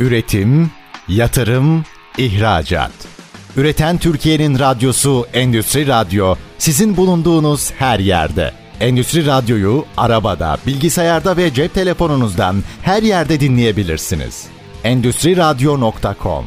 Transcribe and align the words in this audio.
Üretim, 0.00 0.70
yatırım, 1.08 1.84
ihracat. 2.18 2.92
Üreten 3.56 3.98
Türkiye'nin 3.98 4.58
radyosu 4.58 5.26
Endüstri 5.32 5.86
Radyo 5.86 6.34
sizin 6.58 6.96
bulunduğunuz 6.96 7.72
her 7.72 7.98
yerde. 7.98 8.52
Endüstri 8.80 9.26
Radyo'yu 9.26 9.84
arabada, 9.96 10.58
bilgisayarda 10.66 11.36
ve 11.36 11.54
cep 11.54 11.74
telefonunuzdan 11.74 12.62
her 12.82 13.02
yerde 13.02 13.40
dinleyebilirsiniz. 13.40 14.46
Endüstri 14.84 15.36
Radyo.com 15.36 16.44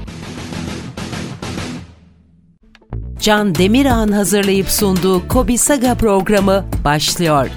Can 3.20 3.56
Demirağ'ın 3.56 4.12
hazırlayıp 4.12 4.70
sunduğu 4.70 5.28
Kobi 5.28 5.58
Saga 5.58 5.96
programı 5.96 6.66
başlıyor. 6.84 7.50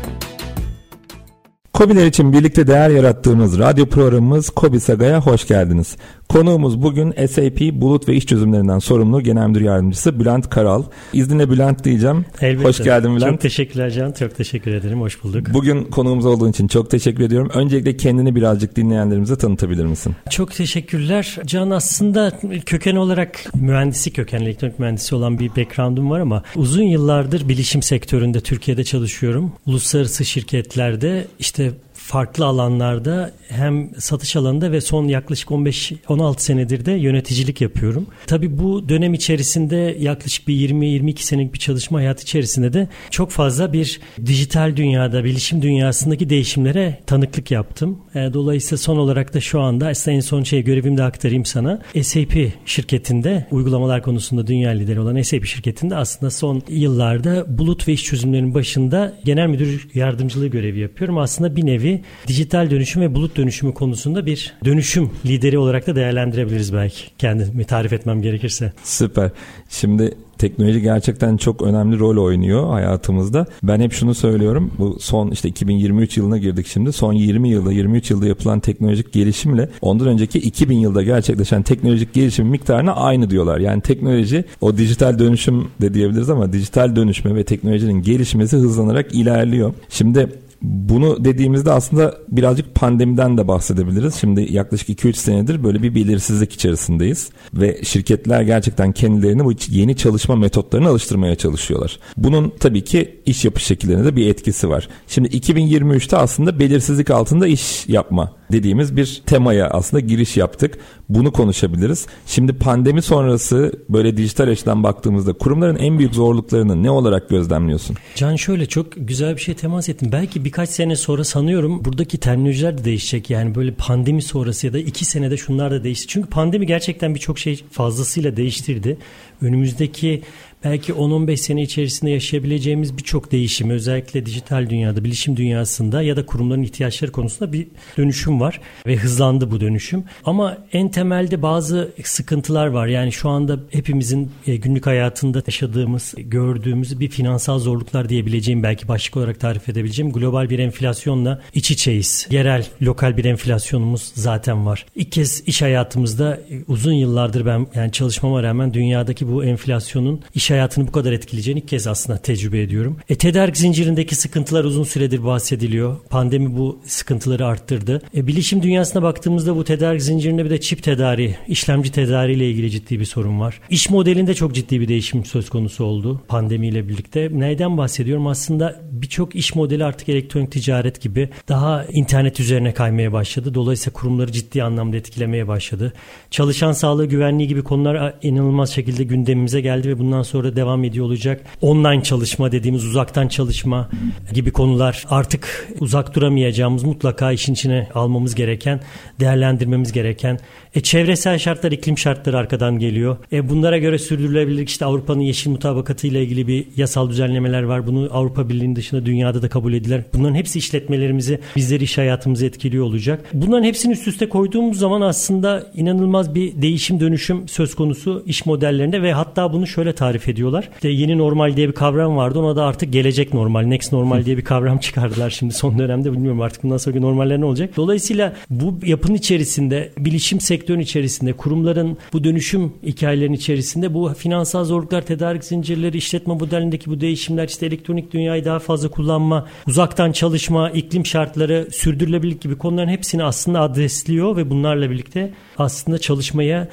Kobiler 1.77 2.07
için 2.07 2.33
birlikte 2.33 2.67
değer 2.67 2.91
yarattığımız 2.91 3.59
radyo 3.59 3.87
programımız 3.87 4.51
Kobi 4.51 4.81
Saga'ya 4.81 5.21
hoş 5.21 5.47
geldiniz. 5.47 5.97
Konuğumuz 6.29 6.83
bugün 6.83 7.13
SAP 7.27 7.61
Bulut 7.73 8.09
ve 8.09 8.15
İş 8.15 8.27
Çözümlerinden 8.27 8.79
sorumlu 8.79 9.21
Genel 9.21 9.49
Müdür 9.49 9.61
Yardımcısı 9.61 10.21
Bülent 10.21 10.51
Karal. 10.51 10.83
İzninle 11.13 11.51
Bülent 11.51 11.85
diyeceğim. 11.85 12.25
Elbette. 12.41 12.69
Hoş 12.69 12.83
geldin 12.83 13.17
Bülent. 13.17 13.31
Çok 13.33 13.41
teşekkürler 13.41 13.91
Can. 13.91 14.13
Çok 14.13 14.37
teşekkür 14.37 14.75
ederim. 14.75 15.01
Hoş 15.01 15.25
bulduk. 15.25 15.47
Bugün 15.53 15.85
konuğumuz 15.85 16.27
olduğun 16.27 16.51
için 16.51 16.69
çok 16.69 16.91
teşekkür 16.91 17.25
ediyorum. 17.25 17.51
Öncelikle 17.55 17.97
kendini 17.97 18.35
birazcık 18.35 18.77
dinleyenlerimize 18.77 19.37
tanıtabilir 19.37 19.85
misin? 19.85 20.15
Çok 20.31 20.55
teşekkürler. 20.55 21.37
Can 21.47 21.71
aslında 21.71 22.33
köken 22.67 22.97
olarak 22.97 23.55
mühendisi 23.55 24.13
köken, 24.13 24.41
elektronik 24.41 24.79
mühendisi 24.79 25.15
olan 25.15 25.39
bir 25.39 25.49
background'um 25.49 26.11
var 26.11 26.21
ama 26.21 26.43
uzun 26.57 26.83
yıllardır 26.83 27.49
bilişim 27.49 27.83
sektöründe 27.83 28.41
Türkiye'de 28.41 28.85
çalışıyorum. 28.85 29.53
Uluslararası 29.67 30.25
şirketlerde 30.25 31.27
işte 31.39 31.73
farklı 32.07 32.47
alanlarda 32.47 33.33
hem 33.49 33.91
satış 33.99 34.37
alanında 34.37 34.73
ve 34.73 34.81
son 34.81 35.09
yaklaşık 35.09 35.49
15-16 35.49 36.41
senedir 36.41 36.85
de 36.85 36.93
yöneticilik 36.93 37.61
yapıyorum. 37.61 38.07
Tabii 38.27 38.59
bu 38.59 38.89
dönem 38.89 39.15
içerisinde 39.15 39.97
yaklaşık 40.01 40.49
bir 40.49 40.71
20-22 40.71 41.19
senelik 41.19 41.55
bir 41.55 41.59
çalışma 41.59 41.99
hayatı 41.99 42.23
içerisinde 42.23 42.73
de 42.73 42.89
çok 43.11 43.31
fazla 43.31 43.73
bir 43.73 44.01
dijital 44.27 44.77
dünyada, 44.77 45.25
bilişim 45.25 45.63
dünyasındaki 45.63 46.31
değişimlere 46.31 46.99
tanıklık 47.07 47.51
yaptım. 47.51 47.99
E, 48.15 48.19
dolayısıyla 48.33 48.77
son 48.77 48.97
olarak 48.97 49.35
da 49.35 49.41
şu 49.41 49.61
anda 49.61 49.89
aslında 49.89 50.17
en 50.17 50.21
son 50.21 50.43
şey 50.43 50.65
görevimi 50.65 50.97
de 50.97 51.03
aktarayım 51.03 51.45
sana. 51.45 51.83
SAP 52.03 52.53
şirketinde 52.67 53.47
uygulamalar 53.51 54.03
konusunda 54.03 54.47
dünya 54.47 54.71
lideri 54.71 55.01
olan 55.01 55.23
SAP 55.23 55.45
şirketinde 55.45 55.97
aslında 55.97 56.31
son 56.31 56.63
yıllarda 56.69 57.59
bulut 57.59 57.89
ve 57.89 57.93
iş 57.93 58.05
çözümlerinin 58.05 58.55
başında 58.55 59.17
genel 59.25 59.47
müdür 59.47 59.89
yardımcılığı 59.95 60.49
görevi 60.49 60.79
yapıyorum. 60.79 61.19
Aslında 61.19 61.57
bir 61.57 61.67
nevi 61.67 61.96
dijital 62.27 62.71
dönüşüm 62.71 63.03
ve 63.03 63.15
bulut 63.15 63.37
dönüşümü 63.37 63.75
konusunda 63.75 64.27
bir 64.27 64.55
dönüşüm 64.65 65.11
lideri 65.27 65.59
olarak 65.59 65.87
da 65.87 65.97
değerlendirebiliriz 65.97 66.73
belki. 66.73 67.03
Kendimi 67.19 67.65
tarif 67.65 67.93
etmem 67.93 68.23
gerekirse. 68.23 68.73
Süper. 68.85 69.31
Şimdi 69.69 70.15
teknoloji 70.39 70.81
gerçekten 70.81 71.37
çok 71.37 71.63
önemli 71.63 71.99
rol 71.99 72.25
oynuyor 72.25 72.71
hayatımızda. 72.71 73.47
Ben 73.63 73.81
hep 73.81 73.93
şunu 73.93 74.15
söylüyorum. 74.15 74.73
Bu 74.79 74.99
son 75.01 75.31
işte 75.31 75.49
2023 75.49 76.17
yılına 76.17 76.39
girdik 76.39 76.67
şimdi. 76.67 76.93
Son 76.93 77.13
20 77.13 77.49
yılda 77.49 77.73
23 77.73 78.11
yılda 78.11 78.27
yapılan 78.27 78.61
teknolojik 78.61 79.13
gelişimle 79.13 79.69
ondan 79.81 80.09
önceki 80.09 80.39
2000 80.39 80.79
yılda 80.79 81.03
gerçekleşen 81.03 81.63
teknolojik 81.63 82.15
gelişim 82.15 82.47
miktarına 82.47 82.95
aynı 82.95 83.31
diyorlar. 83.31 83.59
Yani 83.59 83.81
teknoloji 83.81 84.45
o 84.61 84.77
dijital 84.77 85.19
dönüşüm 85.19 85.69
de 85.81 85.95
diyebiliriz 85.95 86.31
ama 86.31 86.53
dijital 86.53 86.97
dönüşme 86.97 87.35
ve 87.35 87.45
teknolojinin 87.45 88.03
gelişmesi 88.03 88.57
hızlanarak 88.57 89.15
ilerliyor. 89.15 89.75
Şimdi 89.89 90.29
bunu 90.63 91.25
dediğimizde 91.25 91.73
aslında 91.73 92.15
birazcık 92.29 92.75
pandemiden 92.75 93.39
de 93.39 93.49
bahsedebiliriz. 93.49 94.15
Şimdi 94.15 94.53
yaklaşık 94.53 94.89
2-3 94.89 95.13
senedir 95.13 95.65
böyle 95.65 95.83
bir 95.83 95.95
belirsizlik 95.95 96.53
içerisindeyiz 96.53 97.31
ve 97.55 97.81
şirketler 97.83 98.43
gerçekten 98.43 98.93
kendilerini 98.93 99.45
bu 99.45 99.53
yeni 99.69 99.97
çalışma 99.97 100.37
metotlarını 100.37 100.89
alıştırmaya 100.89 101.35
çalışıyorlar. 101.35 101.99
Bunun 102.17 102.53
tabii 102.61 102.85
ki 102.85 103.21
iş 103.27 103.45
yapış 103.45 103.65
şekillerine 103.65 104.05
de 104.05 104.17
bir 104.17 104.31
etkisi 104.31 104.69
var. 104.69 104.89
Şimdi 105.09 105.29
2023'te 105.29 106.17
aslında 106.17 106.59
belirsizlik 106.59 107.11
altında 107.11 107.47
iş 107.47 107.89
yapma 107.89 108.33
dediğimiz 108.53 108.97
bir 108.97 109.23
temaya 109.27 109.69
aslında 109.69 110.01
giriş 110.01 110.37
yaptık. 110.37 110.79
Bunu 111.09 111.33
konuşabiliriz. 111.33 112.07
Şimdi 112.27 112.53
pandemi 112.53 113.03
sonrası 113.03 113.73
böyle 113.89 114.17
dijital 114.17 114.49
açıdan 114.49 114.83
baktığımızda 114.83 115.33
kurumların 115.33 115.77
en 115.77 115.99
büyük 115.99 116.15
zorluklarını 116.15 116.83
ne 116.83 116.91
olarak 116.91 117.29
gözlemliyorsun? 117.29 117.97
Can 118.15 118.37
şöyle 118.37 118.67
çok 118.67 118.87
güzel 118.97 119.37
bir 119.37 119.41
şey 119.41 119.55
temas 119.55 119.89
ettim. 119.89 120.09
Belki 120.13 120.45
birkaç 120.45 120.69
sene 120.69 120.97
sonra 120.97 121.25
sanıyorum 121.25 121.85
buradaki 121.85 122.19
terminolojiler 122.19 122.79
de 122.79 122.85
değişecek. 122.85 123.31
Yani 123.31 123.55
böyle 123.55 123.75
pandemi 123.75 124.23
sonrası 124.23 124.67
ya 124.67 124.73
da 124.73 124.79
iki 124.79 125.05
senede 125.05 125.37
şunlar 125.37 125.71
da 125.71 125.85
değişti. 125.85 126.07
Çünkü 126.09 126.29
pandemi 126.29 126.67
gerçekten 126.67 127.15
birçok 127.15 127.39
şey 127.39 127.65
fazlasıyla 127.71 128.37
değiştirdi. 128.37 128.99
Önümüzdeki 129.43 130.23
belki 130.67 130.93
10-15 130.93 131.37
sene 131.37 131.63
içerisinde 131.63 132.11
yaşayabileceğimiz 132.11 132.99
birçok 132.99 133.33
değişim 133.33 133.71
özellikle 133.71 134.27
dijital 134.27 134.71
dünyada, 134.71 135.05
bilişim 135.05 135.37
dünyasında 135.37 136.03
ya 136.03 136.17
da 136.17 136.27
kurumların 136.27 136.63
ihtiyaçları 136.63 137.13
konusunda 137.13 137.53
bir 137.53 137.67
dönüşüm 137.97 138.41
var 138.41 138.61
ve 138.87 138.97
hızlandı 138.97 139.51
bu 139.51 139.61
dönüşüm. 139.61 140.05
Ama 140.25 140.59
en 140.73 140.89
temelde 140.89 141.43
bazı 141.43 141.93
sıkıntılar 142.05 142.67
var. 142.67 142.87
Yani 142.87 143.13
şu 143.13 143.29
anda 143.29 143.59
hepimizin 143.71 144.31
e, 144.47 144.57
günlük 144.57 144.87
hayatında 144.87 145.43
yaşadığımız, 145.47 146.15
gördüğümüz 146.19 147.01
bir 147.01 147.09
finansal 147.09 147.59
zorluklar 147.59 148.09
diyebileceğim 148.09 148.63
belki 148.63 148.89
başlık 148.89 149.17
olarak 149.17 149.41
tarif 149.41 149.69
edebileceğim 149.69 150.13
global 150.13 150.51
bir 150.51 150.59
enflasyonla 150.59 151.41
iç 151.55 151.71
içeyiz. 151.71 152.29
Yerel, 152.31 152.67
lokal 152.83 153.17
bir 153.17 153.25
enflasyonumuz 153.25 154.13
zaten 154.15 154.67
var. 154.67 154.87
İlk 154.97 155.13
kez 155.13 155.43
iş 155.47 155.63
hayatımızda 155.63 156.37
e, 156.37 156.63
uzun 156.69 156.93
yıllardır 156.93 157.47
ben 157.47 157.67
yani 157.75 157.93
çalışmama 157.93 158.43
rağmen 158.43 158.75
dünyadaki 158.75 159.29
bu 159.29 159.45
enflasyonun 159.45 160.21
iş 160.35 160.51
hayatını 160.57 160.87
bu 160.87 160.93
kadar 160.93 161.13
etkileyeceğini 161.13 161.61
ilk 161.61 161.69
kez 161.69 161.87
aslında 161.87 162.19
tecrübe 162.19 162.63
ediyorum. 162.63 162.97
E, 163.09 163.15
tedarik 163.15 163.57
zincirindeki 163.57 164.15
sıkıntılar 164.15 164.65
uzun 164.65 164.85
süredir 164.85 165.25
bahsediliyor. 165.25 165.97
Pandemi 166.11 166.57
bu 166.57 166.79
sıkıntıları 166.87 167.47
arttırdı. 167.47 168.03
E, 168.17 168.27
bilişim 168.27 168.63
dünyasına 168.63 169.03
baktığımızda 169.03 169.57
bu 169.57 169.65
tedarik 169.65 170.03
zincirinde 170.03 170.45
bir 170.45 170.51
de 170.51 170.61
çip 170.61 170.83
tedariği, 170.83 171.37
işlemci 171.49 171.93
tedariği 171.93 172.37
ile 172.37 172.51
ilgili 172.51 172.71
ciddi 172.71 173.01
bir 173.01 173.05
sorun 173.05 173.41
var. 173.41 173.61
İş 173.71 173.91
modelinde 173.91 174.35
çok 174.35 174.55
ciddi 174.55 174.81
bir 174.81 174.89
değişim 174.89 175.25
söz 175.25 175.51
konusu 175.51 175.85
oldu 175.85 176.21
pandemiyle 176.29 176.89
birlikte. 176.89 177.29
Neyden 177.33 177.79
bahsediyorum? 177.79 178.27
Aslında 178.27 178.81
birçok 178.91 179.35
iş 179.35 179.55
modeli 179.55 179.85
artık 179.85 180.09
elektronik 180.09 180.53
ticaret 180.53 181.01
gibi 181.01 181.29
daha 181.49 181.85
internet 181.85 182.41
üzerine 182.41 182.75
kaymaya 182.75 183.13
başladı. 183.13 183.55
Dolayısıyla 183.55 183.93
kurumları 183.93 184.33
ciddi 184.33 184.63
anlamda 184.63 184.97
etkilemeye 184.97 185.49
başladı. 185.49 185.93
Çalışan 186.31 186.73
sağlığı 186.73 187.07
güvenliği 187.07 187.49
gibi 187.49 187.63
konular 187.63 188.15
inanılmaz 188.23 188.71
şekilde 188.71 189.05
gündemimize 189.05 189.61
geldi 189.61 189.89
ve 189.89 189.99
bundan 189.99 190.23
sonra 190.23 190.36
sonra 190.37 190.57
devam 190.57 190.85
ediyor 190.85 191.07
olacak. 191.07 191.45
Online 191.61 192.03
çalışma 192.03 192.53
dediğimiz 192.53 192.85
uzaktan 192.85 193.29
çalışma 193.29 193.89
gibi 194.33 194.53
konular 194.53 195.05
artık 195.11 195.69
uzak 195.81 196.15
duramayacağımız 196.15 196.85
mutlaka 196.85 197.33
işin 197.33 197.53
içine 197.53 197.89
almamız 197.95 198.35
gereken, 198.35 198.81
değerlendirmemiz 199.21 199.93
gereken. 199.93 200.39
E, 200.77 200.81
çevresel 200.81 201.39
şartlar, 201.39 201.73
iklim 201.73 201.99
şartları 201.99 202.39
arkadan 202.39 202.79
geliyor. 202.79 203.17
E, 203.33 203.49
bunlara 203.49 203.79
göre 203.79 203.99
sürdürülebilirlik 203.99 204.69
işte 204.69 204.85
Avrupa'nın 204.85 205.21
yeşil 205.21 205.51
mutabakatı 205.51 206.07
ile 206.07 206.23
ilgili 206.23 206.47
bir 206.47 206.67
yasal 206.77 207.11
düzenlemeler 207.11 207.63
var. 207.63 207.87
Bunu 207.87 208.09
Avrupa 208.13 208.49
Birliği'nin 208.49 208.77
dışında 208.77 209.07
dünyada 209.07 209.43
da 209.43 209.49
kabul 209.49 209.73
ediler. 209.73 210.03
Bunların 210.15 210.35
hepsi 210.35 210.59
işletmelerimizi, 210.59 211.41
bizleri 211.57 211.85
iş 211.85 211.99
hayatımızı 211.99 212.47
etkiliyor 212.47 212.85
olacak. 212.85 213.25
Bunların 213.33 213.65
hepsini 213.65 213.93
üst 213.93 214.09
üste 214.09 214.29
koyduğumuz 214.29 214.79
zaman 214.79 215.01
aslında 215.01 215.71
inanılmaz 215.75 216.35
bir 216.35 216.63
değişim 216.63 217.01
dönüşüm 217.01 217.49
söz 217.49 217.75
konusu 217.75 218.23
iş 218.27 218.47
modellerinde 218.47 219.03
ve 219.03 219.13
hatta 219.13 219.53
bunu 219.53 219.67
şöyle 219.67 219.93
tarif 219.93 220.29
ediyor 220.29 220.37
ediyorlar. 220.37 220.69
İşte 220.75 220.89
yeni 220.89 221.19
normal 221.19 221.57
diye 221.57 221.69
bir 221.69 221.73
kavram 221.73 222.17
vardı. 222.17 222.39
Ona 222.39 222.57
da 222.57 222.65
artık 222.65 222.93
gelecek 222.93 223.35
normal, 223.35 223.63
next 223.63 223.93
normal 223.93 224.25
diye 224.25 224.37
bir 224.37 224.45
kavram 224.45 224.79
çıkardılar 224.87 225.31
şimdi 225.31 225.55
son 225.55 225.79
dönemde. 225.79 226.13
Bilmiyorum 226.13 226.41
artık 226.41 226.63
bundan 226.63 226.77
sonraki 226.77 227.03
normaller 227.03 227.41
ne 227.41 227.45
olacak. 227.45 227.77
Dolayısıyla 227.77 228.33
bu 228.51 228.79
yapının 228.85 229.15
içerisinde, 229.15 229.93
bilişim 229.99 230.41
sektörün 230.67 230.81
içerisinde, 230.81 231.33
kurumların 231.33 231.99
bu 232.13 232.25
dönüşüm 232.25 232.73
hikayelerinin 232.83 233.37
içerisinde 233.37 233.95
bu 233.95 234.15
finansal 234.19 234.65
zorluklar, 234.65 235.07
tedarik 235.07 235.45
zincirleri, 235.45 235.97
işletme 235.97 236.35
modelindeki 236.35 236.91
bu 236.91 237.01
değişimler, 237.01 237.49
işte 237.49 237.67
elektronik 237.67 238.13
dünyayı 238.13 238.45
daha 238.45 238.59
fazla 238.59 238.89
kullanma, 238.89 239.47
uzaktan 239.67 240.13
çalışma, 240.13 240.71
iklim 240.71 241.07
şartları, 241.07 241.69
sürdürülebilirlik 241.73 242.41
gibi 242.41 242.59
konuların 242.59 242.89
hepsini 242.89 243.25
aslında 243.25 243.61
adresliyor 243.61 244.37
ve 244.37 244.51
bunlarla 244.51 244.91
birlikte 244.91 245.33
aslında 245.59 245.99
çalışmaya 245.99 246.69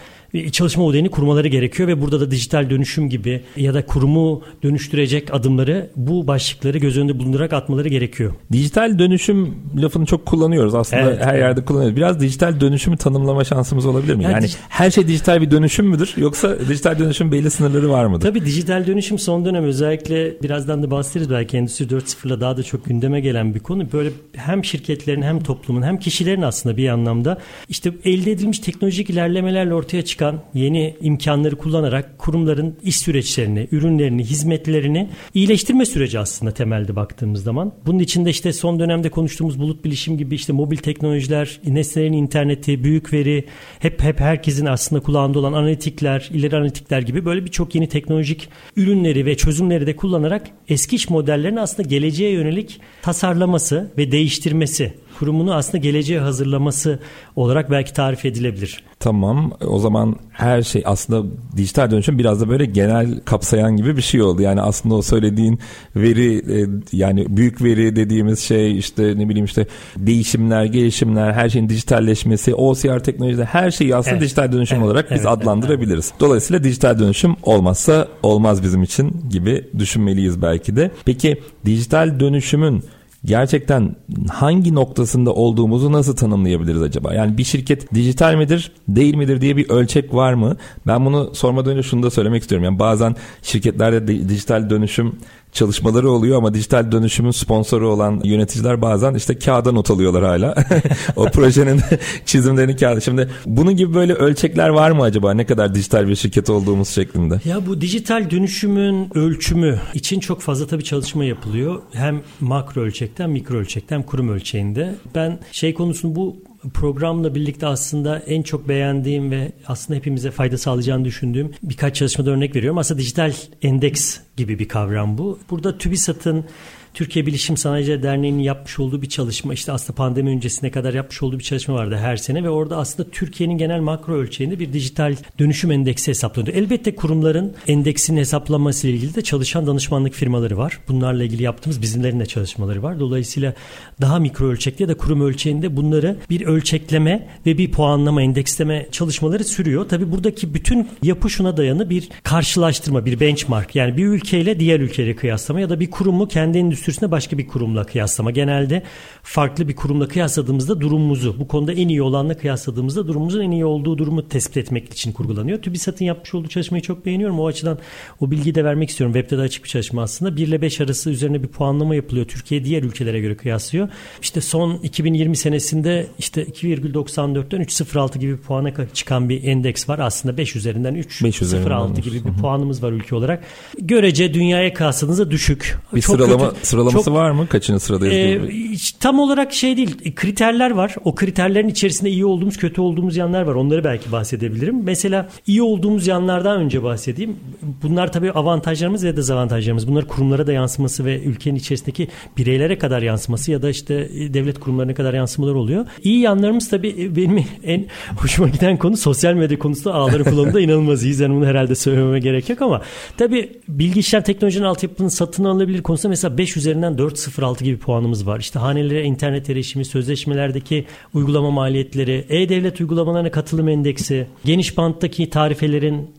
çalışma 0.51 0.83
modelini 0.83 1.09
kurmaları 1.09 1.47
gerekiyor 1.47 1.89
ve 1.89 2.01
burada 2.01 2.19
da 2.19 2.31
dijital 2.31 2.69
dönüşüm 2.69 3.09
gibi 3.09 3.41
ya 3.57 3.73
da 3.73 3.85
kurumu 3.85 4.41
dönüştürecek 4.63 5.33
adımları 5.33 5.89
bu 5.95 6.27
başlıkları 6.27 6.77
göz 6.77 6.97
önünde 6.97 7.19
bulundurarak 7.19 7.53
atmaları 7.53 7.89
gerekiyor. 7.89 8.33
Dijital 8.51 8.99
dönüşüm 8.99 9.55
lafını 9.77 10.05
çok 10.05 10.25
kullanıyoruz 10.25 10.75
aslında 10.75 11.01
evet, 11.01 11.25
her 11.25 11.33
evet. 11.33 11.41
yerde 11.41 11.65
kullanıyoruz. 11.65 11.95
Biraz 11.95 12.19
dijital 12.19 12.59
dönüşümü 12.59 12.97
tanımlama 12.97 13.43
şansımız 13.43 13.85
olabilir 13.85 14.15
mi? 14.15 14.23
Yani, 14.23 14.33
yani 14.33 14.47
her 14.69 14.91
şey 14.91 15.07
dijital 15.07 15.41
bir 15.41 15.51
dönüşüm 15.51 15.87
müdür 15.87 16.13
yoksa 16.17 16.59
dijital 16.69 16.99
dönüşüm 16.99 17.31
belli 17.31 17.51
sınırları 17.51 17.89
var 17.89 18.05
mıdır? 18.05 18.27
Tabii 18.27 18.45
dijital 18.45 18.87
dönüşüm 18.87 19.19
son 19.19 19.45
dönem 19.45 19.63
özellikle 19.63 20.41
birazdan 20.41 20.83
da 20.83 20.91
bahsederiz 20.91 21.29
belki 21.29 21.57
Endüstri 21.57 21.85
4.0'la 21.85 22.41
daha 22.41 22.57
da 22.57 22.63
çok 22.63 22.85
gündeme 22.85 23.19
gelen 23.19 23.55
bir 23.55 23.59
konu. 23.59 23.91
Böyle 23.93 24.09
hem 24.35 24.65
şirketlerin 24.65 25.21
hem 25.21 25.43
toplumun 25.43 25.81
hem 25.81 25.99
kişilerin 25.99 26.41
aslında 26.41 26.77
bir 26.77 26.89
anlamda 26.89 27.37
işte 27.69 27.91
elde 28.05 28.31
edilmiş 28.31 28.59
teknolojik 28.59 29.09
ilerlemelerle 29.09 29.73
ortaya 29.73 30.05
çıkan 30.05 30.22
yeni 30.53 30.95
imkanları 31.01 31.55
kullanarak 31.55 32.17
kurumların 32.17 32.75
iş 32.83 32.97
süreçlerini, 32.97 33.67
ürünlerini, 33.71 34.23
hizmetlerini 34.23 35.09
iyileştirme 35.33 35.85
süreci 35.85 36.19
aslında 36.19 36.51
temelde 36.51 36.95
baktığımız 36.95 37.43
zaman. 37.43 37.73
Bunun 37.85 37.99
içinde 37.99 38.29
işte 38.29 38.53
son 38.53 38.79
dönemde 38.79 39.09
konuştuğumuz 39.09 39.59
bulut 39.59 39.85
bilişim 39.85 40.17
gibi 40.17 40.35
işte 40.35 40.53
mobil 40.53 40.77
teknolojiler, 40.77 41.59
nesnelerin 41.67 42.13
interneti, 42.13 42.83
büyük 42.83 43.13
veri, 43.13 43.45
hep 43.79 44.01
hep 44.01 44.19
herkesin 44.19 44.65
aslında 44.65 45.01
kulağında 45.01 45.39
olan 45.39 45.53
analitikler, 45.53 46.29
ileri 46.33 46.57
analitikler 46.57 47.01
gibi 47.01 47.25
böyle 47.25 47.45
birçok 47.45 47.75
yeni 47.75 47.87
teknolojik 47.89 48.49
ürünleri 48.75 49.25
ve 49.25 49.37
çözümleri 49.37 49.87
de 49.87 49.95
kullanarak 49.95 50.47
eski 50.69 50.95
iş 50.95 51.09
modellerini 51.09 51.61
aslında 51.61 51.89
geleceğe 51.89 52.31
yönelik 52.31 52.79
tasarlaması 53.01 53.91
ve 53.97 54.11
değiştirmesi 54.11 54.93
kurumunu 55.23 55.53
aslında 55.53 55.77
geleceğe 55.77 56.19
hazırlaması 56.19 56.99
olarak 57.35 57.71
belki 57.71 57.93
tarif 57.93 58.25
edilebilir. 58.25 58.83
Tamam 58.99 59.51
o 59.67 59.79
zaman 59.79 60.15
her 60.31 60.61
şey 60.61 60.83
aslında 60.85 61.29
dijital 61.57 61.91
dönüşüm 61.91 62.19
biraz 62.19 62.41
da 62.41 62.49
böyle 62.49 62.65
genel 62.65 63.19
kapsayan 63.25 63.77
gibi 63.77 63.97
bir 63.97 64.01
şey 64.01 64.21
oldu. 64.21 64.41
Yani 64.41 64.61
aslında 64.61 64.95
o 64.95 65.01
söylediğin 65.01 65.59
veri 65.95 66.35
e, 66.37 66.67
yani 66.91 67.25
büyük 67.29 67.63
veri 67.63 67.95
dediğimiz 67.95 68.39
şey 68.39 68.77
işte 68.77 69.03
ne 69.03 69.29
bileyim 69.29 69.45
işte 69.45 69.67
değişimler, 69.97 70.65
gelişimler, 70.65 71.33
her 71.33 71.49
şeyin 71.49 71.69
dijitalleşmesi, 71.69 72.55
OCR 72.55 72.99
teknolojide 72.99 73.45
her 73.45 73.71
şeyi 73.71 73.95
aslında 73.95 74.15
evet. 74.15 74.25
dijital 74.25 74.51
dönüşüm 74.51 74.77
evet. 74.77 74.87
olarak 74.87 75.11
biz 75.11 75.17
evet. 75.17 75.27
adlandırabiliriz. 75.27 76.09
Evet. 76.11 76.19
Dolayısıyla 76.19 76.63
dijital 76.63 76.99
dönüşüm 76.99 77.35
olmazsa 77.43 78.07
olmaz 78.23 78.63
bizim 78.63 78.83
için 78.83 79.15
gibi 79.29 79.67
düşünmeliyiz 79.79 80.41
belki 80.41 80.75
de. 80.75 80.91
Peki 81.05 81.41
dijital 81.65 82.19
dönüşümün 82.19 82.83
gerçekten 83.25 83.95
hangi 84.29 84.75
noktasında 84.75 85.33
olduğumuzu 85.33 85.91
nasıl 85.91 86.15
tanımlayabiliriz 86.15 86.81
acaba? 86.81 87.13
Yani 87.13 87.37
bir 87.37 87.43
şirket 87.43 87.93
dijital 87.93 88.35
midir, 88.35 88.71
değil 88.87 89.15
midir 89.15 89.41
diye 89.41 89.57
bir 89.57 89.69
ölçek 89.69 90.13
var 90.13 90.33
mı? 90.33 90.57
Ben 90.87 91.05
bunu 91.05 91.35
sormadan 91.35 91.71
önce 91.71 91.83
şunu 91.83 92.03
da 92.03 92.09
söylemek 92.09 92.41
istiyorum. 92.41 92.65
Yani 92.65 92.79
bazen 92.79 93.15
şirketlerde 93.41 94.29
dijital 94.29 94.69
dönüşüm 94.69 95.15
çalışmaları 95.53 96.09
oluyor 96.09 96.37
ama 96.37 96.53
dijital 96.53 96.91
dönüşümün 96.91 97.31
sponsoru 97.31 97.89
olan 97.89 98.21
yöneticiler 98.23 98.81
bazen 98.81 99.13
işte 99.13 99.39
kağıda 99.39 99.71
not 99.71 99.91
alıyorlar 99.91 100.23
hala. 100.23 100.55
o 101.15 101.25
projenin 101.25 101.81
çizimlerini 102.25 102.75
kağıda. 102.75 103.01
Şimdi 103.01 103.29
bunun 103.45 103.75
gibi 103.75 103.93
böyle 103.93 104.13
ölçekler 104.13 104.69
var 104.69 104.91
mı 104.91 105.03
acaba? 105.03 105.33
Ne 105.33 105.45
kadar 105.45 105.75
dijital 105.75 106.07
bir 106.07 106.15
şirket 106.15 106.49
olduğumuz 106.49 106.89
şeklinde? 106.89 107.39
Ya 107.45 107.65
bu 107.65 107.81
dijital 107.81 108.29
dönüşümün 108.29 109.17
ölçümü 109.17 109.79
için 109.93 110.19
çok 110.19 110.41
fazla 110.41 110.67
tabii 110.67 110.83
çalışma 110.83 111.25
yapılıyor. 111.25 111.81
Hem 111.91 112.21
makro 112.39 112.81
ölçekten, 112.81 113.29
mikro 113.29 113.57
ölçekten, 113.57 114.03
kurum 114.03 114.29
ölçeğinde. 114.29 114.95
Ben 115.15 115.39
şey 115.51 115.73
konusunu 115.73 116.15
bu 116.15 116.35
programla 116.73 117.35
birlikte 117.35 117.67
aslında 117.67 118.19
en 118.19 118.41
çok 118.41 118.67
beğendiğim 118.67 119.31
ve 119.31 119.51
aslında 119.67 119.97
hepimize 119.97 120.31
fayda 120.31 120.57
sağlayacağını 120.57 121.05
düşündüğüm 121.05 121.51
birkaç 121.63 121.95
çalışmada 121.95 122.31
örnek 122.31 122.55
veriyorum. 122.55 122.77
Aslında 122.77 122.99
dijital 122.99 123.33
endeks 123.61 124.19
gibi 124.37 124.59
bir 124.59 124.67
kavram 124.67 125.17
bu. 125.17 125.39
Burada 125.49 125.77
TÜBİSAT'ın 125.77 126.45
Türkiye 126.93 127.25
Bilişim 127.25 127.57
Sanayiciler 127.57 128.03
Derneği'nin 128.03 128.39
yapmış 128.39 128.79
olduğu 128.79 129.01
bir 129.01 129.09
çalışma 129.09 129.53
işte 129.53 129.71
aslında 129.71 129.95
pandemi 129.95 130.29
öncesine 130.29 130.71
kadar 130.71 130.93
yapmış 130.93 131.23
olduğu 131.23 131.39
bir 131.39 131.43
çalışma 131.43 131.75
vardı 131.75 131.97
her 132.01 132.17
sene 132.17 132.43
ve 132.43 132.49
orada 132.49 132.77
aslında 132.77 133.09
Türkiye'nin 133.09 133.57
genel 133.57 133.79
makro 133.79 134.13
ölçeğinde 134.13 134.59
bir 134.59 134.73
dijital 134.73 135.15
dönüşüm 135.39 135.71
endeksi 135.71 136.11
hesaplanıyor. 136.11 136.55
Elbette 136.55 136.95
kurumların 136.95 137.53
endeksin 137.67 138.17
hesaplaması 138.17 138.87
ile 138.87 138.95
ilgili 138.95 139.15
de 139.15 139.21
çalışan 139.21 139.67
danışmanlık 139.67 140.13
firmaları 140.13 140.57
var. 140.57 140.79
Bunlarla 140.87 141.23
ilgili 141.23 141.43
yaptığımız 141.43 141.81
bizimlerin 141.81 142.19
de 142.19 142.25
çalışmaları 142.25 142.83
var. 142.83 142.99
Dolayısıyla 142.99 143.53
daha 144.01 144.19
mikro 144.19 144.47
ölçekte 144.47 144.83
ya 144.83 144.87
da 144.87 144.97
kurum 144.97 145.21
ölçeğinde 145.21 145.75
bunları 145.75 146.17
bir 146.29 146.45
ölçekleme 146.45 147.27
ve 147.45 147.57
bir 147.57 147.71
puanlama, 147.71 148.21
endeksleme 148.21 148.87
çalışmaları 148.91 149.43
sürüyor. 149.43 149.89
Tabii 149.89 150.11
buradaki 150.11 150.53
bütün 150.53 150.87
yapı 151.03 151.29
şuna 151.29 151.57
dayanı 151.57 151.89
bir 151.89 152.09
karşılaştırma, 152.23 153.05
bir 153.05 153.19
benchmark. 153.19 153.75
Yani 153.75 153.97
bir 153.97 154.05
ülkeyle 154.05 154.59
diğer 154.59 154.79
ülkeyle 154.79 155.15
kıyaslama 155.15 155.59
ya 155.59 155.69
da 155.69 155.79
bir 155.79 155.91
kurumu 155.91 156.27
kendi 156.27 156.57
endüstri 156.57 156.82
endüstrisine 156.83 157.11
başka 157.11 157.37
bir 157.37 157.47
kurumla 157.47 157.83
kıyaslama. 157.83 158.31
Genelde 158.31 158.83
farklı 159.23 159.67
bir 159.67 159.75
kurumla 159.75 160.07
kıyasladığımızda 160.07 160.81
durumumuzu, 160.81 161.39
bu 161.39 161.47
konuda 161.47 161.73
en 161.73 161.87
iyi 161.87 162.01
olanla 162.01 162.37
kıyasladığımızda 162.37 163.07
durumumuzun 163.07 163.41
en 163.41 163.51
iyi 163.51 163.65
olduğu 163.65 163.97
durumu 163.97 164.27
tespit 164.27 164.57
etmek 164.57 164.93
için 164.93 165.11
kurgulanıyor. 165.11 165.61
TÜBİSAT'ın 165.61 166.05
yapmış 166.05 166.33
olduğu 166.33 166.47
çalışmayı 166.47 166.81
çok 166.81 167.05
beğeniyorum. 167.05 167.39
O 167.39 167.47
açıdan 167.47 167.79
o 168.19 168.31
bilgiyi 168.31 168.55
de 168.55 168.63
vermek 168.63 168.89
istiyorum. 168.89 169.13
Web'de 169.13 169.37
de 169.37 169.41
açık 169.41 169.63
bir 169.63 169.69
çalışma 169.69 170.03
aslında. 170.03 170.35
1 170.35 170.47
ile 170.47 170.61
5 170.61 170.81
arası 170.81 171.09
üzerine 171.09 171.43
bir 171.43 171.47
puanlama 171.47 171.95
yapılıyor. 171.95 172.25
Türkiye 172.27 172.65
diğer 172.65 172.83
ülkelere 172.83 173.19
göre 173.19 173.37
kıyaslıyor. 173.37 173.89
İşte 174.21 174.41
son 174.41 174.77
2020 174.83 175.37
senesinde 175.37 176.07
işte 176.19 176.43
2,94'ten 176.43 177.61
3,06 177.61 178.17
gibi 178.17 178.37
puana 178.37 178.71
çıkan 178.93 179.29
bir 179.29 179.43
endeks 179.43 179.89
var. 179.89 179.99
Aslında 179.99 180.37
5 180.37 180.55
üzerinden 180.55 180.95
3,06 180.95 182.01
gibi 182.01 182.25
bir 182.25 182.41
puanımız 182.41 182.83
var 182.83 182.91
ülke 182.91 183.15
olarak. 183.15 183.43
Görece 183.79 184.33
dünyaya 184.33 184.73
kıyasladığınızda 184.73 185.31
düşük. 185.31 185.77
Bir 185.95 186.01
çok 186.01 186.15
sıralama 186.15 186.49
kötü. 186.49 186.65
Sıralaması 186.73 187.05
çok, 187.05 187.13
var 187.13 187.31
mı? 187.31 187.47
Kaçıncı 187.47 187.79
sıradayız? 187.79 188.15
E, 188.15 188.99
tam 188.99 189.19
olarak 189.19 189.53
şey 189.53 189.77
değil. 189.77 190.15
Kriterler 190.15 190.71
var. 190.71 190.95
O 191.03 191.15
kriterlerin 191.15 191.67
içerisinde 191.67 192.09
iyi 192.09 192.25
olduğumuz, 192.25 192.57
kötü 192.57 192.81
olduğumuz 192.81 193.17
yanlar 193.17 193.41
var. 193.41 193.55
Onları 193.55 193.83
belki 193.83 194.11
bahsedebilirim. 194.11 194.83
Mesela 194.83 195.29
iyi 195.47 195.61
olduğumuz 195.61 196.07
yanlardan 196.07 196.61
önce 196.61 196.83
bahsedeyim. 196.83 197.35
Bunlar 197.83 198.11
tabii 198.11 198.31
avantajlarımız 198.31 199.03
ve 199.03 199.17
dezavantajlarımız. 199.17 199.87
Bunlar 199.87 200.07
kurumlara 200.07 200.47
da 200.47 200.53
yansıması 200.53 201.05
ve 201.05 201.23
ülkenin 201.23 201.55
içerisindeki 201.55 202.07
bireylere 202.37 202.77
kadar 202.77 203.01
yansıması 203.01 203.51
ya 203.51 203.61
da 203.61 203.69
işte 203.69 204.09
devlet 204.33 204.59
kurumlarına 204.59 204.93
kadar 204.93 205.13
yansımalar 205.13 205.53
oluyor. 205.53 205.85
İyi 206.03 206.19
yanlarımız 206.19 206.69
tabii 206.69 207.15
benim 207.15 207.45
en 207.63 207.85
hoşuma 208.17 208.49
giden 208.49 208.77
konu 208.77 208.97
sosyal 208.97 209.33
medya 209.33 209.59
konusunda 209.59 209.93
ağları 209.95 210.23
kullanımda 210.23 210.59
inanılmaz 210.61 211.03
iyiyiz. 211.03 211.19
Yani 211.19 211.35
bunu 211.35 211.45
herhalde 211.45 211.75
söylememe 211.75 212.19
gerek 212.19 212.49
yok 212.49 212.61
ama 212.61 212.81
tabii 213.17 213.51
bilgi 213.67 213.99
işlem 213.99 214.21
teknolojinin 214.21 214.65
altyapının 214.65 215.09
satın 215.09 215.43
alınabilir 215.43 215.83
konusunda 215.83 216.09
mesela 216.09 216.37
500 216.37 216.62
üzerinden 216.63 216.93
4.06 216.93 217.63
gibi 217.63 217.77
puanımız 217.77 218.27
var. 218.27 218.39
İşte 218.39 218.59
hanelere 218.59 219.03
internet 219.03 219.49
erişimi, 219.49 219.85
sözleşmelerdeki 219.85 220.85
uygulama 221.13 221.51
maliyetleri, 221.51 222.25
e-devlet 222.29 222.81
uygulamalarına 222.81 223.31
katılım 223.31 223.69
endeksi, 223.69 224.27
geniş 224.45 224.77
banttaki 224.77 225.29
tarifelerin 225.29 226.09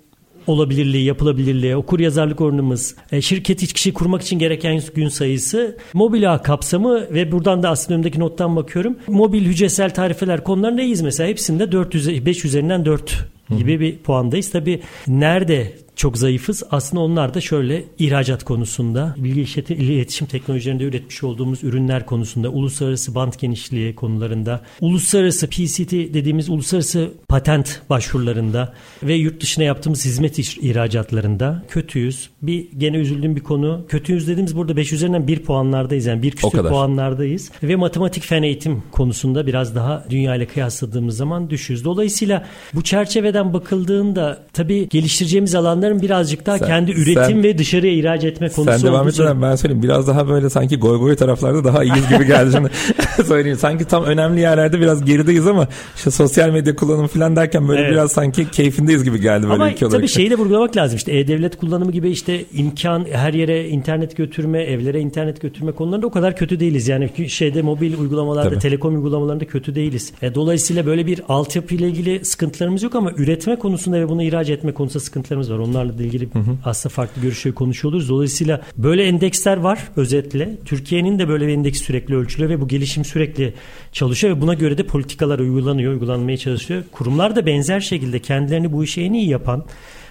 olabilirliği, 0.47 1.05
yapılabilirliği, 1.05 1.77
okur 1.77 2.01
yazarlık 2.01 2.41
oranımız, 2.41 2.97
e, 3.13 3.21
şirket 3.21 3.63
iç 3.63 3.73
kişi 3.73 3.93
kurmak 3.93 4.23
için 4.23 4.39
gereken 4.39 4.81
gün 4.95 5.09
sayısı, 5.09 5.77
mobil 5.93 6.35
ağ 6.35 6.43
kapsamı 6.43 7.15
ve 7.15 7.33
buradan 7.33 7.63
da 7.63 7.71
aslında 7.71 7.95
önümdeki 7.95 8.21
nottan 8.21 8.57
bakıyorum. 8.57 8.97
Mobil 9.07 9.45
hücresel 9.45 9.95
tarifeler 9.95 10.45
konularında 10.45 10.83
iyiyiz 10.83 11.01
mesela. 11.01 11.29
Hepsinde 11.29 11.73
4 11.73 11.95
5 12.27 12.45
üzerinden 12.45 12.85
4 12.85 13.25
gibi 13.59 13.81
bir 13.81 13.99
puandayız. 13.99 14.51
Tabii 14.51 14.81
nerede 15.09 15.73
çok 15.97 16.19
zayıfız. 16.19 16.63
Aslında 16.71 17.03
onlar 17.03 17.35
da 17.35 17.41
şöyle 17.41 17.85
ihracat 17.99 18.45
konusunda, 18.45 19.15
bilgi 19.19 19.45
iletişim 19.75 20.27
teknolojilerinde 20.27 20.85
üretmiş 20.85 21.25
olduğumuz 21.25 21.65
ürünler 21.65 22.07
konusunda, 22.07 22.49
uluslararası 22.49 23.15
band 23.15 23.33
genişliği 23.41 23.95
konularında, 23.95 24.61
uluslararası 24.81 25.47
PCT 25.47 25.93
dediğimiz 25.93 26.51
uluslararası 26.51 27.13
patent 27.29 27.81
başvurularında 27.91 28.75
ve 29.03 29.15
yurt 29.15 29.43
dışına 29.43 29.65
yaptığımız 29.65 30.05
hizmet 30.05 30.39
ihracatlarında 30.39 31.65
kötüyüz. 31.69 32.31
Bir 32.43 32.69
gene 32.79 32.97
üzüldüğüm 32.97 33.37
bir 33.37 33.41
konu. 33.41 33.85
Kötüyüz 33.89 34.29
dediğimiz 34.29 34.57
burada 34.57 34.77
5 34.77 34.93
üzerinden 34.93 35.27
1 35.29 35.43
puanlardayız. 35.43 36.07
Yani 36.07 36.23
bir 36.23 36.31
küsur 36.31 36.69
puanlardayız. 36.69 37.51
Ve 37.63 37.77
matematik 37.77 38.25
fen 38.25 38.43
eğitim 38.43 38.83
konusunda 38.93 39.47
biraz 39.47 39.75
daha 39.75 40.05
dünya 40.11 40.37
ile 40.37 40.47
kıyasladığımız 40.47 41.17
zaman 41.17 41.51
düşüyoruz. 41.51 41.85
Dolayısıyla 41.85 42.47
bu 42.75 42.83
çerçeveden 42.83 43.53
bakıldığında 43.53 44.47
tabii 44.53 44.89
geliştireceğimiz 44.89 45.55
alanda 45.55 45.84
insanların 45.85 46.03
birazcık 46.03 46.47
daha 46.47 46.59
sen, 46.59 46.67
kendi 46.67 46.91
üretim 46.91 47.25
sen, 47.25 47.43
ve 47.43 47.59
dışarıya 47.59 47.93
ihraç 47.93 48.25
etme 48.25 48.49
konusu 48.49 48.79
Sen 48.79 48.91
devam 48.91 49.09
etmeden 49.09 49.43
ben 49.43 49.57
söyleyeyim. 49.57 49.83
Biraz 49.83 50.09
daha 50.09 50.29
böyle 50.29 50.51
sanki 50.51 50.77
goy 50.77 50.99
goy 50.99 51.17
taraflarda 51.17 51.65
daha 51.65 51.85
iyiyiz 51.85 52.09
gibi 52.09 52.27
geldi 52.27 52.51
şimdi. 52.53 52.71
söyleyeyim. 53.27 53.59
Sanki 53.59 53.85
tam 53.85 54.05
önemli 54.05 54.41
yerlerde 54.41 54.81
biraz 54.81 55.05
gerideyiz 55.05 55.47
ama 55.47 55.69
işte 55.97 56.11
sosyal 56.11 56.51
medya 56.51 56.77
kullanımı 56.77 57.09
falan 57.09 57.37
derken 57.37 57.69
böyle 57.69 57.81
evet. 57.81 57.93
biraz 57.93 58.13
sanki 58.13 58.51
keyfindeyiz 58.51 59.05
gibi 59.05 59.21
geldi 59.21 59.43
böyle 59.43 59.55
ama 59.55 59.71
ülke 59.71 59.87
olarak. 59.87 60.01
Tabii 60.01 60.09
şeyi 60.09 60.31
de 60.31 60.35
vurgulamak 60.35 60.77
lazım. 60.77 60.97
İşte 60.97 61.19
e-devlet 61.19 61.57
kullanımı 61.57 61.93
gibi 61.93 62.11
işte 62.11 62.45
imkan 62.55 63.07
her 63.13 63.35
yere 63.35 63.69
internet 63.69 64.17
götürme, 64.17 64.63
evlere 64.63 65.01
internet 65.01 65.41
götürme 65.41 65.73
konularında 65.73 66.07
o 66.07 66.11
kadar 66.11 66.37
kötü 66.37 66.61
değiliz. 66.61 66.89
Yani 66.89 67.11
şeyde 67.29 67.63
mobil 67.63 67.99
uygulamalarda, 67.99 68.51
tabii. 68.51 68.59
telekom 68.59 68.95
uygulamalarında 68.95 69.45
kötü 69.45 69.75
değiliz. 69.75 70.13
E, 70.23 70.35
dolayısıyla 70.35 70.87
böyle 70.87 71.07
bir 71.07 71.21
altyapı 71.29 71.75
ile 71.75 71.89
ilgili 71.89 72.25
sıkıntılarımız 72.25 72.83
yok 72.83 72.95
ama 72.95 73.13
üretme 73.17 73.57
konusunda 73.57 74.01
ve 74.01 74.09
bunu 74.09 74.23
ihraç 74.23 74.51
etme 74.51 74.73
konusunda 74.73 75.05
sıkıntılarımız 75.05 75.53
var. 75.53 75.59
Onlarla 75.75 75.99
da 75.99 76.03
ilgili 76.03 76.29
hı 76.33 76.39
hı. 76.39 76.57
aslında 76.65 76.93
farklı 76.93 77.23
görüşleri 77.23 77.55
konuşuyoruz. 77.55 78.09
Dolayısıyla 78.09 78.63
böyle 78.77 79.05
endeksler 79.05 79.57
var 79.57 79.79
özetle. 79.97 80.57
Türkiye'nin 80.65 81.19
de 81.19 81.29
böyle 81.29 81.47
bir 81.47 81.53
endeks 81.53 81.83
sürekli 81.83 82.17
ölçülüyor 82.17 82.51
ve 82.51 82.61
bu 82.61 82.69
gelişim 82.69 83.05
sürekli 83.05 83.55
çalışıyor 83.93 84.37
ve 84.37 84.41
buna 84.41 84.55
göre 84.55 84.79
de 84.79 84.87
politikalar 84.87 85.39
uygulanıyor, 85.39 85.93
uygulanmaya 85.93 86.37
çalışıyor. 86.37 86.83
Kurumlar 86.93 87.37
da 87.37 87.47
benzer 87.47 87.81
şekilde 87.81 88.19
kendilerini 88.19 88.73
bu 88.73 88.85
işe 88.85 89.01
en 89.01 89.13
iyi 89.13 89.29
yapan 89.29 89.65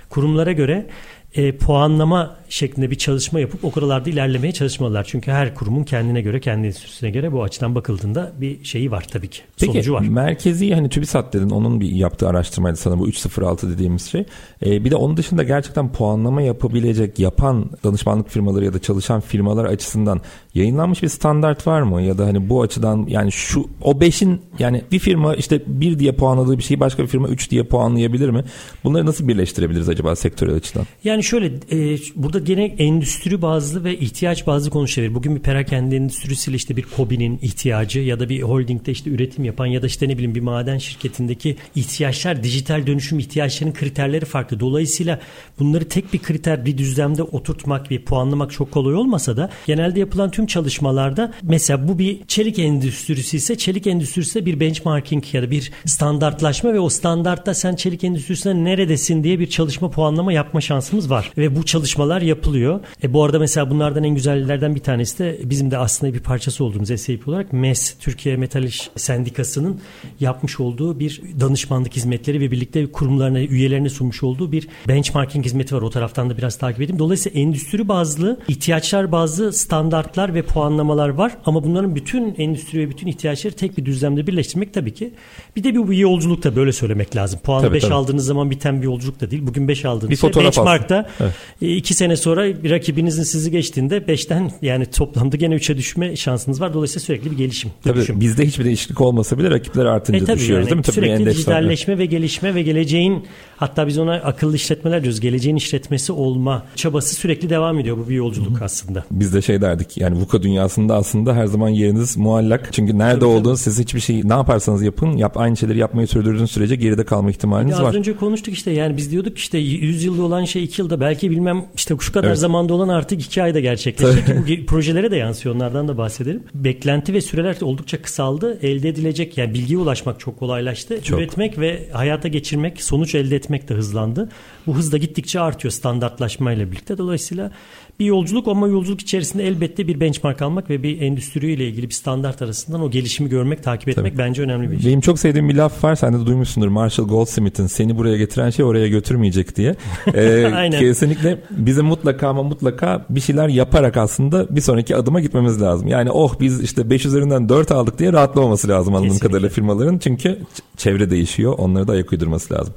kurumlara 0.10 0.52
göre 0.52 0.86
e, 1.36 1.58
puanlama 1.58 2.36
şeklinde 2.50 2.92
bir 2.92 2.96
çalışma 2.96 3.40
yapıp 3.40 3.66
o 3.66 3.72
konularda 3.72 4.10
ilerlemeye 4.10 4.54
çalışmalılar. 4.54 5.04
Çünkü 5.04 5.32
her 5.32 5.56
kurumun 5.56 5.84
kendine 5.84 6.22
göre, 6.22 6.40
kendi 6.40 6.68
enstitüsüne 6.68 7.10
göre 7.10 7.32
bu 7.32 7.44
açıdan 7.44 7.76
bakıldığında 7.76 8.32
bir 8.42 8.64
şeyi 8.64 8.92
var 8.92 9.08
tabii 9.12 9.28
ki. 9.28 9.42
Peki, 9.60 9.72
sonucu 9.72 9.94
var. 9.94 10.02
merkezi 10.02 10.74
hani 10.74 10.90
TÜBİSAT 10.90 11.34
dedin 11.34 11.50
onun 11.50 11.80
bir 11.80 11.90
yaptığı 11.90 12.28
araştırmaydı 12.28 12.78
sana 12.78 13.00
bu 13.00 13.08
306 13.08 13.70
dediğimiz 13.70 14.06
şey. 14.06 14.26
Ee, 14.66 14.86
bir 14.86 14.92
de 14.92 14.96
onun 14.96 15.18
dışında 15.18 15.44
gerçekten 15.44 15.92
puanlama 15.92 16.42
yapabilecek, 16.42 17.20
yapan 17.20 17.70
danışmanlık 17.84 18.30
firmaları 18.30 18.66
ya 18.66 18.74
da 18.74 18.80
çalışan 18.80 19.22
firmalar 19.22 19.66
açısından 19.66 20.22
yayınlanmış 20.56 21.04
bir 21.04 21.08
standart 21.08 21.68
var 21.68 21.82
mı? 21.82 22.02
Ya 22.02 22.18
da 22.18 22.26
hani 22.26 22.50
bu 22.50 22.62
açıdan 22.62 23.06
yani 23.08 23.32
şu 23.32 23.70
o 23.82 23.92
5'in 23.92 24.42
yani 24.60 24.82
bir 24.92 25.00
firma 25.00 25.36
işte 25.36 25.62
1 25.68 26.00
diye 26.00 26.12
puanladığı 26.12 26.58
bir 26.58 26.64
şeyi 26.64 26.80
başka 26.80 27.04
bir 27.04 27.08
firma 27.08 27.28
3 27.28 27.52
diye 27.52 27.64
puanlayabilir 27.64 28.30
mi? 28.30 28.44
Bunları 28.84 29.06
nasıl 29.06 29.28
birleştirebiliriz 29.28 29.90
acaba 29.90 30.16
sektörel 30.16 30.56
açıdan? 30.56 30.86
Yani 31.04 31.24
şöyle 31.24 31.46
e, 31.46 31.98
burada 32.16 32.40
gene 32.40 32.66
endüstri 32.66 33.42
bazlı 33.42 33.84
ve 33.84 33.98
ihtiyaç 33.98 34.48
bazlı 34.48 34.70
konuşabilir. 34.70 35.16
Bugün 35.16 35.36
bir 35.36 35.42
perakende 35.42 35.96
endüstrisiyle 35.96 36.56
işte 36.56 36.78
bir 36.78 36.86
KOBİ'nin 36.98 37.40
ihtiyacı 37.42 38.00
ya 38.00 38.20
da 38.20 38.30
bir 38.30 38.42
holdingde 38.42 38.92
işte 38.92 39.10
üretim 39.10 39.44
yapan 39.44 39.66
ya 39.66 39.82
da 39.82 39.88
işte 39.88 40.10
ne 40.10 40.14
bileyim 40.14 40.36
bir 40.36 40.42
maden 40.42 40.78
şirketindeki 40.78 41.58
ihtiyaçlar, 41.76 42.44
dijital 42.44 42.88
dönüşüm 42.88 43.20
ihtiyaçlarının 43.20 43.76
kriterleri 43.76 44.26
farklı. 44.26 44.60
Dolayısıyla 44.60 45.20
bunları 45.60 45.86
tek 45.90 46.14
bir 46.14 46.20
kriter 46.20 46.66
bir 46.66 46.78
düzlemde 46.78 47.24
oturtmak 47.24 47.90
bir 47.90 48.06
puanlamak 48.06 48.52
çok 48.52 48.72
kolay 48.72 48.96
olmasa 48.96 49.38
da 49.38 49.50
genelde 49.68 50.00
yapılan 50.00 50.32
tüm 50.32 50.43
çalışmalarda 50.46 51.34
mesela 51.44 51.88
bu 51.88 52.00
bir 52.00 52.26
çelik 52.28 52.60
endüstrisi 52.60 53.38
ise 53.38 53.58
çelik 53.58 53.88
endüstrisi 53.88 54.46
bir 54.46 54.60
benchmarking 54.60 55.34
ya 55.34 55.42
da 55.42 55.52
bir 55.52 55.72
standartlaşma 55.86 56.74
ve 56.74 56.80
o 56.80 56.90
standartta 56.90 57.54
sen 57.54 57.76
çelik 57.76 58.04
endüstrisinde 58.04 58.64
neredesin 58.64 59.24
diye 59.24 59.40
bir 59.40 59.48
çalışma 59.50 59.90
puanlama 59.90 60.34
yapma 60.34 60.62
şansımız 60.62 61.10
var. 61.10 61.32
Ve 61.38 61.56
bu 61.56 61.66
çalışmalar 61.66 62.22
yapılıyor. 62.22 62.80
E 63.04 63.14
bu 63.14 63.24
arada 63.24 63.40
mesela 63.40 63.70
bunlardan 63.70 64.04
en 64.04 64.16
güzellerden 64.16 64.76
bir 64.76 64.80
tanesi 64.80 65.20
de 65.20 65.40
bizim 65.44 65.72
de 65.72 65.78
aslında 65.78 66.14
bir 66.14 66.20
parçası 66.20 66.64
olduğumuz 66.64 67.02
SAP 67.02 67.28
olarak 67.28 67.54
MES 67.54 67.96
Türkiye 68.00 68.38
Metal 68.38 68.64
İş 68.64 68.90
Sendikası'nın 68.96 69.82
yapmış 70.20 70.60
olduğu 70.60 71.00
bir 71.00 71.22
danışmanlık 71.40 71.96
hizmetleri 71.96 72.40
ve 72.40 72.52
birlikte 72.52 72.92
kurumlarına 72.92 73.40
üyelerine 73.40 73.90
sunmuş 73.90 74.24
olduğu 74.24 74.52
bir 74.52 74.68
benchmarking 74.88 75.46
hizmeti 75.46 75.76
var. 75.76 75.82
O 75.82 75.90
taraftan 75.90 76.30
da 76.30 76.38
biraz 76.38 76.58
takip 76.58 76.82
edeyim. 76.82 77.00
Dolayısıyla 77.00 77.42
endüstri 77.42 77.88
bazlı, 77.88 78.40
ihtiyaçlar 78.48 79.12
bazlı 79.12 79.54
standartlar 79.54 80.33
ve 80.34 80.42
puanlamalar 80.42 81.10
var 81.10 81.32
ama 81.46 81.64
bunların 81.64 81.96
bütün 81.96 82.36
endüstri 82.36 82.80
ve 82.80 82.90
bütün 82.90 83.08
ihtiyaçları 83.08 83.54
tek 83.54 83.78
bir 83.78 83.86
düzlemde 83.86 84.28
birleştirmek 84.28 84.74
tabii 84.74 84.94
ki. 84.94 85.14
Bir 85.56 85.64
de 85.64 85.76
bir, 85.76 85.90
bir 85.90 85.98
yolculuk 85.98 86.44
da 86.44 86.56
böyle 86.56 86.72
söylemek 86.72 87.16
lazım. 87.16 87.40
Puanı 87.44 87.74
5 87.74 87.84
aldığınız 87.84 88.26
zaman 88.26 88.52
biten 88.52 88.82
bir 88.82 88.86
yolculuk 88.86 89.22
da 89.22 89.32
değil. 89.32 89.48
Bugün 89.48 89.68
5 89.68 89.86
aldığınız 89.86 90.12
bir 90.12 90.16
şey 90.16 90.36
benchmarkta 90.36 91.10
evet. 91.20 91.34
E, 91.62 91.76
iki 91.76 91.94
sene 91.94 92.16
sonra 92.16 92.64
bir 92.64 92.72
rakibinizin 92.72 93.24
sizi 93.24 93.52
geçtiğinde 93.52 93.98
5'ten 93.98 94.52
yani 94.62 94.86
toplamda 94.86 95.38
gene 95.38 95.56
3'e 95.56 95.78
düşme 95.78 96.16
şansınız 96.16 96.62
var. 96.62 96.74
Dolayısıyla 96.74 97.06
sürekli 97.06 97.32
bir 97.32 97.38
gelişim. 97.38 97.72
Tabii 97.84 98.00
düşüm. 98.00 98.20
bizde 98.20 98.46
hiçbir 98.46 98.66
değişiklik 98.66 99.02
olmasa 99.02 99.38
bile 99.38 99.50
rakipler 99.50 99.86
artınca 99.86 100.34
e, 100.34 100.36
düşüyoruz 100.36 100.50
yani, 100.50 100.66
değil 100.66 100.78
mi? 100.78 100.84
Tabii 100.84 100.96
sürekli 100.96 101.26
dijitalleşme 101.26 101.98
ve 101.98 102.06
gelişme 102.06 102.56
ve 102.56 102.62
geleceğin 102.62 103.26
hatta 103.58 103.88
biz 103.88 103.98
ona 103.98 104.14
akıllı 104.14 104.56
işletmeler 104.56 105.04
diyoruz. 105.04 105.20
Geleceğin 105.20 105.56
işletmesi 105.56 106.12
olma 106.12 106.66
çabası 106.76 107.16
sürekli 107.16 107.50
devam 107.50 107.80
ediyor. 107.80 107.98
Bu 107.98 108.10
bir 108.10 108.16
yolculuk 108.16 108.60
Hı. 108.60 108.66
aslında. 108.66 109.04
Biz 109.12 109.34
de 109.34 109.42
şey 109.42 109.62
derdik 109.62 109.98
yani 109.98 110.20
VUCA 110.24 110.44
dünyasında 110.44 110.96
aslında 110.96 111.36
her 111.36 111.46
zaman 111.46 111.70
yeriniz 111.70 112.18
muallak. 112.18 112.74
Çünkü 112.74 112.98
nerede 112.98 113.26
olduğunuz 113.26 113.62
siz 113.62 113.80
hiçbir 113.80 114.00
şey 114.00 114.22
ne 114.24 114.34
yaparsanız 114.34 114.84
yapın 114.84 115.18
yap 115.18 115.38
aynı 115.38 115.58
şeyleri 115.58 115.78
yapmayı 115.78 116.08
sürdürdüğünüz 116.08 116.52
sürece 116.52 116.76
geride 116.76 117.06
kalma 117.06 117.30
ihtimaliniz 117.30 117.80
var. 117.80 117.90
Az 117.90 117.96
önce 117.96 118.18
konuştuk 118.18 118.54
işte 118.54 118.72
yani 118.72 118.98
biz 118.98 119.12
diyorduk 119.12 119.38
işte 119.38 119.58
100 119.58 120.04
yılda 120.04 120.22
olan 120.22 120.46
şey 120.46 120.64
2 120.64 120.82
yılda 120.82 121.00
belki 121.00 121.32
bilmem 121.32 121.66
işte 121.76 121.96
şu 122.00 122.14
kadar 122.14 122.28
evet. 122.28 122.38
zamanda 122.38 122.74
olan 122.74 122.88
artık 122.90 123.26
2 123.26 123.44
ayda 123.44 123.60
gerçekleşecek. 123.60 124.28
bu 124.62 124.66
projelere 124.66 125.12
de 125.12 125.16
yansıyor 125.16 125.56
onlardan 125.56 125.88
da 125.88 125.98
bahsedelim. 125.98 126.44
Beklenti 126.54 127.14
ve 127.14 127.22
süreler 127.22 127.58
oldukça 127.62 128.02
kısaldı. 128.02 128.60
Elde 128.62 128.90
edilecek 128.90 129.38
yani 129.38 129.54
bilgiye 129.54 129.80
ulaşmak 129.80 130.20
çok 130.20 130.40
kolaylaştı. 130.40 131.02
Çok. 131.04 131.20
Üretmek 131.20 131.60
ve 131.60 131.90
hayata 131.92 132.28
geçirmek, 132.28 132.84
sonuç 132.84 133.16
elde 133.16 133.36
etmek 133.36 133.70
de 133.70 133.74
hızlandı. 133.74 134.30
Bu 134.68 134.76
hız 134.76 134.92
da 134.92 134.98
gittikçe 134.98 135.40
artıyor 135.40 135.72
standartlaşmayla 135.72 136.72
birlikte. 136.72 136.98
Dolayısıyla 136.98 137.52
bir 138.00 138.06
yolculuk 138.06 138.48
ama 138.48 138.68
yolculuk 138.68 139.02
içerisinde 139.02 139.48
elbette 139.48 139.88
bir 139.88 140.00
benchmark 140.00 140.42
almak 140.42 140.70
ve 140.70 140.84
bir 140.84 141.02
endüstriyle 141.02 141.68
ilgili 141.68 141.90
bir 141.90 141.94
standart 141.94 142.42
arasından 142.42 142.82
o 142.82 142.92
gelişimi 142.92 143.30
görmek, 143.30 143.64
takip 143.64 143.90
etmek 143.90 144.14
Tabii. 144.14 144.18
bence 144.18 144.42
önemli 144.42 144.72
bir 144.72 144.80
şey. 144.80 144.92
Benim 144.92 145.02
çok 145.02 145.20
sevdiğim 145.20 145.50
bir 145.50 145.56
laf 145.56 145.84
var. 145.84 145.96
Sen 145.96 146.14
de 146.14 146.26
duymuşsundur. 146.26 146.68
Marshall 146.68 147.08
Goldsmith'in 147.08 147.68
seni 147.68 147.98
buraya 147.98 148.18
getiren 148.18 148.50
şey 148.50 148.66
oraya 148.66 148.88
götürmeyecek 148.88 149.56
diye. 149.56 149.76
Ee, 150.14 150.52
Aynen. 150.56 150.80
Kesinlikle 150.80 151.40
bizim 151.50 151.86
mutlaka 151.86 152.28
ama 152.28 152.44
mutlaka 152.44 153.06
bir 153.10 153.20
şeyler 153.20 153.48
yaparak 153.48 153.98
aslında 153.98 154.56
bir 154.56 154.62
sonraki 154.62 154.96
adıma 154.96 155.22
gitmemiz 155.22 155.62
lazım. 155.62 155.88
Yani 155.88 156.12
oh 156.12 156.40
biz 156.40 156.62
işte 156.62 156.90
5 156.90 157.06
üzerinden 157.06 157.50
4 157.50 157.72
aldık 157.72 158.00
diye 158.00 158.14
rahatlamaması 158.14 158.68
lazım 158.68 158.96
anladığım 158.96 159.20
kadarıyla 159.20 159.50
firmaların. 159.50 159.98
Çünkü 159.98 160.40
çevre 160.78 161.10
değişiyor. 161.10 161.56
Onları 161.58 161.88
da 161.88 161.92
ayak 161.92 162.12
uydurması 162.12 162.54
lazım. 162.54 162.74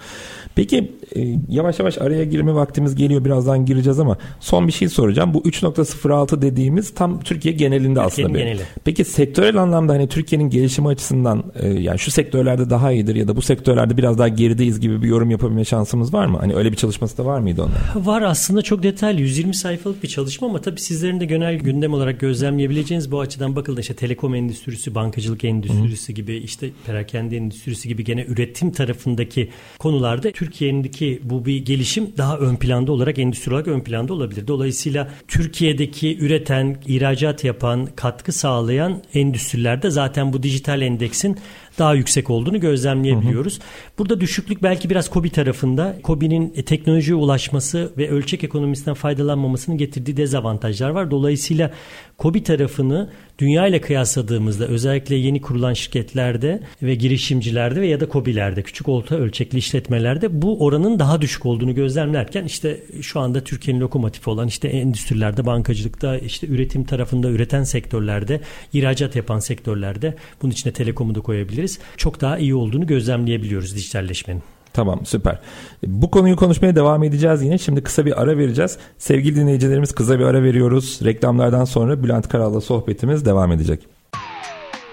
Peki 0.57 0.93
e, 1.17 1.39
yavaş 1.49 1.79
yavaş 1.79 1.99
araya 1.99 2.25
girme 2.25 2.55
vaktimiz 2.55 2.95
geliyor. 2.95 3.25
Birazdan 3.25 3.67
gireceğiz 3.67 4.01
ama 4.01 4.19
son 4.41 4.67
bir 4.67 4.73
şey 4.73 4.89
soracağım. 4.89 5.35
Bu 5.35 5.43
3.06 5.43 6.43
dediğimiz 6.43 6.95
tam 6.95 7.21
Türkiye 7.21 7.55
genelinde 7.55 8.01
Türkiye'nin 8.03 8.07
aslında. 8.07 8.39
Geneli. 8.39 8.63
Peki 8.85 9.05
sektörel 9.05 9.57
anlamda 9.57 9.93
hani 9.93 10.09
Türkiye'nin 10.09 10.51
gelişimi 10.51 10.89
açısından 10.89 11.45
e, 11.55 11.69
yani 11.69 11.99
şu 11.99 12.11
sektörlerde 12.11 12.71
daha 12.71 12.93
iyidir 12.93 13.15
ya 13.15 13.29
da 13.29 13.37
bu 13.37 13.43
sektörlerde 13.43 13.97
biraz 13.97 14.19
daha 14.19 14.29
gerideyiz 14.29 14.81
gibi 14.81 15.03
bir 15.03 15.09
yorum 15.09 15.31
yapabilme 15.31 15.65
şansımız 15.65 16.15
var 16.15 16.27
mı? 16.27 16.39
Hani 16.39 16.55
öyle 16.55 16.73
bir 16.73 16.77
çalışması 16.77 17.19
da 17.19 17.25
var 17.25 17.41
mıydı 17.41 17.63
onda? 17.63 18.07
Var 18.11 18.23
aslında 18.23 18.63
çok 18.63 18.83
detaylı 18.83 19.21
120 19.21 19.55
sayfalık 19.55 20.03
bir 20.03 20.09
çalışma 20.09 20.47
ama 20.49 20.61
tabii 20.61 20.81
sizlerin 20.81 21.21
de 21.21 21.25
genel 21.25 21.59
gündem 21.59 21.93
olarak 21.93 22.21
gözlemleyebileceğiniz 22.21 23.13
bu 23.13 23.21
açıdan 23.21 23.57
bakıldığında 23.57 23.81
işte 23.81 23.95
telekom 23.95 24.35
endüstrisi, 24.35 24.95
bankacılık 24.95 25.45
endüstrisi 25.45 26.09
Hı. 26.09 26.13
gibi 26.13 26.37
işte 26.37 26.71
perakende 26.87 27.37
endüstrisi 27.37 27.89
gibi 27.89 28.05
gene 28.05 28.25
üretim 28.25 28.71
tarafındaki 28.71 29.51
konularda 29.79 30.31
Türkiye'deki 30.47 31.21
bu 31.23 31.45
bir 31.47 31.65
gelişim 31.65 32.13
daha 32.19 32.39
ön 32.39 32.57
planda 32.57 32.93
olarak 32.93 33.19
endüstri 33.19 33.53
olarak 33.53 33.69
ön 33.69 33.81
planda 33.81 34.15
olabilir. 34.15 34.47
Dolayısıyla 34.47 35.09
Türkiye'deki 35.29 36.19
üreten, 36.19 36.77
ihracat 36.87 37.45
yapan, 37.45 37.89
katkı 37.97 38.33
sağlayan 38.33 39.03
endüstrilerde 39.15 39.91
zaten 39.91 40.33
bu 40.33 40.43
dijital 40.43 40.83
endeksin 40.83 41.39
daha 41.79 41.95
yüksek 41.95 42.31
olduğunu 42.31 42.61
gözlemleyebiliyoruz. 42.61 43.55
Hı 43.55 43.63
hı. 43.63 43.99
Burada 43.99 44.21
düşüklük 44.21 44.63
belki 44.63 44.91
biraz 44.91 45.11
KOBİ 45.11 45.31
tarafında. 45.31 45.97
KOBİ'nin 46.03 46.53
e, 46.57 46.63
teknolojiye 46.65 47.15
ulaşması 47.15 47.93
ve 47.99 48.11
ölçek 48.11 48.45
ekonomisinden 48.45 48.95
faydalanmamasının 48.95 49.79
getirdiği 49.79 50.17
dezavantajlar 50.17 50.91
var. 50.91 51.11
Dolayısıyla 51.11 51.71
KOBİ 52.19 52.43
tarafını 52.43 53.11
dünya 53.39 53.67
ile 53.67 53.81
kıyasladığımızda 53.81 54.67
özellikle 54.67 55.17
yeni 55.17 55.41
kurulan 55.41 55.73
şirketlerde 55.73 56.63
ve 56.83 56.95
girişimcilerde 56.95 57.81
ve 57.81 57.87
ya 57.87 58.01
da 58.01 58.09
KOBİ'lerde 58.09 58.63
küçük 58.63 58.89
orta 58.89 59.15
ölçekli 59.15 59.59
işletmelerde 59.59 60.43
bu 60.43 60.65
oranın 60.65 60.99
daha 60.99 61.21
düşük 61.21 61.47
olduğunu 61.47 61.75
gözlemlerken 61.75 62.45
işte 62.45 62.81
şu 63.03 63.21
anda 63.21 63.45
Türkiye'nin 63.45 63.81
lokomotifi 63.81 64.31
olan 64.31 64.49
işte 64.49 64.69
endüstrilerde, 64.69 65.47
bankacılıkta, 65.47 66.19
işte 66.19 66.47
üretim 66.47 66.85
tarafında 66.85 67.31
üreten 67.31 67.65
sektörlerde, 67.65 68.41
ihracat 68.73 69.17
yapan 69.17 69.39
sektörlerde 69.39 70.15
bunun 70.43 70.53
içine 70.53 70.73
telekomu 70.73 71.15
da 71.15 71.21
koyabiliriz. 71.21 71.66
Çok 71.97 72.21
daha 72.21 72.39
iyi 72.39 72.55
olduğunu 72.55 72.87
gözlemleyebiliyoruz 72.87 73.75
dijitalleşmenin. 73.75 74.43
Tamam 74.73 75.01
süper. 75.07 75.39
Bu 75.87 76.11
konuyu 76.11 76.37
konuşmaya 76.37 76.77
devam 76.77 77.03
edeceğiz 77.03 77.43
yine. 77.43 77.59
Şimdi 77.59 77.83
kısa 77.83 78.07
bir 78.07 78.23
ara 78.23 78.39
vereceğiz. 78.39 78.79
Sevgili 78.99 79.37
dinleyicilerimiz 79.37 79.93
kısa 79.93 80.19
bir 80.19 80.25
ara 80.25 80.43
veriyoruz. 80.43 81.01
Reklamlardan 81.05 81.65
sonra 81.65 82.03
Bülent 82.03 82.29
Karal'la 82.29 82.61
sohbetimiz 82.61 83.25
devam 83.25 83.53
edecek. 83.53 83.81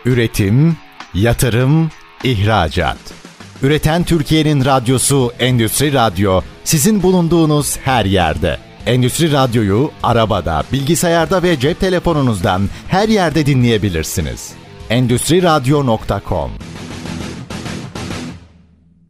Üretim, 0.06 0.78
yatırım, 1.14 1.90
ihracat. 2.24 2.98
Üreten 3.64 4.04
Türkiye'nin 4.04 4.66
radyosu 4.66 5.32
Endüstri 5.40 5.94
Radyo 5.94 6.42
sizin 6.64 7.04
bulunduğunuz 7.04 7.78
her 7.78 8.06
yerde. 8.06 8.58
Endüstri 8.86 9.32
Radyo'yu 9.32 9.92
arabada, 10.04 10.64
bilgisayarda 10.74 11.44
ve 11.44 11.60
cep 11.60 11.80
telefonunuzdan 11.80 12.70
her 12.88 13.10
yerde 13.10 13.46
dinleyebilirsiniz. 13.46 14.63
Endüstri 14.94 15.44
Radyo.com 15.44 16.52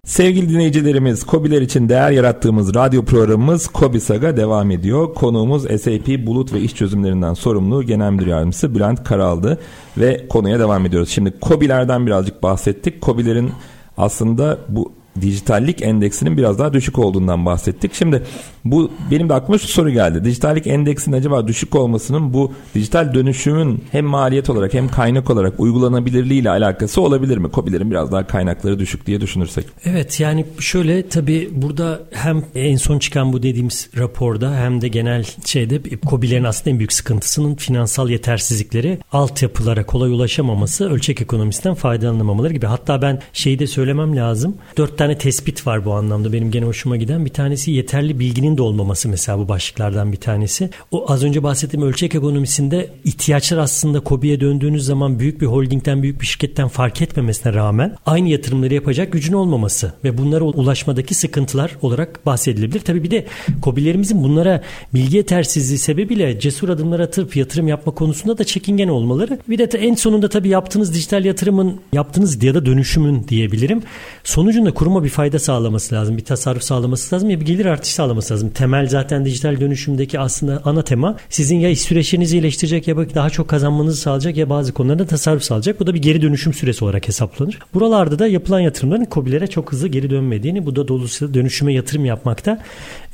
Sevgili 0.06 0.50
dinleyicilerimiz, 0.50 1.24
KOBİ'ler 1.24 1.62
için 1.62 1.90
değer 1.90 2.12
yarattığımız 2.12 2.76
radyo 2.76 3.06
programımız 3.06 3.68
KOBİ 3.68 4.00
Saga 4.00 4.38
devam 4.38 4.72
ediyor. 4.72 5.14
Konuğumuz 5.14 5.64
SAP 5.64 6.08
Bulut 6.08 6.54
ve 6.54 6.62
İş 6.62 6.76
Çözümlerinden 6.76 7.34
sorumlu 7.34 7.84
Genel 7.84 8.12
Müdür 8.12 8.28
Yardımcısı 8.28 8.76
Bülent 8.76 9.04
Karaldı 9.04 9.60
ve 9.98 10.28
konuya 10.28 10.60
devam 10.60 10.86
ediyoruz. 10.86 11.10
Şimdi 11.10 11.40
KOBİ'lerden 11.40 12.08
birazcık 12.08 12.44
bahsettik. 12.44 13.02
KOBİ'lerin 13.02 13.52
aslında 13.98 14.58
bu 14.70 14.92
dijitallik 15.22 15.82
endeksinin 15.82 16.38
biraz 16.38 16.60
daha 16.60 16.74
düşük 16.74 17.00
olduğundan 17.00 17.46
bahsettik. 17.46 17.94
Şimdi 17.94 18.24
bu 18.66 18.92
benim 19.12 19.30
de 19.30 19.34
aklıma 19.34 19.58
şu 19.58 19.68
soru 19.68 19.90
geldi. 19.90 20.26
Dijitallik 20.26 20.68
endeksinin 20.68 21.16
acaba 21.16 21.48
düşük 21.48 21.76
olmasının 21.76 22.34
bu 22.34 22.52
dijital 22.76 23.14
dönüşümün 23.14 23.84
hem 23.92 24.06
maliyet 24.06 24.50
olarak 24.50 24.74
hem 24.74 24.88
kaynak 24.88 25.30
olarak 25.30 25.60
uygulanabilirliği 25.60 26.42
ile 26.42 26.50
alakası 26.50 27.02
olabilir 27.02 27.38
mi? 27.38 27.48
COBİ'lerin 27.54 27.92
biraz 27.92 28.12
daha 28.12 28.28
kaynakları 28.28 28.80
düşük 28.80 29.08
diye 29.08 29.22
düşünürsek. 29.22 29.66
Evet 29.86 30.20
yani 30.20 30.46
şöyle 30.60 31.10
tabii 31.10 31.50
burada 31.52 32.02
hem 32.12 32.44
en 32.56 32.76
son 32.76 33.00
çıkan 33.00 33.34
bu 33.34 33.44
dediğimiz 33.44 33.90
raporda 33.98 34.56
hem 34.56 34.82
de 34.82 34.88
genel 34.88 35.26
şeyde 35.46 35.82
COBİ'lerin 36.04 36.44
aslında 36.44 36.70
en 36.70 36.80
büyük 36.80 36.94
sıkıntısının 36.94 37.56
finansal 37.56 38.10
yetersizlikleri 38.10 39.00
altyapılara 39.12 39.86
kolay 39.86 40.12
ulaşamaması 40.12 40.90
ölçek 40.90 41.22
ekonomisinden 41.22 41.76
faydalanamamaları 41.76 42.54
gibi. 42.54 42.66
Hatta 42.66 43.02
ben 43.02 43.22
şeyi 43.34 43.60
de 43.60 43.68
söylemem 43.68 44.16
lazım. 44.16 44.56
Dört 44.78 44.98
tane 45.04 45.18
tespit 45.18 45.68
var 45.68 45.86
bu 45.86 45.94
anlamda 45.94 46.34
benim 46.34 46.52
gene 46.52 46.66
hoşuma 46.66 46.98
giden. 46.98 47.26
Bir 47.26 47.30
tanesi 47.30 47.72
yeterli 47.72 48.20
bilginin 48.20 48.58
de 48.58 48.62
olmaması 48.62 49.10
mesela 49.10 49.40
bu 49.40 49.50
başlıklardan 49.50 50.12
bir 50.12 50.18
tanesi. 50.18 50.70
O 50.92 51.12
az 51.12 51.24
önce 51.24 51.44
bahsettiğim 51.44 51.86
ölçek 51.88 52.16
ekonomisinde 52.16 52.90
ihtiyaçlar 53.04 53.58
aslında 53.58 54.00
KOBİ'ye 54.00 54.40
döndüğünüz 54.40 54.86
zaman 54.86 55.20
büyük 55.20 55.42
bir 55.42 55.46
holdingden 55.46 56.04
büyük 56.04 56.22
bir 56.22 56.26
şirketten 56.26 56.68
fark 56.68 57.02
etmemesine 57.02 57.54
rağmen 57.54 57.96
aynı 58.06 58.30
yatırımları 58.30 58.74
yapacak 58.74 59.12
gücün 59.12 59.34
olmaması 59.34 59.94
ve 60.04 60.18
bunlara 60.18 60.44
ulaşmadaki 60.44 61.14
sıkıntılar 61.16 61.72
olarak 61.82 62.26
bahsedilebilir. 62.26 62.80
Tabii 62.80 63.04
bir 63.04 63.12
de 63.12 63.26
KOBİ'lerimizin 63.62 64.24
bunlara 64.24 64.62
bilgi 64.94 65.18
yetersizliği 65.18 65.80
sebebiyle 65.80 66.40
cesur 66.40 66.70
adımlar 66.70 67.00
atıp 67.00 67.36
yatırım 67.36 67.68
yapma 67.68 67.94
konusunda 67.94 68.38
da 68.38 68.44
çekingen 68.44 68.88
olmaları. 68.88 69.40
Bir 69.50 69.58
de 69.58 69.78
en 69.78 69.96
sonunda 69.96 70.30
tabii 70.30 70.50
yaptığınız 70.50 70.94
dijital 70.94 71.26
yatırımın 71.26 71.80
yaptığınız 71.94 72.44
ya 72.44 72.54
da 72.54 72.66
dönüşümün 72.66 73.28
diyebilirim. 73.28 73.84
Sonucunda 74.24 74.74
kurum 74.74 74.93
kuruma 74.94 75.06
bir 75.06 75.10
fayda 75.10 75.40
sağlaması 75.40 75.96
lazım. 75.96 76.18
Bir 76.18 76.26
tasarruf 76.26 76.64
sağlaması 76.64 77.16
lazım 77.16 77.30
ya 77.30 77.40
bir 77.40 77.46
gelir 77.46 77.66
artışı 77.66 77.94
sağlaması 77.94 78.34
lazım. 78.34 78.50
Temel 78.50 78.88
zaten 78.88 79.26
dijital 79.26 79.60
dönüşümdeki 79.60 80.20
aslında 80.20 80.62
ana 80.66 80.84
tema 80.84 81.18
sizin 81.30 81.60
ya 81.60 81.70
iş 81.70 81.82
süreçlerinizi 81.82 82.38
iyileştirecek 82.38 82.88
ya 82.88 82.98
daha 82.98 83.30
çok 83.30 83.48
kazanmanızı 83.48 84.02
sağlayacak 84.02 84.38
ya 84.38 84.50
bazı 84.50 84.74
konularda 84.74 85.06
tasarruf 85.06 85.44
sağlayacak. 85.44 85.80
Bu 85.80 85.88
da 85.88 85.94
bir 85.94 86.02
geri 86.02 86.22
dönüşüm 86.22 86.54
süresi 86.54 86.86
olarak 86.86 87.08
hesaplanır. 87.08 87.60
Buralarda 87.74 88.20
da 88.20 88.28
yapılan 88.28 88.60
yatırımların 88.60 89.08
COBİ'lere 89.12 89.48
çok 89.48 89.72
hızlı 89.72 89.88
geri 89.88 90.10
dönmediğini 90.10 90.66
bu 90.66 90.76
da 90.76 90.88
dolayısıyla 90.88 91.34
dönüşüme 91.34 91.74
yatırım 91.74 92.06
yapmakta 92.06 92.60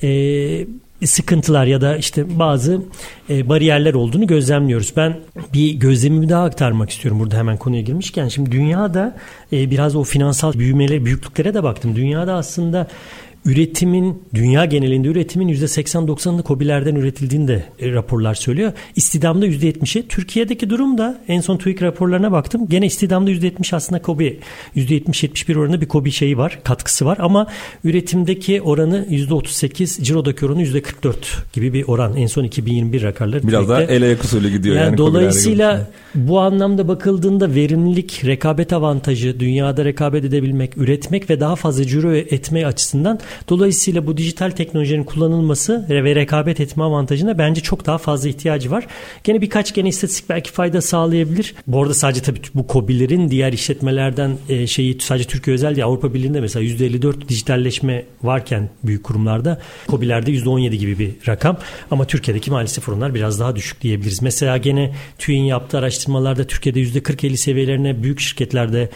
e, 0.04 0.10
sıkıntılar 1.06 1.66
ya 1.66 1.82
da 1.82 1.98
işte 1.98 2.40
bazı 2.40 2.82
e, 3.30 3.50
bariyerler 3.50 3.94
olduğunu 3.94 4.28
gözlemliyoruz. 4.28 4.94
Ben 4.98 5.18
bir 5.54 5.74
gözlemimi 5.74 6.30
daha 6.30 6.44
aktarmak 6.44 6.90
istiyorum 6.90 7.20
burada 7.20 7.38
hemen 7.38 7.58
konuya 7.58 7.82
girmişken. 7.82 8.28
Şimdi 8.28 8.52
dünyada 8.52 9.16
e, 9.54 9.72
biraz 9.72 9.96
o 9.96 10.04
finansal 10.04 10.54
büyümeleri, 10.54 11.06
büyüklüklere 11.06 11.54
de 11.54 11.64
baktım. 11.64 11.96
Dünyada 11.96 12.34
aslında 12.34 12.88
üretimin 13.46 14.24
dünya 14.34 14.66
genelinde 14.66 15.08
üretimin 15.08 15.50
%80-90'ını 15.50 16.48
COBİ'lerden 16.48 16.96
üretildiğini 16.96 17.48
de 17.48 17.64
e, 17.80 17.92
raporlar 17.92 18.34
söylüyor. 18.34 18.72
İstidamda 18.96 19.48
%70'i. 19.48 20.08
Türkiye'deki 20.08 20.70
durum 20.70 20.98
da 20.98 21.22
en 21.28 21.42
son 21.42 21.58
TÜİK 21.58 21.82
raporlarına 21.82 22.32
baktım. 22.32 22.68
Gene 22.70 22.86
istidamda 22.86 23.32
%70 23.32 23.76
aslında 23.76 24.02
COBİ 24.02 24.40
%70-71 24.76 25.60
oranında 25.60 25.82
bir 25.82 25.88
COBİ 25.88 26.12
şeyi 26.12 26.38
var, 26.38 26.60
katkısı 26.64 27.06
var 27.06 27.18
ama 27.22 27.48
üretimdeki 27.84 28.62
oranı 28.62 29.06
%38, 29.10 30.04
cirodaki 30.04 30.46
oranı 30.46 30.64
%44 30.64 31.14
gibi 31.54 31.74
bir 31.74 31.84
oran. 31.88 32.16
En 32.16 32.28
son 32.28 32.44
2021 32.44 33.02
rakamları. 33.04 33.48
Biraz 33.48 33.70
daha 33.70 33.84
el 33.84 34.04
ayak 34.04 34.24
usulü 34.24 34.50
gidiyor 34.50 34.76
yani. 34.76 34.86
yani 34.86 34.98
dolayısıyla 34.98 35.90
bu 36.16 36.40
anlamda 36.40 36.88
bakıldığında 36.88 37.56
verimlilik, 37.56 38.22
rekabet 38.26 38.74
avantajı, 38.74 39.40
dünyada 39.40 39.86
rekabet 39.86 40.26
edebilmek, 40.26 40.78
üretmek 40.78 41.30
ve 41.30 41.40
daha 41.40 41.56
fazla 41.56 41.86
ciro 41.86 42.14
etme 42.14 42.66
açısından 42.66 43.20
Dolayısıyla 43.50 44.08
bu 44.08 44.18
dijital 44.18 44.52
teknolojinin 44.52 45.04
kullanılması 45.04 45.86
ve 45.90 46.16
rekabet 46.16 46.60
etme 46.60 46.84
avantajına 46.84 47.38
bence 47.38 47.62
çok 47.62 47.86
daha 47.86 47.98
fazla 47.98 48.30
ihtiyacı 48.30 48.72
var. 48.72 48.88
Gene 49.24 49.42
birkaç 49.42 49.74
gene 49.74 49.90
istatistik 49.90 50.30
belki 50.30 50.52
fayda 50.52 50.82
sağlayabilir. 50.82 51.56
Bu 51.68 51.82
arada 51.82 51.94
sadece 51.94 52.22
tabii 52.22 52.40
bu 52.56 52.66
COBİ'lerin 52.70 53.32
diğer 53.32 53.54
işletmelerden 53.54 54.38
e, 54.50 54.68
şeyi 54.68 54.98
sadece 55.02 55.28
Türkiye 55.28 55.54
özel 55.54 55.76
değil 55.76 55.86
Avrupa 55.86 56.14
Birliği'nde 56.14 56.42
mesela 56.42 56.66
%54 56.66 57.30
dijitalleşme 57.30 58.06
varken 58.24 58.70
büyük 58.84 59.04
kurumlarda 59.04 59.62
COBİ'lerde 59.88 60.32
%17 60.32 60.76
gibi 60.76 61.00
bir 61.00 61.12
rakam. 61.28 61.58
Ama 61.92 62.06
Türkiye'deki 62.06 62.52
maalesef 62.52 62.90
oranlar 62.90 63.16
biraz 63.16 63.40
daha 63.40 63.56
düşük 63.56 63.82
diyebiliriz. 63.82 64.22
Mesela 64.22 64.58
gene 64.58 64.92
TÜİ'nin 65.18 65.46
yaptığı 65.46 65.78
araştırmalarda 65.78 66.48
Türkiye'de 66.48 66.80
%40-50 66.82 67.38
seviyelerine 67.38 68.04
büyük 68.04 68.20
şirketlerde 68.20 68.90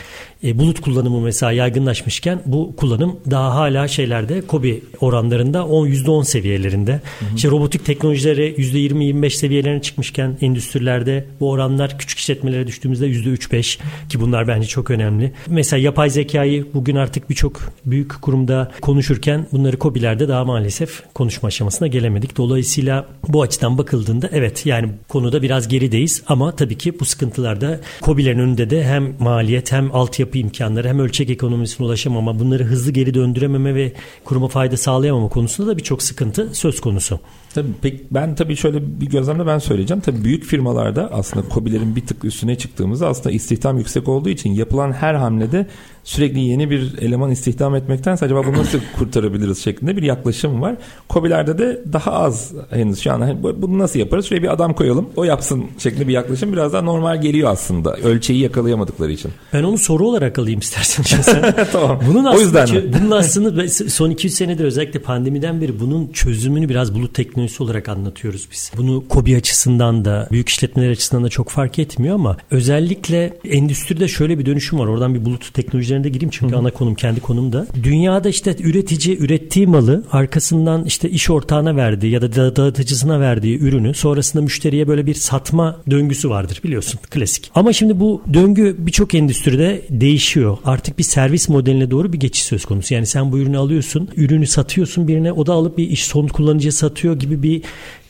e, 0.44 0.60
bulut 0.60 0.82
kullanımı 0.82 1.22
mesela 1.22 1.52
yaygınlaşmışken 1.52 2.42
bu 2.46 2.76
kullanım 2.76 3.20
daha 3.32 3.56
hala 3.56 3.88
şeylerde 4.24 4.48
kobi 4.48 4.84
oranlarında 5.02 5.66
10 5.66 5.88
%10 5.88 6.26
seviyelerinde. 6.26 6.92
Hı 6.92 7.26
hı. 7.26 7.36
İşte 7.36 7.50
robotik 7.50 7.86
teknolojileri 7.86 8.56
%20-25 8.58 9.30
seviyelerine 9.30 9.82
çıkmışken 9.82 10.38
endüstrilerde 10.42 11.26
bu 11.40 11.52
oranlar 11.52 12.00
küçük 12.00 12.20
işletmelere 12.20 12.68
düştüğümüzde 12.68 13.08
%3-5 13.08 13.80
ki 14.10 14.22
bunlar 14.22 14.48
bence 14.48 14.68
çok 14.68 14.92
önemli. 14.92 15.32
Mesela 15.48 15.80
yapay 15.80 16.10
zekayı 16.10 16.66
bugün 16.74 16.96
artık 16.96 17.30
birçok 17.30 17.62
büyük 17.86 18.22
kurumda 18.22 18.72
konuşurken 18.82 19.48
bunları 19.52 19.78
kobilerde 19.78 20.28
daha 20.28 20.46
maalesef 20.46 21.04
konuşma 21.14 21.48
aşamasına 21.48 21.88
gelemedik. 21.88 22.38
Dolayısıyla 22.38 23.06
bu 23.28 23.42
açıdan 23.42 23.78
bakıldığında 23.78 24.30
evet 24.32 24.66
yani 24.66 24.90
konuda 25.08 25.42
biraz 25.42 25.68
gerideyiz 25.68 26.24
ama 26.28 26.56
tabii 26.56 26.78
ki 26.78 27.00
bu 27.00 27.06
sıkıntılarda 27.06 27.80
kobilerin 28.02 28.40
önünde 28.40 28.70
de 28.70 28.84
hem 28.84 29.16
maliyet 29.20 29.72
hem 29.72 29.96
altyapı 29.96 30.38
imkanları 30.38 30.88
hem 30.88 31.00
ölçek 31.00 31.30
ekonomisine 31.30 31.88
ulaşamama, 31.88 32.40
bunları 32.40 32.64
hızlı 32.64 32.92
geri 32.92 33.14
döndürememe 33.14 33.76
ve 33.76 33.94
kuruma 34.24 34.48
fayda 34.48 34.78
sağlayamama 34.78 35.30
konusunda 35.30 35.72
da 35.72 35.78
birçok 35.78 36.04
sıkıntı 36.04 36.50
söz 36.54 36.82
konusu. 36.82 37.20
Tabii 37.54 37.74
pek 37.82 38.14
ben 38.14 38.36
tabii 38.36 38.56
şöyle 38.56 39.02
bir 39.02 39.06
gözlemle 39.06 39.48
ben 39.48 39.60
söyleyeceğim. 39.60 40.02
Tabii 40.02 40.24
büyük 40.24 40.44
firmalarda 40.44 41.10
aslında 41.14 41.46
COBİ'lerin 41.54 41.96
bir 41.96 42.06
tık 42.06 42.26
üstüne 42.26 42.58
çıktığımızda 42.58 43.08
aslında 43.08 43.32
istihdam 43.32 43.78
yüksek 43.78 44.10
olduğu 44.10 44.30
için 44.30 44.54
yapılan 44.54 44.92
her 44.92 45.14
hamlede 45.14 45.68
sürekli 46.04 46.40
yeni 46.40 46.70
bir 46.70 46.98
eleman 47.02 47.32
istihdam 47.32 47.76
etmekten 47.76 48.18
acaba 48.22 48.46
bunu 48.46 48.58
nasıl 48.58 48.80
kurtarabiliriz 48.98 49.64
şeklinde 49.64 49.98
bir 49.98 50.04
yaklaşım 50.04 50.62
var. 50.62 50.76
COBİ'lerde 51.10 51.58
de 51.58 51.82
daha 51.94 52.12
az 52.12 52.54
henüz 52.70 53.00
şu 53.00 53.14
an 53.14 53.22
hani 53.22 53.44
bunu 53.44 53.80
nasıl 53.80 54.00
yaparız? 54.00 54.26
Şuraya 54.26 54.44
bir 54.44 54.54
adam 54.54 54.74
koyalım 54.74 55.10
o 55.16 55.24
yapsın 55.24 55.66
şeklinde 55.78 56.08
bir 56.08 56.14
yaklaşım 56.14 56.54
biraz 56.54 56.74
daha 56.74 56.82
normal 56.82 57.22
geliyor 57.22 57.52
aslında. 57.52 57.96
Ölçeği 57.96 58.40
yakalayamadıkları 58.40 59.12
için. 59.12 59.32
Ben 59.54 59.64
onu 59.64 59.78
soru 59.78 60.08
olarak 60.08 60.40
alayım 60.40 60.60
istersen. 60.60 61.24
tamam. 61.72 62.00
Bunun 62.08 62.26
aslında, 62.26 62.38
o 62.38 62.66
yüzden 62.68 63.02
bunun 63.02 63.12
aslında 63.12 63.70
son 63.90 64.10
200 64.10 64.34
senedir 64.34 64.66
özellikle 64.66 65.00
pandemiden 65.00 65.62
beri 65.62 65.80
bunun 65.80 66.08
çözümünü 66.08 66.70
biraz 66.70 66.96
bulut 66.96 67.14
teknolojisi 67.14 67.43
olarak 67.62 67.90
anlatıyoruz 67.90 68.48
biz. 68.52 68.72
Bunu 68.78 69.08
KOBİ 69.08 69.38
açısından 69.38 70.06
da 70.06 70.28
büyük 70.32 70.50
işletmeler 70.50 70.90
açısından 70.90 71.24
da 71.24 71.30
çok 71.30 71.50
fark 71.50 71.80
etmiyor 71.80 72.16
ama 72.16 72.38
özellikle 72.52 73.38
endüstride 73.50 74.08
şöyle 74.08 74.40
bir 74.40 74.46
dönüşüm 74.46 74.80
var. 74.80 74.88
Oradan 74.88 75.16
bir 75.16 75.26
bulut 75.26 75.54
teknoloji 75.54 75.86
üzerinde 75.86 76.10
gireyim 76.10 76.30
çünkü 76.30 76.54
Hı-hı. 76.54 76.62
ana 76.62 76.72
konum 76.72 76.96
kendi 76.96 77.20
konumda. 77.20 77.68
Dünyada 77.84 78.30
işte 78.30 78.56
üretici 78.60 79.18
ürettiği 79.18 79.68
malı 79.68 80.04
arkasından 80.12 80.86
işte 80.86 81.10
iş 81.10 81.30
ortağına 81.30 81.76
verdiği 81.76 82.12
ya 82.12 82.22
da 82.22 82.56
dağıtıcısına 82.56 83.20
verdiği 83.20 83.60
ürünü 83.60 83.94
sonrasında 83.94 84.44
müşteriye 84.44 84.88
böyle 84.88 85.06
bir 85.06 85.14
satma 85.14 85.82
döngüsü 85.90 86.30
vardır 86.30 86.62
biliyorsun 86.64 87.00
klasik. 87.10 87.52
Ama 87.56 87.74
şimdi 87.74 88.00
bu 88.00 88.22
döngü 88.34 88.76
birçok 88.80 89.16
endüstride 89.16 89.82
değişiyor. 89.90 90.58
Artık 90.66 90.98
bir 91.00 91.04
servis 91.04 91.50
modeline 91.50 91.92
doğru 91.92 92.14
bir 92.14 92.20
geçiş 92.20 92.44
söz 92.44 92.66
konusu. 92.66 92.94
Yani 92.94 93.06
sen 93.06 93.32
bu 93.32 93.40
ürünü 93.40 93.58
alıyorsun, 93.58 94.10
ürünü 94.18 94.48
satıyorsun 94.48 95.08
birine, 95.08 95.32
o 95.32 95.46
da 95.46 95.54
alıp 95.54 95.78
bir 95.78 95.90
iş 95.90 96.06
son 96.06 96.28
kullanıcıya 96.28 96.72
satıyor 96.72 97.20
gibi 97.20 97.33
bir 97.42 97.62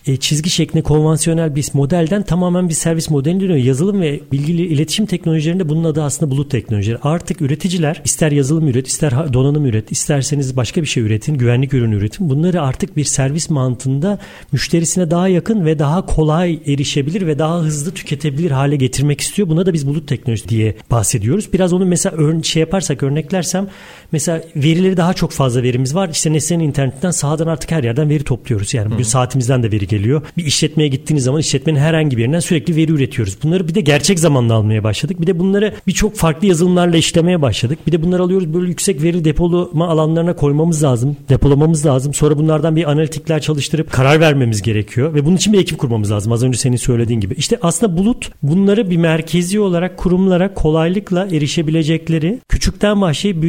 e, 0.08 0.18
çizgi 0.18 0.50
şeklinde 0.50 0.84
konvansiyonel 0.84 1.56
bir 1.56 1.66
modelden 1.74 2.24
tamamen 2.24 2.70
bir 2.70 2.74
servis 2.74 3.10
modeline 3.10 3.40
dönüyor. 3.40 3.58
Yazılım 3.58 4.02
ve 4.02 4.20
bilgi 4.32 4.54
iletişim 4.54 5.06
teknolojilerinde 5.06 5.70
bunun 5.70 5.84
adı 5.84 6.04
aslında 6.04 6.32
bulut 6.32 6.52
teknolojileri. 6.52 7.00
Artık 7.04 7.42
üreticiler 7.42 8.02
ister 8.06 8.32
yazılım 8.32 8.68
üret, 8.68 8.88
ister 8.88 9.34
donanım 9.34 9.66
üret, 9.66 9.92
isterseniz 9.92 10.58
başka 10.58 10.82
bir 10.82 10.88
şey 10.88 11.04
üretin, 11.04 11.38
güvenlik 11.38 11.74
ürünü 11.74 11.96
üretin. 11.96 12.30
Bunları 12.30 12.62
artık 12.62 12.98
bir 12.98 13.04
servis 13.04 13.50
mantığında 13.50 14.20
müşterisine 14.52 15.12
daha 15.12 15.28
yakın 15.28 15.66
ve 15.66 15.80
daha 15.80 16.06
kolay 16.06 16.60
erişebilir 16.68 17.28
ve 17.28 17.40
daha 17.40 17.60
hızlı 17.60 17.92
tüketebilir 17.92 18.52
hale 18.52 18.76
getirmek 18.76 19.22
istiyor. 19.22 19.50
Buna 19.50 19.66
da 19.66 19.74
biz 19.74 19.88
bulut 19.88 20.08
teknolojisi 20.08 20.50
diye 20.50 20.76
bahsediyoruz. 20.92 21.54
Biraz 21.54 21.74
onu 21.74 21.86
mesela 21.86 22.18
ör- 22.18 22.44
şey 22.44 22.60
yaparsak 22.60 23.04
örneklersem 23.04 23.68
mesela 24.14 24.42
verileri 24.56 24.98
daha 24.98 25.14
çok 25.14 25.32
fazla 25.32 25.64
verimiz 25.64 25.96
var. 25.96 26.10
İşte 26.10 26.34
Nesne'nin 26.34 26.64
internetten 26.64 27.12
sahadan 27.12 27.48
artık 27.48 27.72
her 27.72 27.84
yerden 27.84 28.10
veri 28.10 28.24
topluyoruz. 28.24 28.74
Yani 28.74 28.92
bugün 28.92 29.04
saatimizden 29.04 29.64
de 29.64 29.72
veri 29.72 29.88
geliyor. 29.88 30.22
Bir 30.38 30.46
işletmeye 30.46 30.90
gittiğiniz 30.90 31.24
zaman 31.24 31.40
işletmenin 31.40 31.80
herhangi 31.80 32.18
bir 32.18 32.22
yerinden 32.22 32.40
sürekli 32.40 32.76
veri 32.76 32.92
üretiyoruz. 32.92 33.38
Bunları 33.44 33.68
bir 33.68 33.76
de 33.76 33.82
gerçek 33.82 34.20
zamanlı 34.20 34.54
almaya 34.54 34.84
başladık. 34.84 35.22
Bir 35.22 35.28
de 35.28 35.40
bunları 35.40 35.74
birçok 35.88 36.16
farklı 36.16 36.48
yazılımlarla 36.48 36.98
işlemeye 36.98 37.42
başladık. 37.42 37.80
Bir 37.88 37.92
de 37.92 38.04
bunları 38.04 38.24
alıyoruz 38.24 38.54
böyle 38.54 38.68
yüksek 38.68 39.04
veri 39.04 39.26
depolama 39.26 39.88
alanlarına 39.88 40.36
koymamız 40.36 40.84
lazım. 40.84 41.18
Depolamamız 41.30 41.86
lazım. 41.86 42.14
Sonra 42.14 42.38
bunlardan 42.38 42.76
bir 42.76 42.92
analitikler 42.92 43.42
çalıştırıp 43.42 43.92
karar 43.92 44.20
vermemiz 44.20 44.62
gerekiyor. 44.62 45.14
Ve 45.14 45.26
bunun 45.26 45.36
için 45.36 45.54
bir 45.54 45.60
ekip 45.60 45.78
kurmamız 45.78 46.12
lazım. 46.12 46.32
Az 46.32 46.44
önce 46.44 46.58
senin 46.58 46.78
söylediğin 46.78 47.20
gibi. 47.20 47.34
İşte 47.38 47.58
aslında 47.62 47.98
bulut 47.98 48.30
bunları 48.44 48.90
bir 48.90 48.98
merkezi 48.98 49.60
olarak 49.60 49.98
kurumlara 49.98 50.54
kolaylıkla 50.54 51.26
erişebilecekleri, 51.26 52.40
küçükten 52.50 53.02
başlayıp 53.02 53.42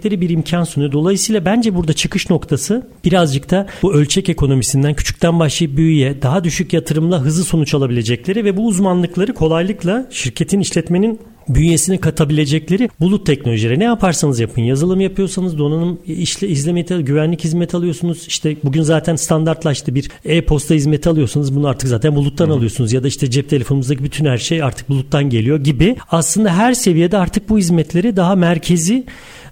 büyüyebilecekleri 0.00 0.20
bir 0.20 0.30
imkan 0.30 0.64
sunuyor. 0.64 0.92
Dolayısıyla 0.92 1.44
bence 1.44 1.74
burada 1.74 1.92
çıkış 1.92 2.30
noktası 2.30 2.86
birazcık 3.04 3.50
da 3.50 3.66
bu 3.82 3.94
ölçek 3.94 4.28
ekonomisinden 4.28 4.94
küçükten 4.94 5.38
başlayıp 5.38 5.76
büyüye 5.76 6.22
daha 6.22 6.44
düşük 6.44 6.72
yatırımla 6.72 7.20
hızlı 7.20 7.44
sonuç 7.44 7.74
alabilecekleri 7.74 8.44
ve 8.44 8.56
bu 8.56 8.66
uzmanlıkları 8.66 9.34
kolaylıkla 9.34 10.06
şirketin 10.10 10.60
işletmenin 10.60 11.20
bünyesine 11.54 11.98
katabilecekleri 11.98 12.88
bulut 13.00 13.26
teknolojileri. 13.26 13.78
Ne 13.78 13.84
yaparsanız 13.84 14.40
yapın. 14.40 14.62
Yazılım 14.62 15.00
yapıyorsanız 15.00 15.58
donanım 15.58 15.98
işle 16.06 16.48
izleme 16.48 16.80
güvenlik 16.80 17.44
hizmeti 17.44 17.76
alıyorsunuz. 17.76 18.26
İşte 18.26 18.56
bugün 18.64 18.82
zaten 18.82 19.16
standartlaştı 19.16 19.94
bir 19.94 20.10
e-posta 20.24 20.74
hizmeti 20.74 21.08
alıyorsanız 21.08 21.56
bunu 21.56 21.68
artık 21.68 21.88
zaten 21.88 22.16
buluttan 22.16 22.48
Hı. 22.48 22.52
alıyorsunuz 22.52 22.92
ya 22.92 23.02
da 23.02 23.08
işte 23.08 23.30
cep 23.30 23.48
telefonumuzdaki 23.48 24.04
bütün 24.04 24.24
her 24.24 24.38
şey 24.38 24.62
artık 24.62 24.88
buluttan 24.88 25.30
geliyor 25.30 25.64
gibi. 25.64 25.96
Aslında 26.10 26.56
her 26.56 26.74
seviyede 26.74 27.18
artık 27.18 27.48
bu 27.48 27.58
hizmetleri 27.58 28.16
daha 28.16 28.34
merkezi 28.34 29.04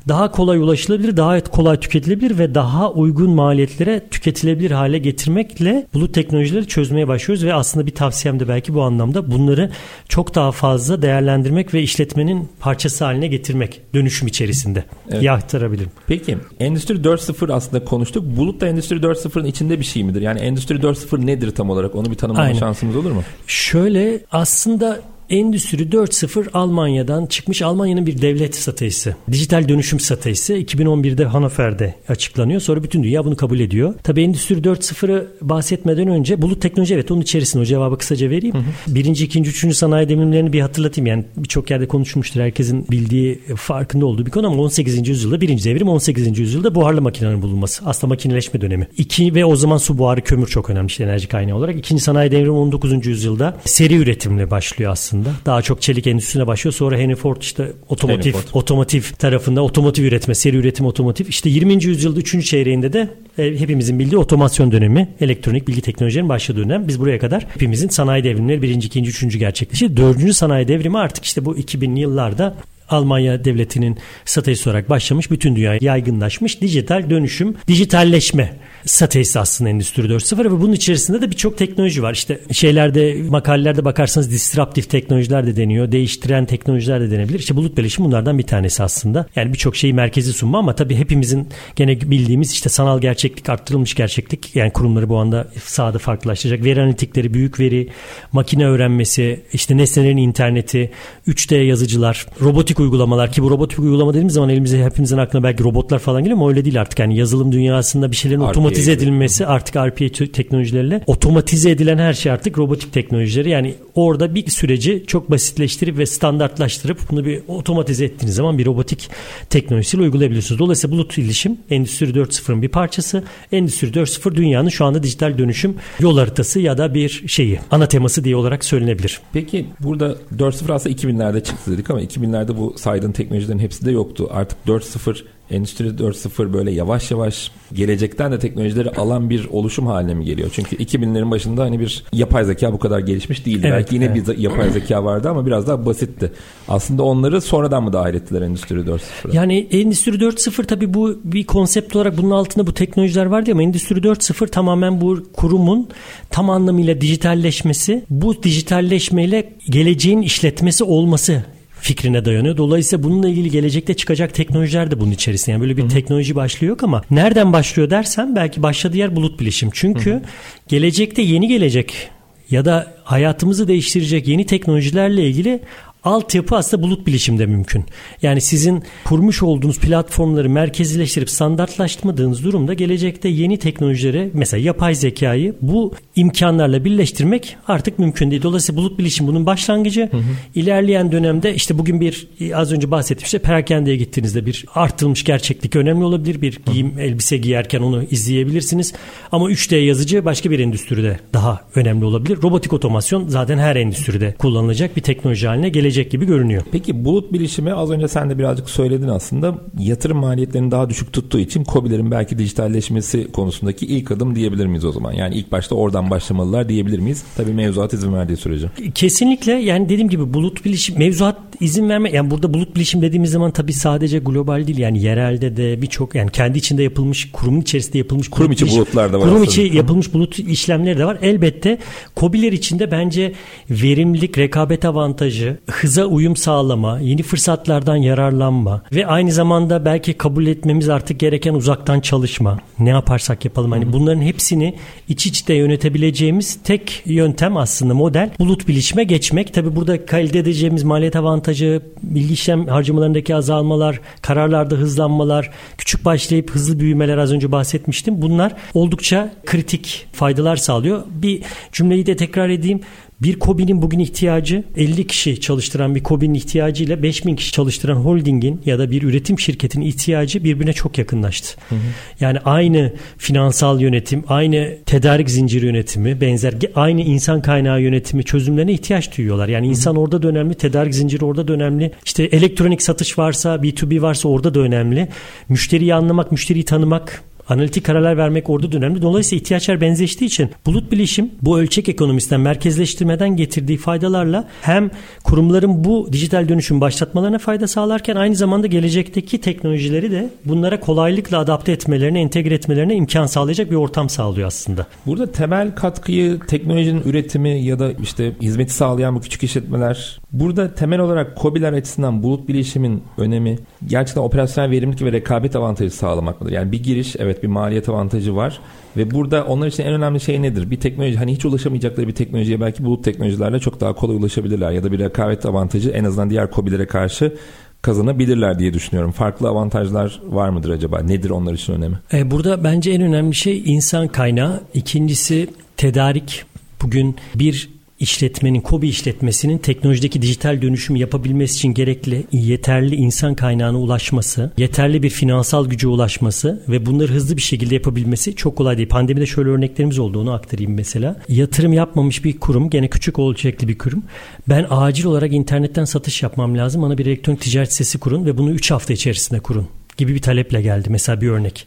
daha 0.09 0.31
kolay 0.31 0.59
ulaşılabilir, 0.59 1.17
daha 1.17 1.41
kolay 1.45 1.81
tüketilebilir 1.81 2.39
ve 2.39 2.55
daha 2.55 2.93
uygun 2.93 3.31
maliyetlere 3.31 4.09
tüketilebilir 4.11 4.71
hale 4.71 4.99
getirmekle 4.99 5.87
bulut 5.95 6.15
teknolojileri 6.15 6.67
çözmeye 6.67 7.09
başlıyoruz 7.09 7.45
ve 7.45 7.55
aslında 7.55 7.87
bir 7.87 7.95
tavsiyem 7.95 8.41
de 8.41 8.49
belki 8.49 8.75
bu 8.75 8.83
anlamda 8.83 9.31
bunları 9.31 9.71
çok 10.09 10.35
daha 10.35 10.53
fazla 10.53 11.03
değerlendirmek 11.03 11.75
ve 11.75 11.83
işletmenin 11.83 12.49
parçası 12.61 13.05
haline 13.05 13.27
getirmek 13.27 13.81
dönüşüm 13.95 14.29
içerisinde. 14.29 14.85
Evet. 15.11 15.23
Yaktarabilirim. 15.23 15.91
Peki 16.07 16.39
Endüstri 16.61 16.95
4.0 16.95 17.53
aslında 17.53 17.85
konuştuk. 17.85 18.37
Bulut 18.37 18.61
da 18.61 18.69
Endüstri 18.69 18.97
4.0'ın 18.97 19.45
içinde 19.45 19.79
bir 19.79 19.85
şey 19.85 20.05
midir? 20.05 20.23
Yani 20.23 20.41
Endüstri 20.41 20.75
4.0 20.77 21.27
nedir 21.27 21.51
tam 21.51 21.71
olarak? 21.71 21.95
Onu 21.95 22.11
bir 22.11 22.15
tanımlama 22.15 22.47
Aynen. 22.47 22.59
şansımız 22.59 22.97
olur 22.97 23.11
mu? 23.11 23.23
Şöyle 23.47 24.21
aslında 24.33 25.01
Endüstri 25.31 25.83
4.0 25.83 26.51
Almanya'dan 26.55 27.27
çıkmış 27.27 27.63
Almanya'nın 27.63 28.07
bir 28.07 28.23
devlet 28.23 28.55
stratejisi. 28.55 29.17
Dijital 29.33 29.69
dönüşüm 29.69 30.01
stratejisi 30.01 30.55
2011'de 30.55 31.25
Hannover'de 31.25 31.95
açıklanıyor. 32.09 32.61
Sonra 32.61 32.83
bütün 32.83 33.03
dünya 33.03 33.25
bunu 33.25 33.37
kabul 33.37 33.61
ediyor. 33.61 33.95
Tabii 34.03 34.23
Endüstri 34.23 34.55
4.0'ı 34.55 35.29
bahsetmeden 35.41 36.09
önce 36.09 36.43
bulut 36.43 36.63
teknoloji 36.63 36.95
evet 36.95 37.11
onun 37.11 37.21
içerisinde 37.21 37.63
o 37.63 37.65
cevabı 37.65 37.99
kısaca 37.99 38.31
vereyim. 38.31 38.55
Hı 38.55 38.59
hı. 38.59 38.95
Birinci, 38.95 39.25
ikinci, 39.25 39.51
üçüncü 39.51 39.75
sanayi 39.75 40.09
devrimlerini 40.09 40.53
bir 40.53 40.61
hatırlatayım. 40.61 41.07
Yani 41.07 41.25
birçok 41.37 41.71
yerde 41.71 41.89
konuşmuştur. 41.89 42.41
Herkesin 42.41 42.87
bildiği, 42.91 43.41
farkında 43.57 44.07
olduğu 44.07 44.27
bir 44.27 44.31
konu 44.31 44.47
ama 44.47 44.63
18. 44.63 45.09
yüzyılda 45.09 45.41
birinci 45.41 45.65
devrim 45.65 45.89
18. 45.89 46.39
yüzyılda 46.39 46.75
buharlı 46.75 47.03
makinelerin 47.03 47.43
bulunması. 47.43 47.83
Aslında 47.87 48.09
makineleşme 48.09 48.61
dönemi. 48.61 48.89
İki 48.99 49.35
ve 49.35 49.45
o 49.45 49.57
zaman 49.57 49.77
su 49.77 49.99
buharı 49.99 50.21
kömür 50.21 50.47
çok 50.47 50.71
önemli 50.71 50.87
işte 50.87 51.05
enerji 51.05 51.29
kaynağı 51.29 51.57
olarak. 51.57 51.77
İkinci 51.77 52.03
sanayi 52.03 52.31
devrimi 52.31 52.51
19. 52.51 53.07
yüzyılda 53.07 53.57
seri 53.65 53.97
üretimle 53.97 54.51
başlıyor 54.51 54.93
aslında 54.93 55.18
aslında. 55.21 55.37
Daha 55.47 55.63
çok 55.63 55.83
çelik 55.83 56.07
endüstrisine 56.07 56.47
başlıyor. 56.47 56.75
Sonra 56.75 56.97
Henry 56.97 57.15
Ford 57.15 57.37
işte 57.41 57.73
otomotiv 57.89 58.33
Henry 58.33 58.33
Ford. 58.33 58.61
otomotiv 58.63 59.03
tarafında 59.19 59.63
otomotiv 59.63 60.05
üretme, 60.05 60.35
seri 60.35 60.57
üretim 60.57 60.87
otomotiv. 60.87 61.27
İşte 61.29 61.51
20. 61.51 61.85
yüzyılda 61.85 62.21
3. 62.21 62.47
çeyreğinde 62.47 62.93
de 62.93 63.09
e, 63.39 63.61
hepimizin 63.61 63.99
bildiği 63.99 64.17
otomasyon 64.19 64.73
dönemi, 64.73 65.09
elektronik 65.21 65.69
bilgi 65.69 65.81
teknolojilerinin 65.81 66.29
başladığı 66.29 66.65
dönem. 66.65 66.89
Biz 66.89 67.01
buraya 67.01 67.19
kadar 67.19 67.47
hepimizin 67.55 67.89
sanayi 67.89 68.25
devrimleri 68.25 68.63
1. 68.63 68.69
2. 68.69 69.01
3. 69.01 69.39
gerçekleşti. 69.39 69.97
4. 69.97 70.35
sanayi 70.35 70.69
devrimi 70.69 70.99
artık 70.99 71.25
işte 71.25 71.45
bu 71.45 71.57
2000'li 71.57 72.01
yıllarda 72.01 72.55
Almanya 72.89 73.45
devletinin 73.45 73.99
stratejisi 74.25 74.71
olarak 74.71 74.91
başlamış. 74.91 75.31
Bütün 75.31 75.57
dünya 75.57 75.79
yaygınlaşmış. 75.81 76.61
Dijital 76.61 77.11
dönüşüm, 77.11 77.57
dijitalleşme 77.69 78.53
stratejisi 78.87 79.39
aslında 79.39 79.71
Endüstri 79.71 80.03
4.0 80.03 80.45
ve 80.45 80.51
bunun 80.51 80.73
içerisinde 80.73 81.21
de 81.21 81.31
birçok 81.31 81.59
teknoloji 81.59 82.03
var. 82.03 82.13
İşte 82.13 82.41
şeylerde 82.53 83.17
makalelerde 83.29 83.85
bakarsanız 83.85 84.31
disruptif 84.31 84.91
teknolojiler 84.91 85.47
de 85.47 85.57
deniyor. 85.57 85.93
Değiştiren 85.93 86.47
teknolojiler 86.47 87.01
de 87.01 87.11
denebilir. 87.11 87.39
İşte 87.39 87.57
bulut 87.57 87.77
belleşim 87.77 88.05
bunlardan 88.05 88.39
bir 88.39 88.43
tanesi 88.43 88.83
aslında. 88.83 89.27
Yani 89.37 89.53
birçok 89.53 89.77
şeyi 89.77 89.95
merkezi 89.95 90.33
sunma 90.33 90.59
ama 90.59 90.75
tabii 90.75 90.97
hepimizin 90.97 91.49
gene 91.77 92.01
bildiğimiz 92.01 92.53
işte 92.53 92.69
sanal 92.69 93.01
gerçeklik, 93.01 93.49
arttırılmış 93.49 93.95
gerçeklik 93.95 94.57
yani 94.57 94.73
kurumları 94.73 95.09
bu 95.09 95.17
anda 95.17 95.49
sahada 95.65 95.99
farklılaştıracak. 95.99 96.65
Veri 96.65 96.83
analitikleri, 96.83 97.35
büyük 97.35 97.61
veri, 97.61 97.89
makine 98.33 98.67
öğrenmesi, 98.67 99.41
işte 99.53 99.77
nesnelerin 99.77 100.17
interneti, 100.17 100.91
3D 101.29 101.63
yazıcılar, 101.63 102.27
robotik 102.41 102.78
uygulamalar 102.81 103.33
ki 103.33 103.43
bu 103.43 103.51
robotik 103.51 103.79
uygulama 103.79 104.11
dediğimiz 104.13 104.35
zaman 104.35 104.51
elimize 104.51 104.85
hepimizin 104.85 105.19
aklına 105.19 105.43
belki 105.43 105.65
robotlar 105.65 105.99
falan 105.99 106.23
geliyor 106.23 106.39
ama 106.39 106.49
öyle 106.49 106.65
değil 106.65 106.81
artık. 106.81 106.99
Yani 106.99 107.17
yazılım 107.17 107.53
dünyasında 107.53 108.11
bir 108.11 108.17
şeylerin 108.17 108.41
otomatik 108.41 108.79
otomatize 108.79 108.93
edilmesi 108.93 109.47
artık 109.47 109.77
RPA 109.77 110.27
teknolojileriyle 110.33 111.03
otomatize 111.07 111.71
edilen 111.71 111.99
her 111.99 112.13
şey 112.13 112.33
artık 112.33 112.59
robotik 112.59 112.93
teknolojileri. 112.93 113.51
Yani 113.51 113.75
orada 113.95 114.35
bir 114.35 114.51
süreci 114.51 115.05
çok 115.07 115.31
basitleştirip 115.31 115.99
ve 115.99 116.07
standartlaştırıp 116.07 116.99
bunu 117.11 117.25
bir 117.25 117.43
otomatize 117.49 118.05
ettiğiniz 118.05 118.35
zaman 118.35 118.59
bir 118.59 118.67
robotik 118.67 119.11
teknolojisiyle 119.51 120.03
uygulayabiliyorsunuz. 120.03 120.59
Dolayısıyla 120.59 120.97
bulut 120.97 121.19
iletişim 121.19 121.59
Endüstri 121.71 122.07
4.0'ın 122.07 122.63
bir 122.63 122.69
parçası. 122.69 123.25
Endüstri 123.53 123.89
4.0 123.89 124.37
dünyanın 124.37 124.69
şu 124.69 124.85
anda 124.85 125.03
dijital 125.03 125.39
dönüşüm 125.39 125.77
yol 126.01 126.19
haritası 126.19 126.61
ya 126.61 126.79
da 126.79 126.95
bir 126.95 127.25
şeyi 127.27 127.61
ana 127.71 127.89
teması 127.89 128.25
diye 128.25 128.37
olarak 128.37 128.65
söylenebilir. 128.65 129.21
Peki 129.33 129.67
burada 129.81 130.17
4.0 130.37 130.73
aslında 130.73 130.97
2000'lerde 130.97 131.43
çıktı 131.43 131.73
dedik 131.73 131.91
ama 131.91 132.03
2000'lerde 132.03 132.57
bu 132.57 132.68
saydığın 132.77 133.13
teknolojilerin 133.13 133.59
hepsi 133.59 133.87
de 133.87 133.91
yoktu. 133.91 134.29
Artık 134.33 134.59
4.0 134.67 135.25
Endüstri 135.51 135.87
4.0 135.87 136.53
böyle 136.53 136.71
yavaş 136.71 137.11
yavaş 137.11 137.51
gelecekten 137.73 138.33
de 138.33 138.39
teknolojileri 138.39 138.91
alan 138.91 139.31
bir 139.31 139.49
oluşum 139.51 139.87
haline 139.87 140.15
mi 140.15 140.25
geliyor? 140.25 140.51
Çünkü 140.53 140.77
2000'lerin 140.77 141.31
başında 141.31 141.63
hani 141.63 141.81
bir 141.81 142.05
yapay 142.13 142.45
zeka 142.45 142.73
bu 142.73 142.79
kadar 142.79 142.99
gelişmiş 142.99 143.47
değildi. 143.47 143.67
Evet, 143.67 143.79
Belki 143.79 143.95
yine 143.95 144.05
evet. 144.05 144.29
bir 144.29 144.39
yapay 144.39 144.71
zeka 144.71 145.05
vardı 145.05 145.29
ama 145.31 145.47
biraz 145.47 145.67
daha 145.67 145.87
basitti. 145.87 146.33
Aslında 146.69 147.03
onları 147.03 147.41
sonradan 147.41 147.83
mı 147.83 147.93
dahil 147.93 148.15
ettiler 148.15 148.43
Endüstri 148.43 148.77
4.0'a? 148.77 149.01
Yani 149.33 149.69
Endüstri 149.71 150.13
4.0 150.13 150.65
tabii 150.65 150.95
bu 150.95 151.21
bir 151.25 151.45
konsept 151.45 151.97
olarak 151.97 152.19
bunun 152.19 152.31
altında 152.31 152.67
bu 152.67 152.75
teknolojiler 152.75 153.27
vardı 153.27 153.53
ama 153.53 153.63
Endüstri 153.63 153.97
4.0 153.97 154.49
tamamen 154.49 155.01
bu 155.01 155.23
kurumun 155.33 155.89
tam 156.31 156.51
anlamıyla 156.51 157.01
dijitalleşmesi, 157.01 158.05
bu 158.11 158.43
dijitalleşmeyle 158.43 159.53
geleceğin 159.71 160.23
işletmesi 160.23 160.85
olması 160.85 161.43
fikrine 161.89 162.25
dayanıyor. 162.25 162.57
Dolayısıyla 162.57 163.03
bununla 163.05 163.29
ilgili 163.29 163.51
gelecekte 163.51 163.95
çıkacak 163.95 164.35
teknolojiler 164.35 164.91
de 164.91 165.01
bunun 165.01 165.11
içerisinde. 165.11 165.51
Yani 165.51 165.61
böyle 165.61 165.77
bir 165.77 165.83
Hı-hı. 165.83 165.91
teknoloji 165.91 166.35
başlıyor 166.35 166.71
yok 166.71 166.83
ama 166.83 167.03
nereden 167.11 167.53
başlıyor 167.53 167.91
dersen 167.91 168.37
belki 168.37 168.63
başladığı 168.63 168.97
yer 168.97 169.17
bulut 169.17 169.41
bilişim. 169.41 169.71
Çünkü 169.73 170.11
Hı-hı. 170.11 170.23
gelecekte 170.69 171.23
yeni 171.23 171.49
gelecek 171.49 172.11
ya 172.51 172.65
da 172.65 172.95
hayatımızı 173.05 173.69
değiştirecek 173.69 174.29
yeni 174.29 174.47
teknolojilerle 174.47 175.29
ilgili 175.29 175.61
altyapı 176.09 176.57
aslında 176.57 176.83
bulut 176.83 177.07
bilişimde 177.07 177.47
mümkün. 177.47 177.85
Yani 178.23 178.41
sizin 178.41 178.83
kurmuş 179.05 179.43
olduğunuz 179.43 179.79
platformları 179.79 180.51
merkezileştirip 180.51 181.31
standartlaştırmadığınız 181.31 182.45
durumda 182.45 182.75
gelecekte 182.75 183.29
yeni 183.29 183.59
teknolojileri 183.59 184.31
mesela 184.35 184.63
yapay 184.65 184.95
zekayı 184.95 185.55
bu 185.61 185.95
imkanlarla 186.17 186.85
birleştirmek 186.85 187.57
artık 187.69 187.99
mümkün 187.99 188.31
değil. 188.31 188.43
Dolayısıyla 188.43 188.81
bulut 188.83 188.99
bilişim 188.99 189.27
bunun 189.27 189.47
başlangıcı. 189.47 190.09
Hı 190.11 190.17
hı. 190.17 190.23
İlerleyen 190.55 191.13
dönemde 191.13 191.55
işte 191.55 191.79
bugün 191.79 192.01
bir 192.01 192.29
az 192.55 192.73
önce 192.73 192.91
bahsettim 192.91 193.25
işte 193.25 193.39
perakendeye 193.39 193.97
gittiğinizde 193.97 194.47
bir 194.47 194.65
artılmış 194.75 195.25
gerçeklik 195.25 195.77
önemli 195.77 196.05
olabilir. 196.05 196.43
Bir 196.43 196.61
giyim 196.73 196.97
hı. 196.97 197.01
elbise 197.01 197.37
giyerken 197.37 197.81
onu 197.81 198.03
izleyebilirsiniz. 198.11 198.93
Ama 199.33 199.51
3D 199.51 199.77
yazıcı 199.77 200.25
başka 200.25 200.51
bir 200.51 200.59
endüstride 200.59 201.21
daha 201.33 201.61
önemli 201.75 202.05
olabilir. 202.05 202.39
Robotik 202.43 202.73
otomasyon 202.73 203.29
zaten 203.29 203.59
her 203.59 203.77
endüstride 203.77 204.35
kullanılacak 204.39 204.97
bir 204.97 205.03
teknoloji 205.03 205.47
haline 205.47 205.69
gelecek 205.69 205.98
getirecek 205.99 206.11
gibi 206.11 206.27
görünüyor. 206.27 206.63
Peki 206.73 207.05
bulut 207.05 207.33
bilişimi 207.33 207.75
az 207.75 207.91
önce 207.91 208.09
sen 208.09 208.31
de 208.31 208.39
birazcık 208.39 208.71
söyledin 208.71 209.09
aslında 209.09 209.55
yatırım 209.79 210.19
maliyetlerini 210.19 210.71
daha 210.71 210.91
düşük 210.91 211.13
tuttuğu 211.13 211.39
için 211.39 211.65
COBİ'lerin 211.65 212.11
belki 212.11 212.39
dijitalleşmesi 212.39 213.33
konusundaki 213.33 213.87
ilk 213.87 214.11
adım 214.11 214.35
diyebilir 214.35 214.67
miyiz 214.67 214.85
o 214.85 214.93
zaman? 214.93 215.13
Yani 215.13 215.35
ilk 215.35 215.53
başta 215.53 215.75
oradan 215.75 216.11
başlamalılar 216.11 216.69
diyebilir 216.69 216.99
miyiz? 216.99 217.25
Tabii 217.37 217.53
mevzuat 217.53 217.93
izin 217.93 218.13
verdiği 218.13 218.37
sürece. 218.37 218.71
Kesinlikle 218.95 219.53
yani 219.53 219.89
dediğim 219.89 220.09
gibi 220.09 220.35
bulut 220.35 220.65
bilişim 220.65 220.99
mevzuat 220.99 221.37
izin 221.61 221.89
verme 221.89 222.11
yani 222.11 222.31
burada 222.31 222.55
bulut 222.55 222.77
bilişim 222.77 223.03
dediğimiz 223.03 223.31
zaman 223.31 223.51
tabii 223.51 223.73
sadece 223.73 224.19
global 224.19 224.67
değil 224.67 224.79
yani 224.79 225.03
yerelde 225.03 225.57
de 225.57 225.83
birçok 225.83 226.15
yani 226.15 226.31
kendi 226.31 226.59
içinde 226.59 226.83
yapılmış 226.83 227.33
kurumun 227.33 227.61
içerisinde 227.61 227.99
yapılmış 227.99 228.29
kurum 228.29 228.53
içi 228.53 228.69
bulutlar 228.69 229.13
da 229.13 229.21
var. 229.21 229.29
Kurum 229.29 229.43
içi 229.43 229.63
yapılmış 229.63 230.15
bulut 230.15 230.39
işlemleri 230.39 230.99
de 230.99 231.05
var. 231.05 231.19
Elbette 231.23 231.79
COBİ'ler 232.17 232.53
içinde 232.53 232.91
bence 232.91 233.33
verimlilik, 233.71 234.39
rekabet 234.39 234.85
avantajı, 234.85 235.59
hıza 235.89 236.05
uyum 236.05 236.37
sağlama, 236.37 237.01
yeni 237.01 237.23
fırsatlardan 237.23 237.97
yararlanma 237.97 238.83
ve 238.93 239.07
aynı 239.07 239.33
zamanda 239.33 239.85
belki 239.85 240.15
kabul 240.15 240.47
etmemiz 240.47 240.89
artık 240.89 241.21
gereken 241.21 241.55
uzaktan 241.55 242.01
çalışma. 242.01 242.59
Ne 242.79 242.89
yaparsak 242.91 243.45
yapalım 243.45 243.73
hani 243.73 243.93
bunların 243.93 244.23
hepsini 244.23 244.75
iç 245.09 245.27
içte 245.27 245.55
yönetebileceğimiz 245.55 246.59
tek 246.65 247.03
yöntem 247.05 247.57
aslında 247.57 247.95
model 247.95 248.31
bulut 248.39 248.69
bilişime 248.69 249.05
geçmek. 249.05 249.55
Tabi 249.55 249.77
burada 249.77 249.97
elde 250.19 250.39
edeceğimiz 250.39 250.85
maliyet 250.85 251.17
avantajı, 251.17 251.83
bilgi 252.03 252.35
işlem 252.35 252.67
harcamalarındaki 252.67 253.35
azalmalar, 253.35 254.01
kararlarda 254.23 254.75
hızlanmalar, 254.75 255.51
küçük 255.79 256.05
başlayıp 256.05 256.51
hızlı 256.51 256.81
büyümeler 256.81 257.19
az 257.19 257.33
önce 257.33 257.53
bahsetmiştim. 257.53 258.23
Bunlar 258.23 258.53
oldukça 258.75 259.33
kritik 259.47 260.07
faydalar 260.13 260.57
sağlıyor. 260.57 261.03
Bir 261.11 261.43
cümleyi 261.73 262.07
de 262.07 262.17
tekrar 262.17 262.49
edeyim. 262.49 262.81
Bir 263.23 263.39
KOBİ'nin 263.39 263.83
bugün 263.83 263.99
ihtiyacı 263.99 264.65
50 264.77 265.07
kişi 265.07 265.41
çalıştıran 265.41 265.95
bir 265.95 266.03
KOBİ'nin 266.03 266.35
ihtiyacı 266.35 266.85
ile 266.85 267.03
5000 267.03 267.37
kişi 267.37 267.53
çalıştıran 267.53 267.97
holdingin 267.97 268.63
ya 268.67 268.79
da 268.79 268.91
bir 268.91 269.03
üretim 269.03 269.39
şirketinin 269.39 269.85
ihtiyacı 269.85 270.45
birbirine 270.45 270.73
çok 270.73 270.99
yakınlaştı. 270.99 271.61
Hı 271.69 271.75
hı. 271.75 271.79
Yani 272.21 272.39
aynı 272.39 272.93
finansal 273.17 273.81
yönetim, 273.81 274.25
aynı 274.29 274.77
tedarik 274.87 275.31
zinciri 275.31 275.67
yönetimi, 275.67 276.21
benzer 276.21 276.55
aynı 276.75 277.01
insan 277.01 277.43
kaynağı 277.43 277.83
yönetimi 277.83 278.25
çözümlerine 278.25 278.73
ihtiyaç 278.73 279.19
duyuyorlar. 279.19 279.49
Yani 279.49 279.65
hı 279.65 279.69
hı. 279.69 279.71
insan 279.71 279.97
orada 279.97 280.23
da 280.23 280.29
önemli, 280.29 280.55
tedarik 280.55 280.95
zinciri 280.95 281.25
orada 281.25 281.49
da 281.49 281.53
önemli. 281.53 281.93
İşte 282.05 282.23
elektronik 282.25 282.83
satış 282.83 283.19
varsa, 283.19 283.55
B2B 283.55 284.03
varsa 284.03 284.29
orada 284.29 284.55
da 284.55 284.61
önemli. 284.61 285.09
Müşteriyi 285.49 285.95
anlamak, 285.95 286.33
müşteriyi 286.33 286.65
tanımak 286.65 287.23
analitik 287.49 287.85
kararlar 287.85 288.17
vermek 288.17 288.51
orada 288.51 288.73
da 288.73 288.77
önemli. 288.77 289.03
Dolayısıyla 289.03 289.41
ihtiyaçlar 289.41 289.81
benzeştiği 289.81 290.27
için 290.27 290.51
bulut 290.67 290.93
bilişim 290.93 291.31
bu 291.43 291.59
ölçek 291.59 291.89
ekonomisinden 291.89 292.41
merkezleştirmeden 292.41 293.37
getirdiği 293.37 293.79
faydalarla 293.79 294.49
hem 294.63 294.91
kurumların 295.25 295.85
bu 295.85 296.09
dijital 296.13 296.49
dönüşüm 296.49 296.81
başlatmalarına 296.81 297.39
fayda 297.39 297.69
sağlarken 297.69 298.17
aynı 298.17 298.37
zamanda 298.37 298.67
gelecekteki 298.67 299.41
teknolojileri 299.41 300.11
de 300.11 300.31
bunlara 300.45 300.81
kolaylıkla 300.81 301.39
adapte 301.39 301.73
etmelerine, 301.73 302.21
entegre 302.21 302.55
etmelerine 302.55 302.95
imkan 302.95 303.27
sağlayacak 303.27 303.71
bir 303.71 303.77
ortam 303.77 304.09
sağlıyor 304.09 304.47
aslında. 304.47 304.87
Burada 305.07 305.33
temel 305.33 305.75
katkıyı 305.75 306.41
teknolojinin 306.41 307.03
üretimi 307.05 307.63
ya 307.63 307.79
da 307.79 307.93
işte 308.03 308.33
hizmeti 308.43 308.73
sağlayan 308.73 309.17
bu 309.17 309.21
küçük 309.21 309.45
işletmeler 309.45 310.21
burada 310.33 310.75
temel 310.75 311.01
olarak 311.01 311.37
COBİ'ler 311.37 311.73
açısından 311.73 312.23
bulut 312.23 312.49
bilişimin 312.49 313.03
önemi 313.19 313.59
gerçekten 313.87 314.23
operasyonel 314.23 314.71
verimlilik 314.71 315.03
ve 315.03 315.13
rekabet 315.13 315.57
avantajı 315.57 315.91
sağlamak 315.91 316.41
mıdır? 316.41 316.53
Yani 316.53 316.73
bir 316.73 316.83
giriş 316.83 317.17
evet 317.19 317.43
bir 317.43 317.49
maliyet 317.49 317.89
avantajı 317.89 318.37
var. 318.37 318.61
Ve 318.97 319.11
burada 319.11 319.45
onlar 319.45 319.67
için 319.67 319.83
en 319.83 319.93
önemli 319.93 320.21
şey 320.21 320.43
nedir? 320.43 320.71
Bir 320.71 320.81
teknoloji 320.81 321.17
hani 321.17 321.33
hiç 321.33 321.45
ulaşamayacakları 321.45 322.09
bir 322.09 322.15
teknolojiye 322.15 322.61
belki 322.61 322.85
bulut 322.85 323.05
teknolojilerle 323.05 323.59
çok 323.59 323.81
daha 323.81 323.93
kolay 323.93 324.17
ulaşabilirler 324.17 324.71
ya 324.71 324.85
da 324.85 324.93
bir 324.93 324.99
rekabet 324.99 325.47
avantajı 325.47 325.91
en 325.91 326.05
azından 326.05 326.31
diğer 326.31 326.51
kobilere 326.51 326.87
karşı 326.87 327.35
kazanabilirler 327.83 328.59
diye 328.59 328.75
düşünüyorum. 328.75 329.13
Farklı 329.13 329.49
avantajlar 329.49 330.21
var 330.29 330.49
mıdır 330.49 330.71
acaba? 330.71 331.01
Nedir 331.01 331.31
onlar 331.31 331.53
için 331.53 331.73
önemi? 331.73 331.99
E, 332.13 332.31
burada 332.31 332.65
bence 332.65 332.91
en 332.91 333.03
önemli 333.03 333.35
şey 333.35 333.63
insan 333.67 334.09
kaynağı. 334.09 334.61
İkincisi 334.75 335.49
tedarik. 335.77 336.45
Bugün 336.83 337.17
bir 337.35 337.78
işletmenin, 338.01 338.61
KOBİ 338.61 338.89
işletmesinin 338.89 339.59
teknolojideki 339.59 340.23
dijital 340.23 340.63
dönüşümü 340.63 340.99
yapabilmesi 340.99 341.55
için 341.55 341.75
gerekli 341.75 342.25
yeterli 342.33 342.95
insan 342.95 343.35
kaynağına 343.35 343.79
ulaşması, 343.79 344.53
yeterli 344.57 345.03
bir 345.03 345.11
finansal 345.11 345.67
güce 345.67 345.87
ulaşması 345.87 346.63
ve 346.69 346.87
bunları 346.87 347.13
hızlı 347.13 347.37
bir 347.37 347.43
şekilde 347.43 347.75
yapabilmesi 347.75 348.35
çok 348.35 348.57
kolay 348.57 348.77
değil. 348.77 348.89
Pandemide 348.89 349.27
şöyle 349.27 349.51
örneklerimiz 349.51 349.99
oldu 349.99 350.21
onu 350.21 350.33
aktarayım 350.33 350.75
mesela. 350.75 351.17
Yatırım 351.29 351.73
yapmamış 351.73 352.25
bir 352.25 352.39
kurum, 352.39 352.71
gene 352.71 352.89
küçük 352.89 353.19
ölçekli 353.19 353.69
bir 353.69 353.79
kurum. 353.79 354.03
Ben 354.49 354.67
acil 354.71 355.05
olarak 355.05 355.33
internetten 355.33 355.85
satış 355.85 356.23
yapmam 356.23 356.59
lazım. 356.59 356.83
Bana 356.83 356.99
bir 356.99 357.07
elektronik 357.07 357.41
ticaret 357.41 357.73
sitesi 357.73 357.99
kurun 357.99 358.27
ve 358.27 358.39
bunu 358.39 358.51
3 358.51 358.71
hafta 358.71 358.93
içerisinde 358.93 359.41
kurun 359.41 359.69
gibi 359.97 360.15
bir 360.15 360.23
taleple 360.23 360.63
geldi 360.63 360.89
mesela 360.91 361.21
bir 361.21 361.29
örnek. 361.29 361.67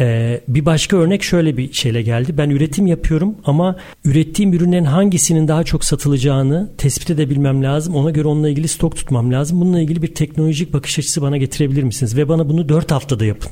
Ee, 0.00 0.40
bir 0.48 0.66
başka 0.66 0.96
örnek 0.96 1.22
şöyle 1.22 1.56
bir 1.56 1.72
şeyle 1.72 2.02
geldi. 2.02 2.38
Ben 2.38 2.50
üretim 2.50 2.86
yapıyorum 2.86 3.34
ama 3.44 3.76
ürettiğim 4.04 4.52
ürünlerin 4.52 4.84
hangisinin 4.84 5.48
daha 5.48 5.64
çok 5.64 5.84
satılacağını 5.84 6.70
tespit 6.78 7.10
edebilmem 7.10 7.62
lazım. 7.62 7.94
Ona 7.94 8.10
göre 8.10 8.28
onunla 8.28 8.48
ilgili 8.48 8.68
stok 8.68 8.96
tutmam 8.96 9.32
lazım. 9.32 9.60
Bununla 9.60 9.80
ilgili 9.80 10.02
bir 10.02 10.14
teknolojik 10.14 10.72
bakış 10.72 10.98
açısı 10.98 11.22
bana 11.22 11.36
getirebilir 11.36 11.82
misiniz? 11.82 12.16
Ve 12.16 12.28
bana 12.28 12.48
bunu 12.48 12.68
4 12.68 12.92
haftada 12.92 13.24
yapın. 13.24 13.50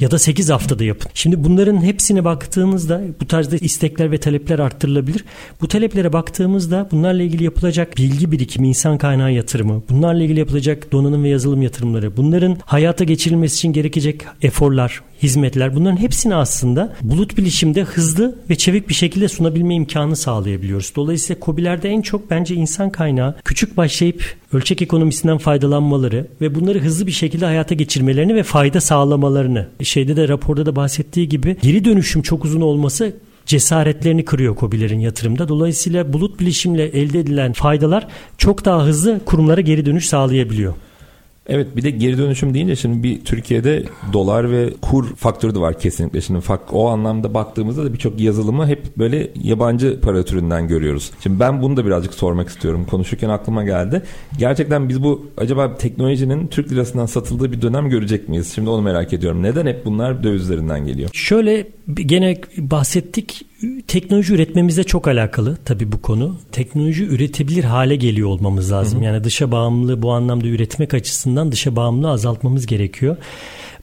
ya 0.00 0.10
da 0.10 0.18
8 0.18 0.50
haftada 0.50 0.84
yapın. 0.84 1.10
Şimdi 1.14 1.44
bunların 1.44 1.82
hepsine 1.84 2.24
baktığımızda 2.24 3.00
bu 3.20 3.26
tarzda 3.26 3.56
istekler 3.56 4.12
ve 4.12 4.18
talepler 4.18 4.58
arttırılabilir. 4.58 5.24
Bu 5.60 5.68
taleplere 5.68 6.12
baktığımızda 6.12 6.88
bunlarla 6.92 7.22
ilgili 7.22 7.44
yapılacak 7.44 7.96
bilgi 7.96 8.32
birikimi, 8.32 8.68
insan 8.68 8.98
kaynağı 8.98 9.32
yatırımı, 9.32 9.82
bunlarla 9.90 10.22
ilgili 10.22 10.38
yapılacak 10.38 10.92
donanım 10.92 11.24
ve 11.24 11.28
yazılım 11.28 11.62
yatırımları, 11.62 12.16
bunların 12.16 12.56
hayata 12.64 13.04
geçirilmesi 13.04 13.56
için 13.56 13.72
gerekecek 13.72 14.22
eforlar, 14.42 15.00
hizmetler 15.22 15.76
bunların 15.76 15.96
hepsini 15.96 16.34
aslında 16.34 16.94
bulut 17.02 17.36
bilişimde 17.36 17.82
hızlı 17.82 18.38
ve 18.50 18.56
çevik 18.56 18.88
bir 18.88 18.94
şekilde 18.94 19.28
sunabilme 19.28 19.74
imkanı 19.74 20.16
sağlayabiliyoruz. 20.16 20.92
Dolayısıyla 20.96 21.40
COBİ'lerde 21.44 21.88
en 21.88 22.02
çok 22.02 22.30
bence 22.30 22.54
insan 22.54 22.90
kaynağı 22.90 23.34
küçük 23.44 23.76
başlayıp 23.76 24.36
ölçek 24.52 24.82
ekonomisinden 24.82 25.38
faydalanmaları 25.38 26.26
ve 26.40 26.54
bunları 26.54 26.80
hızlı 26.80 27.06
bir 27.06 27.12
şekilde 27.12 27.44
hayata 27.44 27.74
geçirmelerini 27.74 28.34
ve 28.34 28.42
fayda 28.42 28.80
sağlamalarını. 28.80 29.68
Şeyde 29.82 30.16
de 30.16 30.28
raporda 30.28 30.66
da 30.66 30.76
bahsettiği 30.76 31.28
gibi 31.28 31.56
geri 31.62 31.84
dönüşüm 31.84 32.22
çok 32.22 32.44
uzun 32.44 32.60
olması 32.60 33.16
cesaretlerini 33.46 34.24
kırıyor 34.24 34.56
COBİ'lerin 34.56 35.00
yatırımda. 35.00 35.48
Dolayısıyla 35.48 36.12
bulut 36.12 36.40
bilişimle 36.40 36.84
elde 36.84 37.20
edilen 37.20 37.52
faydalar 37.52 38.06
çok 38.38 38.64
daha 38.64 38.84
hızlı 38.84 39.20
kurumlara 39.24 39.60
geri 39.60 39.86
dönüş 39.86 40.06
sağlayabiliyor. 40.06 40.74
Evet 41.46 41.76
bir 41.76 41.82
de 41.82 41.90
geri 41.90 42.18
dönüşüm 42.18 42.54
deyince 42.54 42.76
şimdi 42.76 43.02
bir 43.02 43.24
Türkiye'de 43.24 43.84
dolar 44.12 44.50
ve 44.50 44.70
kur 44.82 45.16
faktörü 45.16 45.54
de 45.54 45.58
var 45.58 45.78
kesinlikle. 45.78 46.20
Şimdi 46.20 46.40
o 46.72 46.88
anlamda 46.88 47.34
baktığımızda 47.34 47.84
da 47.84 47.92
birçok 47.92 48.20
yazılımı 48.20 48.66
hep 48.66 48.96
böyle 48.98 49.30
yabancı 49.42 50.00
para 50.00 50.24
türünden 50.24 50.68
görüyoruz. 50.68 51.10
Şimdi 51.22 51.40
ben 51.40 51.62
bunu 51.62 51.76
da 51.76 51.86
birazcık 51.86 52.14
sormak 52.14 52.48
istiyorum. 52.48 52.86
Konuşurken 52.90 53.28
aklıma 53.28 53.64
geldi. 53.64 54.02
Gerçekten 54.38 54.88
biz 54.88 55.02
bu 55.02 55.26
acaba 55.36 55.76
teknolojinin 55.76 56.46
Türk 56.46 56.72
lirasından 56.72 57.06
satıldığı 57.06 57.52
bir 57.52 57.62
dönem 57.62 57.90
görecek 57.90 58.28
miyiz? 58.28 58.52
Şimdi 58.54 58.70
onu 58.70 58.82
merak 58.82 59.12
ediyorum. 59.12 59.42
Neden 59.42 59.66
hep 59.66 59.84
bunlar 59.84 60.22
dövizlerinden 60.22 60.86
geliyor? 60.86 61.10
Şöyle 61.12 61.66
gene 61.94 62.40
bahsettik 62.58 63.46
teknoloji 63.86 64.34
üretmemizle 64.34 64.84
çok 64.84 65.08
alakalı 65.08 65.56
tabii 65.64 65.92
bu 65.92 66.02
konu. 66.02 66.38
Teknoloji 66.52 67.04
üretebilir 67.04 67.64
hale 67.64 67.96
geliyor 67.96 68.28
olmamız 68.28 68.72
lazım. 68.72 68.98
Hı 68.98 69.02
hı. 69.02 69.06
Yani 69.06 69.24
dışa 69.24 69.52
bağımlılığı 69.52 70.02
bu 70.02 70.12
anlamda 70.12 70.46
üretmek 70.46 70.94
açısından 70.94 71.31
dışa 71.52 71.76
bağımlılığı 71.76 72.10
azaltmamız 72.10 72.66
gerekiyor. 72.66 73.16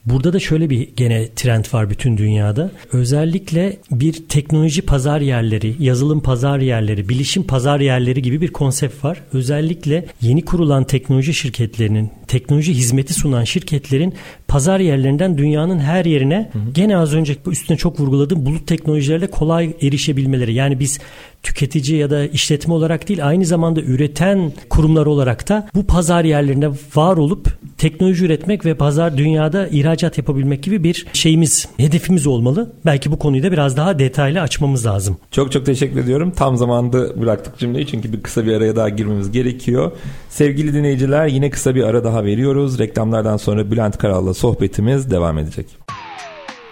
Burada 0.06 0.34
da 0.34 0.40
şöyle 0.40 0.70
bir 0.70 0.90
gene 0.96 1.28
trend 1.36 1.66
var 1.74 1.90
bütün 1.90 2.18
dünyada. 2.18 2.72
Özellikle 2.92 3.78
bir 3.92 4.14
teknoloji 4.30 4.82
pazar 4.82 5.22
yerleri, 5.22 5.76
yazılım 5.80 6.20
pazar 6.20 6.60
yerleri, 6.60 7.10
bilişim 7.10 7.44
pazar 7.44 7.80
yerleri 7.80 8.22
gibi 8.22 8.42
bir 8.42 8.48
konsept 8.48 9.04
var. 9.04 9.22
Özellikle 9.34 10.06
yeni 10.22 10.46
kurulan 10.46 10.84
teknoloji 10.84 11.34
şirketlerinin, 11.34 12.10
teknoloji 12.28 12.74
hizmeti 12.74 13.14
sunan 13.14 13.44
şirketlerin 13.44 14.14
pazar 14.48 14.80
yerlerinden 14.80 15.38
dünyanın 15.38 15.80
her 15.80 16.06
yerine 16.06 16.50
hı 16.54 16.60
hı. 16.60 16.72
gene 16.74 16.98
az 16.98 17.14
önce 17.14 17.36
üstüne 17.48 17.78
çok 17.78 18.00
vurguladığım 18.00 18.46
bulut 18.46 18.68
teknolojilerle 18.68 19.28
kolay 19.28 19.74
erişebilmeleri. 19.82 20.54
Yani 20.54 20.80
biz 20.80 21.00
tüketici 21.43 21.97
ya 21.97 22.10
da 22.10 22.25
işletme 22.25 22.73
olarak 22.73 23.10
değil 23.10 23.28
aynı 23.28 23.45
zamanda 23.45 23.82
üreten 23.82 24.52
kurumlar 24.69 25.06
olarak 25.06 25.49
da 25.49 25.69
bu 25.75 25.84
pazar 25.88 26.23
yerlerinde 26.23 26.69
var 26.95 27.17
olup 27.17 27.47
teknoloji 27.78 28.25
üretmek 28.25 28.65
ve 28.65 28.73
pazar 28.73 29.17
dünyada 29.17 29.67
ihracat 29.67 30.17
yapabilmek 30.17 30.63
gibi 30.63 30.84
bir 30.84 31.06
şeyimiz, 31.13 31.67
hedefimiz 31.78 32.28
olmalı. 32.28 32.71
Belki 32.86 33.12
bu 33.12 33.19
konuyu 33.19 33.43
da 33.43 33.52
biraz 33.52 33.78
daha 33.78 33.99
detaylı 33.99 34.41
açmamız 34.41 34.86
lazım. 34.86 35.17
Çok 35.32 35.52
çok 35.52 35.65
teşekkür 35.65 35.99
ediyorum. 35.99 36.32
Tam 36.36 36.58
zamanda 36.58 37.21
bıraktık 37.21 37.58
cümleyi 37.58 37.88
çünkü 37.88 38.13
bir 38.13 38.23
kısa 38.23 38.45
bir 38.45 38.54
araya 38.54 38.75
daha 38.75 38.89
girmemiz 38.89 39.32
gerekiyor. 39.32 39.91
Sevgili 40.30 40.73
dinleyiciler 40.73 41.28
yine 41.28 41.49
kısa 41.49 41.75
bir 41.75 41.84
ara 41.84 42.04
daha 42.04 42.23
veriyoruz. 42.23 42.80
Reklamlardan 42.80 43.38
sonra 43.38 43.71
Bülent 43.71 43.97
Karal'la 43.97 44.34
sohbetimiz 44.34 45.12
devam 45.12 45.38
edecek. 45.38 45.65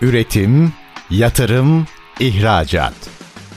Üretim, 0.02 0.74
yatırım, 1.10 1.86
ihracat. 2.20 3.17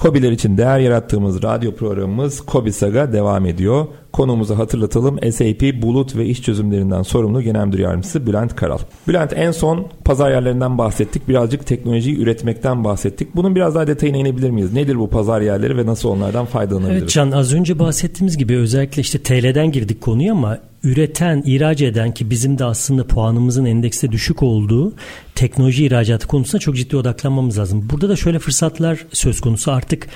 Kobiler 0.00 0.32
için 0.32 0.56
değer 0.56 0.78
yarattığımız 0.78 1.42
radyo 1.42 1.74
programımız 1.74 2.40
Kobi 2.40 2.72
Saga 2.72 3.12
devam 3.12 3.46
ediyor. 3.46 3.86
Konumuzu 4.12 4.58
hatırlatalım. 4.58 5.32
SAP 5.32 5.82
bulut 5.82 6.16
ve 6.16 6.26
iş 6.26 6.42
çözümlerinden 6.42 7.02
sorumlu 7.02 7.42
Genel 7.42 7.66
Müdür 7.66 7.78
Yardımcısı 7.78 8.26
Bülent 8.26 8.56
Karal. 8.56 8.78
Bülent 9.08 9.32
en 9.36 9.50
son 9.50 9.86
pazar 10.04 10.30
yerlerinden 10.30 10.78
bahsettik. 10.78 11.28
Birazcık 11.28 11.66
teknolojiyi 11.66 12.18
üretmekten 12.18 12.84
bahsettik. 12.84 13.36
Bunun 13.36 13.54
biraz 13.54 13.74
daha 13.74 13.86
detayına 13.86 14.16
inebilir 14.16 14.50
miyiz? 14.50 14.72
Nedir 14.72 14.98
bu 14.98 15.10
pazar 15.10 15.40
yerleri 15.40 15.76
ve 15.76 15.86
nasıl 15.86 16.08
onlardan 16.08 16.46
faydalanabiliriz? 16.46 17.02
Evet 17.02 17.10
Can 17.10 17.30
az 17.30 17.54
önce 17.54 17.78
bahsettiğimiz 17.78 18.38
gibi 18.38 18.56
özellikle 18.56 19.02
işte 19.02 19.18
TL'den 19.18 19.72
girdik 19.72 20.00
konuya 20.00 20.32
ama 20.32 20.58
üreten, 20.84 21.42
ihraç 21.46 21.82
eden 21.82 22.14
ki 22.14 22.30
bizim 22.30 22.58
de 22.58 22.64
aslında 22.64 23.06
puanımızın 23.06 23.64
endekste 23.64 24.12
düşük 24.12 24.42
olduğu 24.42 24.92
teknoloji 25.34 25.86
ihracatı 25.86 26.26
konusunda 26.26 26.58
çok 26.58 26.76
ciddi 26.76 26.96
odaklanmamız 26.96 27.58
lazım. 27.58 27.88
Burada 27.90 28.08
da 28.08 28.16
şöyle 28.16 28.38
fırsatlar 28.38 29.06
söz 29.12 29.40
konusu 29.40 29.72
artık 29.72 30.08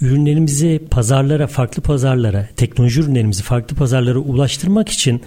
ürünlerimizi 0.00 0.80
pazarlara, 0.90 1.46
farklı 1.46 1.82
pazarlara, 1.82 2.48
teknoloji 2.56 3.00
ürünlerimizi 3.00 3.42
farklı 3.42 3.76
pazarlara 3.76 4.18
ulaştırmak 4.18 4.88
için 4.88 5.20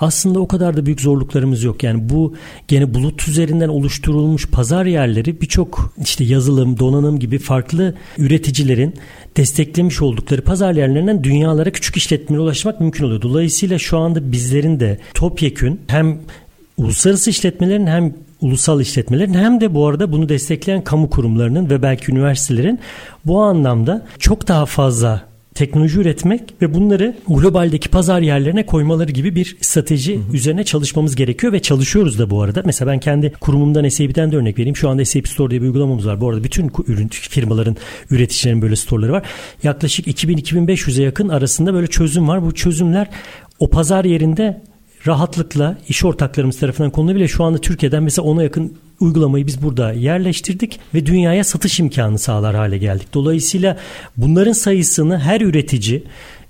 aslında 0.00 0.40
o 0.40 0.48
kadar 0.48 0.76
da 0.76 0.86
büyük 0.86 1.00
zorluklarımız 1.00 1.62
yok. 1.62 1.82
Yani 1.82 2.08
bu 2.08 2.34
gene 2.68 2.94
bulut 2.94 3.28
üzerinden 3.28 3.68
oluşturulmuş 3.68 4.48
pazar 4.48 4.86
yerleri 4.86 5.40
birçok 5.40 5.94
işte 6.04 6.24
yazılım, 6.24 6.78
donanım 6.78 7.18
gibi 7.18 7.38
farklı 7.38 7.94
üreticilerin 8.18 8.94
desteklemiş 9.36 10.02
oldukları 10.02 10.42
pazar 10.42 10.74
yerlerinden 10.74 11.24
dünyalara 11.24 11.70
küçük 11.70 11.96
işletmelere 11.96 12.42
ulaşmak 12.42 12.80
mümkün 12.80 13.04
oluyor. 13.04 13.22
Dolayısıyla 13.22 13.78
şu 13.78 13.98
anda 13.98 14.32
bizlerin 14.32 14.80
de 14.80 14.98
topyekün 15.14 15.80
hem 15.86 16.18
uluslararası 16.78 17.30
işletmelerin 17.30 17.86
hem 17.86 18.14
ulusal 18.40 18.80
işletmelerin 18.80 19.34
hem 19.34 19.60
de 19.60 19.74
bu 19.74 19.86
arada 19.86 20.12
bunu 20.12 20.28
destekleyen 20.28 20.84
kamu 20.84 21.10
kurumlarının 21.10 21.70
ve 21.70 21.82
belki 21.82 22.12
üniversitelerin 22.12 22.78
bu 23.24 23.42
anlamda 23.42 24.06
çok 24.18 24.48
daha 24.48 24.66
fazla 24.66 25.34
teknoloji 25.54 26.00
üretmek 26.00 26.42
ve 26.62 26.74
bunları 26.74 27.16
globaldeki 27.28 27.88
pazar 27.88 28.20
yerlerine 28.20 28.66
koymaları 28.66 29.12
gibi 29.12 29.34
bir 29.34 29.56
strateji 29.60 30.16
hı 30.16 30.18
hı. 30.18 30.36
üzerine 30.36 30.64
çalışmamız 30.64 31.16
gerekiyor 31.16 31.52
ve 31.52 31.62
çalışıyoruz 31.62 32.18
da 32.18 32.30
bu 32.30 32.42
arada. 32.42 32.62
Mesela 32.64 32.90
ben 32.92 32.98
kendi 32.98 33.32
kurumumdan 33.32 33.88
SAP'den 33.88 34.32
de 34.32 34.36
örnek 34.36 34.58
vereyim. 34.58 34.76
Şu 34.76 34.88
anda 34.88 35.04
SAP 35.04 35.28
Store 35.28 35.50
diye 35.50 35.60
bir 35.62 35.66
uygulamamız 35.66 36.06
var. 36.06 36.20
Bu 36.20 36.30
arada 36.30 36.44
bütün 36.44 36.72
ürün 36.86 37.08
firmaların, 37.08 37.76
üreticilerin 38.10 38.62
böyle 38.62 38.76
storeları 38.76 39.12
var. 39.12 39.22
Yaklaşık 39.62 40.06
2000-2500'e 40.06 41.04
yakın 41.04 41.28
arasında 41.28 41.74
böyle 41.74 41.86
çözüm 41.86 42.28
var. 42.28 42.42
Bu 42.42 42.54
çözümler 42.54 43.08
o 43.58 43.70
pazar 43.70 44.04
yerinde 44.04 44.62
rahatlıkla 45.06 45.78
iş 45.88 46.04
ortaklarımız 46.04 46.58
tarafından 46.58 46.90
konulabilir. 46.90 47.28
Şu 47.28 47.44
anda 47.44 47.58
Türkiye'den 47.58 48.02
mesela 48.02 48.26
ona 48.26 48.42
yakın 48.42 48.76
uygulamayı 49.00 49.46
biz 49.46 49.62
burada 49.62 49.92
yerleştirdik 49.92 50.80
ve 50.94 51.06
dünyaya 51.06 51.44
satış 51.44 51.80
imkanı 51.80 52.18
sağlar 52.18 52.54
hale 52.54 52.78
geldik. 52.78 53.08
Dolayısıyla 53.14 53.78
bunların 54.16 54.52
sayısını 54.52 55.18
her 55.18 55.40
üretici 55.40 56.04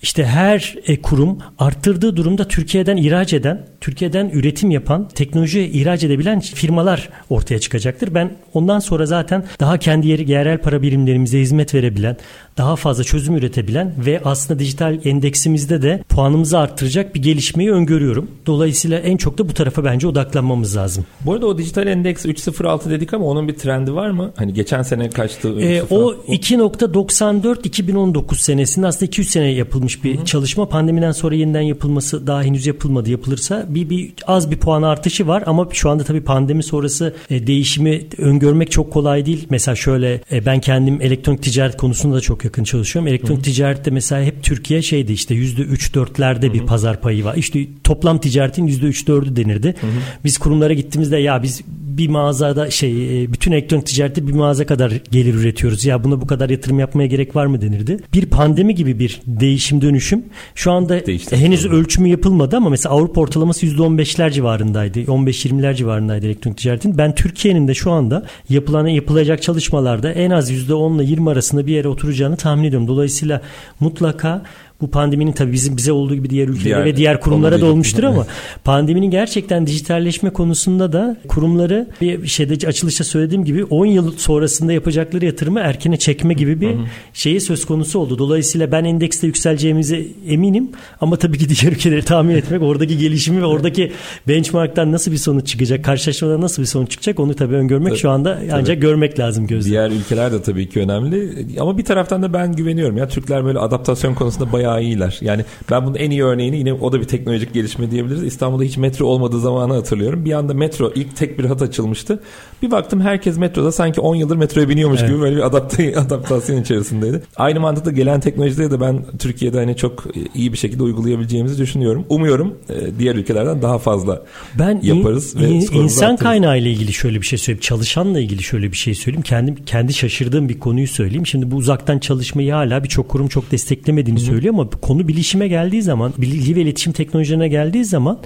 işte 0.04 0.24
her 0.24 0.74
e, 0.86 1.02
kurum 1.02 1.38
arttırdığı 1.58 2.16
durumda 2.16 2.48
Türkiye'den 2.48 2.96
ihraç 2.96 3.32
eden, 3.32 3.66
Türkiye'den 3.80 4.28
üretim 4.28 4.70
yapan, 4.70 5.08
teknoloji 5.08 5.60
ihraç 5.60 6.04
edebilen 6.04 6.40
firmalar 6.40 7.08
ortaya 7.30 7.58
çıkacaktır. 7.58 8.14
Ben 8.14 8.36
ondan 8.54 8.78
sonra 8.78 9.06
zaten 9.06 9.44
daha 9.60 9.78
kendi 9.78 10.08
yeri 10.08 10.30
yerel 10.30 10.58
para 10.58 10.82
birimlerimize 10.82 11.40
hizmet 11.40 11.74
verebilen, 11.74 12.16
daha 12.56 12.76
fazla 12.76 13.04
çözüm 13.04 13.36
üretebilen 13.36 13.94
ve 14.06 14.20
aslında 14.24 14.58
dijital 14.58 14.98
endeksimizde 15.04 15.82
de 15.82 16.02
puanımızı 16.08 16.58
arttıracak 16.58 17.14
bir 17.14 17.22
gelişmeyi 17.22 17.72
öngörüyorum. 17.72 18.30
Dolayısıyla 18.46 18.98
en 18.98 19.16
çok 19.16 19.38
da 19.38 19.48
bu 19.48 19.54
tarafa 19.54 19.84
bence 19.84 20.06
odaklanmamız 20.06 20.76
lazım. 20.76 21.06
Bu 21.20 21.32
arada 21.32 21.46
o 21.46 21.58
dijital 21.58 21.86
endeks 21.86 22.26
3.06 22.26 22.90
dedik 22.90 23.14
ama 23.14 23.24
onun 23.24 23.48
bir 23.48 23.54
trendi 23.54 23.94
var 23.94 24.10
mı? 24.10 24.32
Hani 24.36 24.54
geçen 24.54 24.82
sene 24.82 25.10
kaçtı? 25.10 25.60
Ee, 25.60 25.82
o 25.90 26.12
2.94 26.12 27.66
2019 27.66 28.40
senesinde 28.40 28.86
aslında 28.86 29.04
200 29.04 29.30
sene 29.30 29.50
yapılmış 29.50 29.93
bir 30.04 30.16
Hı-hı. 30.16 30.24
çalışma. 30.24 30.68
Pandemiden 30.68 31.12
sonra 31.12 31.34
yeniden 31.34 31.60
yapılması 31.60 32.26
daha 32.26 32.42
henüz 32.42 32.66
yapılmadı. 32.66 33.10
Yapılırsa 33.10 33.66
bir, 33.68 33.90
bir 33.90 34.12
az 34.26 34.50
bir 34.50 34.56
puan 34.56 34.82
artışı 34.82 35.26
var 35.26 35.42
ama 35.46 35.68
şu 35.72 35.90
anda 35.90 36.04
tabii 36.04 36.20
pandemi 36.20 36.62
sonrası 36.62 37.14
e, 37.30 37.46
değişimi 37.46 38.02
öngörmek 38.18 38.70
çok 38.70 38.92
kolay 38.92 39.26
değil. 39.26 39.46
Mesela 39.50 39.74
şöyle 39.74 40.20
e, 40.32 40.46
ben 40.46 40.60
kendim 40.60 41.00
elektronik 41.00 41.42
ticaret 41.42 41.76
konusunda 41.76 42.16
da 42.16 42.20
çok 42.20 42.44
yakın 42.44 42.64
çalışıyorum. 42.64 43.08
Elektronik 43.08 43.36
Hı-hı. 43.36 43.54
ticarette 43.54 43.90
mesela 43.90 44.24
hep 44.24 44.42
Türkiye 44.42 44.82
şeydi 44.82 45.12
işte 45.12 45.34
%3-4'lerde 45.34 46.52
bir 46.52 46.66
pazar 46.66 47.00
payı 47.00 47.24
var. 47.24 47.34
İşte 47.36 47.66
toplam 47.84 48.18
ticaretin 48.18 48.68
%3-4'ü 48.68 49.36
denirdi. 49.36 49.68
Hı-hı. 49.68 49.90
Biz 50.24 50.38
kurumlara 50.38 50.72
gittiğimizde 50.72 51.16
ya 51.16 51.42
biz 51.42 51.62
bir 51.98 52.08
mağazada 52.08 52.70
şey 52.70 53.22
e, 53.22 53.32
bütün 53.32 53.52
elektronik 53.52 53.86
ticarette 53.86 54.26
bir 54.26 54.32
mağaza 54.32 54.66
kadar 54.66 54.92
gelir 55.10 55.34
üretiyoruz. 55.34 55.84
Ya 55.84 56.04
buna 56.04 56.20
bu 56.20 56.26
kadar 56.26 56.50
yatırım 56.50 56.78
yapmaya 56.78 57.06
gerek 57.06 57.36
var 57.36 57.46
mı 57.46 57.62
denirdi. 57.62 57.96
Bir 58.14 58.26
pandemi 58.26 58.74
gibi 58.74 58.98
bir 58.98 59.20
değişim 59.26 59.80
dönüşüm 59.80 60.24
şu 60.54 60.72
anda 60.72 61.06
Değişti. 61.06 61.36
henüz 61.36 61.66
ölçümü 61.66 62.08
yapılmadı 62.08 62.56
ama 62.56 62.70
mesela 62.70 62.94
Avrupa 62.94 63.20
ortalaması 63.20 63.66
%15'ler 63.66 64.30
civarındaydı. 64.32 65.00
15-20'ler 65.00 65.74
civarındaydı 65.74 66.26
elektronik 66.26 66.58
ticaretin. 66.58 66.98
Ben 66.98 67.14
Türkiye'nin 67.14 67.68
de 67.68 67.74
şu 67.74 67.90
anda 67.90 68.26
yapılan 68.48 68.86
yapılacak 68.86 69.42
çalışmalarda 69.42 70.12
en 70.12 70.30
az 70.30 70.50
%10 70.50 70.96
ile 70.96 71.04
20 71.10 71.30
arasında 71.30 71.66
bir 71.66 71.72
yere 71.72 71.88
oturacağını 71.88 72.36
tahmin 72.36 72.64
ediyorum. 72.64 72.88
Dolayısıyla 72.88 73.40
mutlaka 73.80 74.42
bu 74.80 74.90
pandeminin 74.90 75.32
tabii 75.32 75.52
bizim 75.52 75.76
bize 75.76 75.92
olduğu 75.92 76.14
gibi 76.14 76.30
diğer 76.30 76.48
ülkelere 76.48 76.64
diğer, 76.64 76.84
ve 76.84 76.96
diğer 76.96 77.20
kurumlara 77.20 77.60
da 77.60 77.66
olmuştur 77.66 78.02
ama 78.02 78.26
pandeminin 78.64 79.10
gerçekten 79.10 79.66
dijitalleşme 79.66 80.30
konusunda 80.30 80.92
da 80.92 81.16
kurumları 81.28 81.88
bir 82.00 82.26
şeyde 82.26 82.66
açılışta 82.66 83.04
söylediğim 83.04 83.44
gibi 83.44 83.64
10 83.64 83.86
yıl 83.86 84.12
sonrasında 84.16 84.72
yapacakları 84.72 85.24
yatırımı 85.24 85.60
erkene 85.60 85.96
çekme 85.96 86.34
gibi 86.34 86.60
bir 86.60 86.76
şeyi 87.12 87.40
söz 87.40 87.64
konusu 87.66 87.98
oldu. 87.98 88.18
Dolayısıyla 88.18 88.72
ben 88.72 88.84
endekste 88.84 89.26
yükseleceğimize 89.26 90.02
eminim 90.28 90.70
ama 91.00 91.16
tabii 91.16 91.38
ki 91.38 91.48
diğer 91.48 91.72
ülkeleri 91.72 92.02
tahmin 92.02 92.34
etmek 92.34 92.62
oradaki 92.62 92.98
gelişimi 92.98 93.42
ve 93.42 93.46
oradaki 93.46 93.92
benchmarktan 94.28 94.92
nasıl 94.92 95.12
bir 95.12 95.16
sonuç 95.16 95.46
çıkacak, 95.46 95.84
karşılaşmadan 95.84 96.40
nasıl 96.40 96.62
bir 96.62 96.66
sonuç 96.66 96.90
çıkacak 96.90 97.20
onu 97.20 97.34
tabii 97.34 97.54
öngörmek 97.54 97.88
tabii, 97.88 98.00
şu 98.00 98.10
anda 98.10 98.40
ancak 98.52 98.82
görmek 98.82 99.18
lazım 99.18 99.46
gözle. 99.46 99.70
Diğer 99.70 99.90
ülkeler 99.90 100.32
de 100.32 100.42
tabii 100.42 100.68
ki 100.68 100.80
önemli. 100.80 101.46
Ama 101.60 101.78
bir 101.78 101.84
taraftan 101.84 102.22
da 102.22 102.32
ben 102.32 102.52
güveniyorum 102.52 102.96
ya. 102.96 103.08
Türkler 103.08 103.44
böyle 103.44 103.58
adaptasyon 103.58 104.14
konusunda 104.14 104.52
bayağı 104.52 104.63
bayağı 104.64 104.82
iyiler. 104.82 105.18
Yani 105.20 105.44
ben 105.70 105.86
bunun 105.86 105.94
en 105.94 106.10
iyi 106.10 106.24
örneğini 106.24 106.56
yine 106.56 106.72
o 106.72 106.92
da 106.92 107.00
bir 107.00 107.04
teknolojik 107.04 107.54
gelişme 107.54 107.90
diyebiliriz. 107.90 108.22
İstanbul'da 108.22 108.64
hiç 108.64 108.76
metro 108.76 109.06
olmadığı 109.06 109.40
zamanı 109.40 109.74
hatırlıyorum. 109.74 110.24
Bir 110.24 110.32
anda 110.32 110.54
metro 110.54 110.92
ilk 110.94 111.16
tek 111.16 111.38
bir 111.38 111.44
hat 111.44 111.62
açılmıştı. 111.62 112.22
Bir 112.64 112.70
baktım 112.70 113.00
herkes 113.00 113.38
metroda 113.38 113.72
sanki 113.72 114.00
10 114.00 114.14
yıldır 114.14 114.36
metroya 114.36 114.68
biniyormuş 114.68 115.00
evet. 115.00 115.10
gibi 115.10 115.20
böyle 115.20 115.36
bir 115.36 115.46
adapte, 115.46 115.96
adaptasyon 115.96 116.62
içerisindeydi. 116.62 117.22
Aynı 117.36 117.60
mantıkta 117.60 117.90
gelen 117.90 118.20
teknolojileri 118.20 118.70
de 118.70 118.80
ben 118.80 119.04
Türkiye'de 119.18 119.58
hani 119.58 119.76
çok 119.76 120.04
iyi 120.34 120.52
bir 120.52 120.58
şekilde 120.58 120.82
uygulayabileceğimizi 120.82 121.58
düşünüyorum. 121.58 122.06
Umuyorum 122.08 122.58
e, 122.68 122.98
diğer 122.98 123.14
ülkelerden 123.14 123.62
daha 123.62 123.78
fazla 123.78 124.22
ben 124.58 124.80
yaparız. 124.82 125.34
In, 125.34 125.40
ve 125.40 125.48
in, 125.48 125.60
insan 125.72 126.16
kaynağı 126.16 126.58
ile 126.58 126.70
ilgili 126.70 126.92
şöyle 126.92 127.20
bir 127.20 127.26
şey 127.26 127.38
söyleyeyim. 127.38 127.60
Çalışanla 127.60 128.20
ilgili 128.20 128.42
şöyle 128.42 128.72
bir 128.72 128.76
şey 128.76 128.94
söyleyeyim. 128.94 129.22
Kendim 129.22 129.54
kendi 129.66 129.94
şaşırdığım 129.94 130.48
bir 130.48 130.60
konuyu 130.60 130.88
söyleyeyim. 130.88 131.26
Şimdi 131.26 131.50
bu 131.50 131.56
uzaktan 131.56 131.98
çalışmayı 131.98 132.52
hala 132.52 132.84
birçok 132.84 133.08
kurum 133.08 133.28
çok 133.28 133.50
desteklemediğini 133.50 134.20
Hı-hı. 134.20 134.26
söylüyor 134.26 134.54
ama 134.54 134.70
konu 134.70 135.08
bilişime 135.08 135.48
geldiği 135.48 135.82
zaman, 135.82 136.12
bilgi 136.18 136.56
ve 136.56 136.60
iletişim 136.60 136.92
teknolojilerine 136.92 137.48
geldiği 137.48 137.84
zaman 137.84 138.18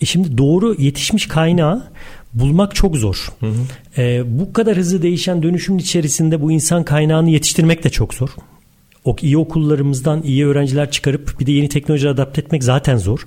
e 0.00 0.06
şimdi 0.06 0.38
doğru 0.38 0.74
yetişmiş 0.78 1.26
kaynağı 1.26 1.82
bulmak 2.34 2.74
çok 2.74 2.96
zor. 2.96 3.28
Hı 3.40 3.46
hı. 3.46 4.02
E, 4.02 4.38
bu 4.38 4.52
kadar 4.52 4.76
hızlı 4.76 5.02
değişen 5.02 5.42
dönüşümün 5.42 5.78
içerisinde 5.78 6.42
bu 6.42 6.52
insan 6.52 6.84
kaynağını 6.84 7.30
yetiştirmek 7.30 7.84
de 7.84 7.90
çok 7.90 8.14
zor. 8.14 8.28
O 9.04 9.16
iyi 9.20 9.38
okullarımızdan 9.38 10.22
iyi 10.22 10.46
öğrenciler 10.46 10.90
çıkarıp 10.90 11.40
bir 11.40 11.46
de 11.46 11.52
yeni 11.52 11.68
teknolojiye 11.68 12.12
adapte 12.12 12.40
etmek 12.40 12.64
zaten 12.64 12.96
zor. 12.96 13.26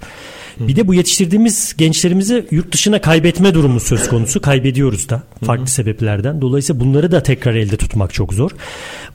Hı. 0.57 0.67
Bir 0.67 0.75
de 0.75 0.87
bu 0.87 0.93
yetiştirdiğimiz 0.93 1.75
gençlerimizi 1.77 2.45
yurt 2.51 2.71
dışına 2.71 3.01
kaybetme 3.01 3.53
durumu 3.53 3.79
söz 3.79 4.09
konusu. 4.09 4.41
Kaybediyoruz 4.41 5.09
da 5.09 5.23
farklı 5.45 5.65
Hı. 5.65 5.71
sebeplerden. 5.71 6.41
Dolayısıyla 6.41 6.79
bunları 6.79 7.11
da 7.11 7.23
tekrar 7.23 7.55
elde 7.55 7.77
tutmak 7.77 8.13
çok 8.13 8.33
zor. 8.33 8.51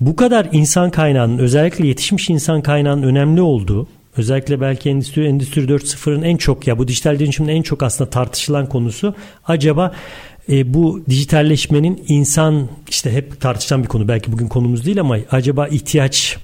Bu 0.00 0.16
kadar 0.16 0.48
insan 0.52 0.90
kaynağının 0.90 1.38
özellikle 1.38 1.86
yetişmiş 1.86 2.30
insan 2.30 2.62
kaynağının 2.62 3.02
önemli 3.02 3.40
olduğu 3.40 3.88
Özellikle 4.18 4.60
belki 4.60 4.90
Endüstri, 4.90 5.26
Endüstri 5.26 5.60
4.0'ın 5.60 6.22
en 6.22 6.36
çok 6.36 6.66
ya 6.66 6.78
bu 6.78 6.88
dijital 6.88 7.18
dönüşümün 7.18 7.48
en 7.48 7.62
çok 7.62 7.82
aslında 7.82 8.10
tartışılan 8.10 8.68
konusu 8.68 9.14
acaba 9.44 9.92
e, 10.48 10.74
bu 10.74 11.02
dijitalleşmenin 11.08 12.04
insan 12.08 12.68
işte 12.88 13.12
hep 13.12 13.40
tartışılan 13.40 13.82
bir 13.82 13.88
konu 13.88 14.08
belki 14.08 14.32
bugün 14.32 14.48
konumuz 14.48 14.86
değil 14.86 15.00
ama 15.00 15.16
acaba 15.30 15.68
ihtiyaç 15.68 16.38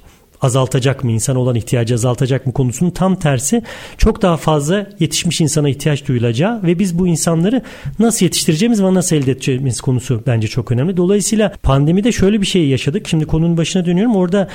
azaltacak 0.44 1.04
mı? 1.04 1.12
insan 1.12 1.36
olan 1.36 1.54
ihtiyacı 1.54 1.94
azaltacak 1.94 2.46
mı 2.46 2.52
konusunun 2.52 2.90
tam 2.90 3.16
tersi 3.16 3.62
çok 3.98 4.22
daha 4.22 4.36
fazla 4.36 4.86
yetişmiş 5.00 5.40
insana 5.40 5.68
ihtiyaç 5.68 6.08
duyulacağı 6.08 6.62
ve 6.62 6.78
biz 6.78 6.98
bu 6.98 7.06
insanları 7.06 7.62
nasıl 7.98 8.26
yetiştireceğimiz 8.26 8.82
ve 8.82 8.94
nasıl 8.94 9.16
elde 9.16 9.30
edeceğimiz 9.30 9.80
konusu 9.80 10.22
bence 10.26 10.48
çok 10.48 10.72
önemli. 10.72 10.96
Dolayısıyla 10.96 11.52
pandemide 11.62 12.12
şöyle 12.12 12.40
bir 12.40 12.46
şey 12.46 12.68
yaşadık. 12.68 13.08
Şimdi 13.08 13.24
konunun 13.26 13.56
başına 13.56 13.86
dönüyorum. 13.86 14.16
Orada 14.16 14.48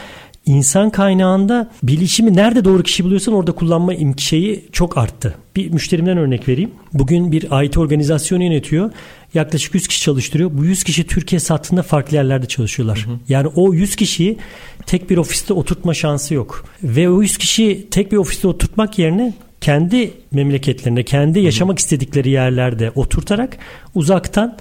insan 0.50 0.90
kaynağında 0.90 1.72
bilişimi 1.84 2.36
nerede 2.36 2.66
doğru 2.66 2.84
kişi 2.84 3.04
buluyorsan 3.04 3.34
orada 3.34 3.52
kullanma 3.52 3.94
şeyi 4.18 4.66
çok 4.72 4.98
arttı. 4.98 5.36
Bir 5.56 5.70
müşterimden 5.72 6.18
örnek 6.18 6.48
vereyim. 6.48 6.72
Bugün 6.94 7.32
bir 7.32 7.66
IT 7.66 7.78
organizasyonu 7.78 8.44
yönetiyor. 8.44 8.92
Yaklaşık 9.34 9.76
100 9.76 9.88
kişi 9.88 10.02
çalıştırıyor. 10.02 10.50
Bu 10.54 10.66
100 10.66 10.84
kişi 10.84 11.08
Türkiye 11.08 11.40
sattığında 11.40 11.84
farklı 11.84 12.16
yerlerde 12.16 12.46
çalışıyorlar. 12.46 13.06
Hı 13.06 13.12
hı. 13.12 13.16
Yani 13.30 13.48
o 13.48 13.74
100 13.74 13.96
kişiyi 13.96 14.38
tek 14.86 15.10
bir 15.10 15.18
ofiste 15.18 15.54
oturtma 15.54 15.94
şansı 15.94 16.34
yok. 16.34 16.66
Ve 16.84 17.10
o 17.10 17.22
100 17.22 17.38
kişi 17.38 17.88
tek 17.92 18.12
bir 18.12 18.18
ofiste 18.18 18.48
oturtmak 18.48 19.00
yerine 19.00 19.34
kendi 19.62 20.12
memleketlerinde, 20.32 21.04
kendi 21.04 21.40
yaşamak 21.40 21.80
istedikleri 21.80 22.30
yerlerde 22.30 22.92
oturtarak 22.96 23.58
uzaktan 23.96 24.58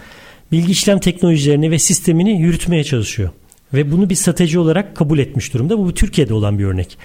bilgi 0.53 0.73
işlem 0.73 0.99
teknolojilerini 0.99 1.71
ve 1.71 1.79
sistemini 1.79 2.41
yürütmeye 2.41 2.85
çalışıyor. 2.85 3.31
Ve 3.75 3.93
bunu 3.93 4.11
bir 4.11 4.15
strateji 4.15 4.59
olarak 4.59 4.97
kabul 4.97 5.19
etmiş 5.19 5.55
durumda. 5.55 5.79
Bu 5.79 5.95
Türkiye'de 5.95 6.35
olan 6.35 6.59
bir 6.59 6.65
örnek. 6.65 6.99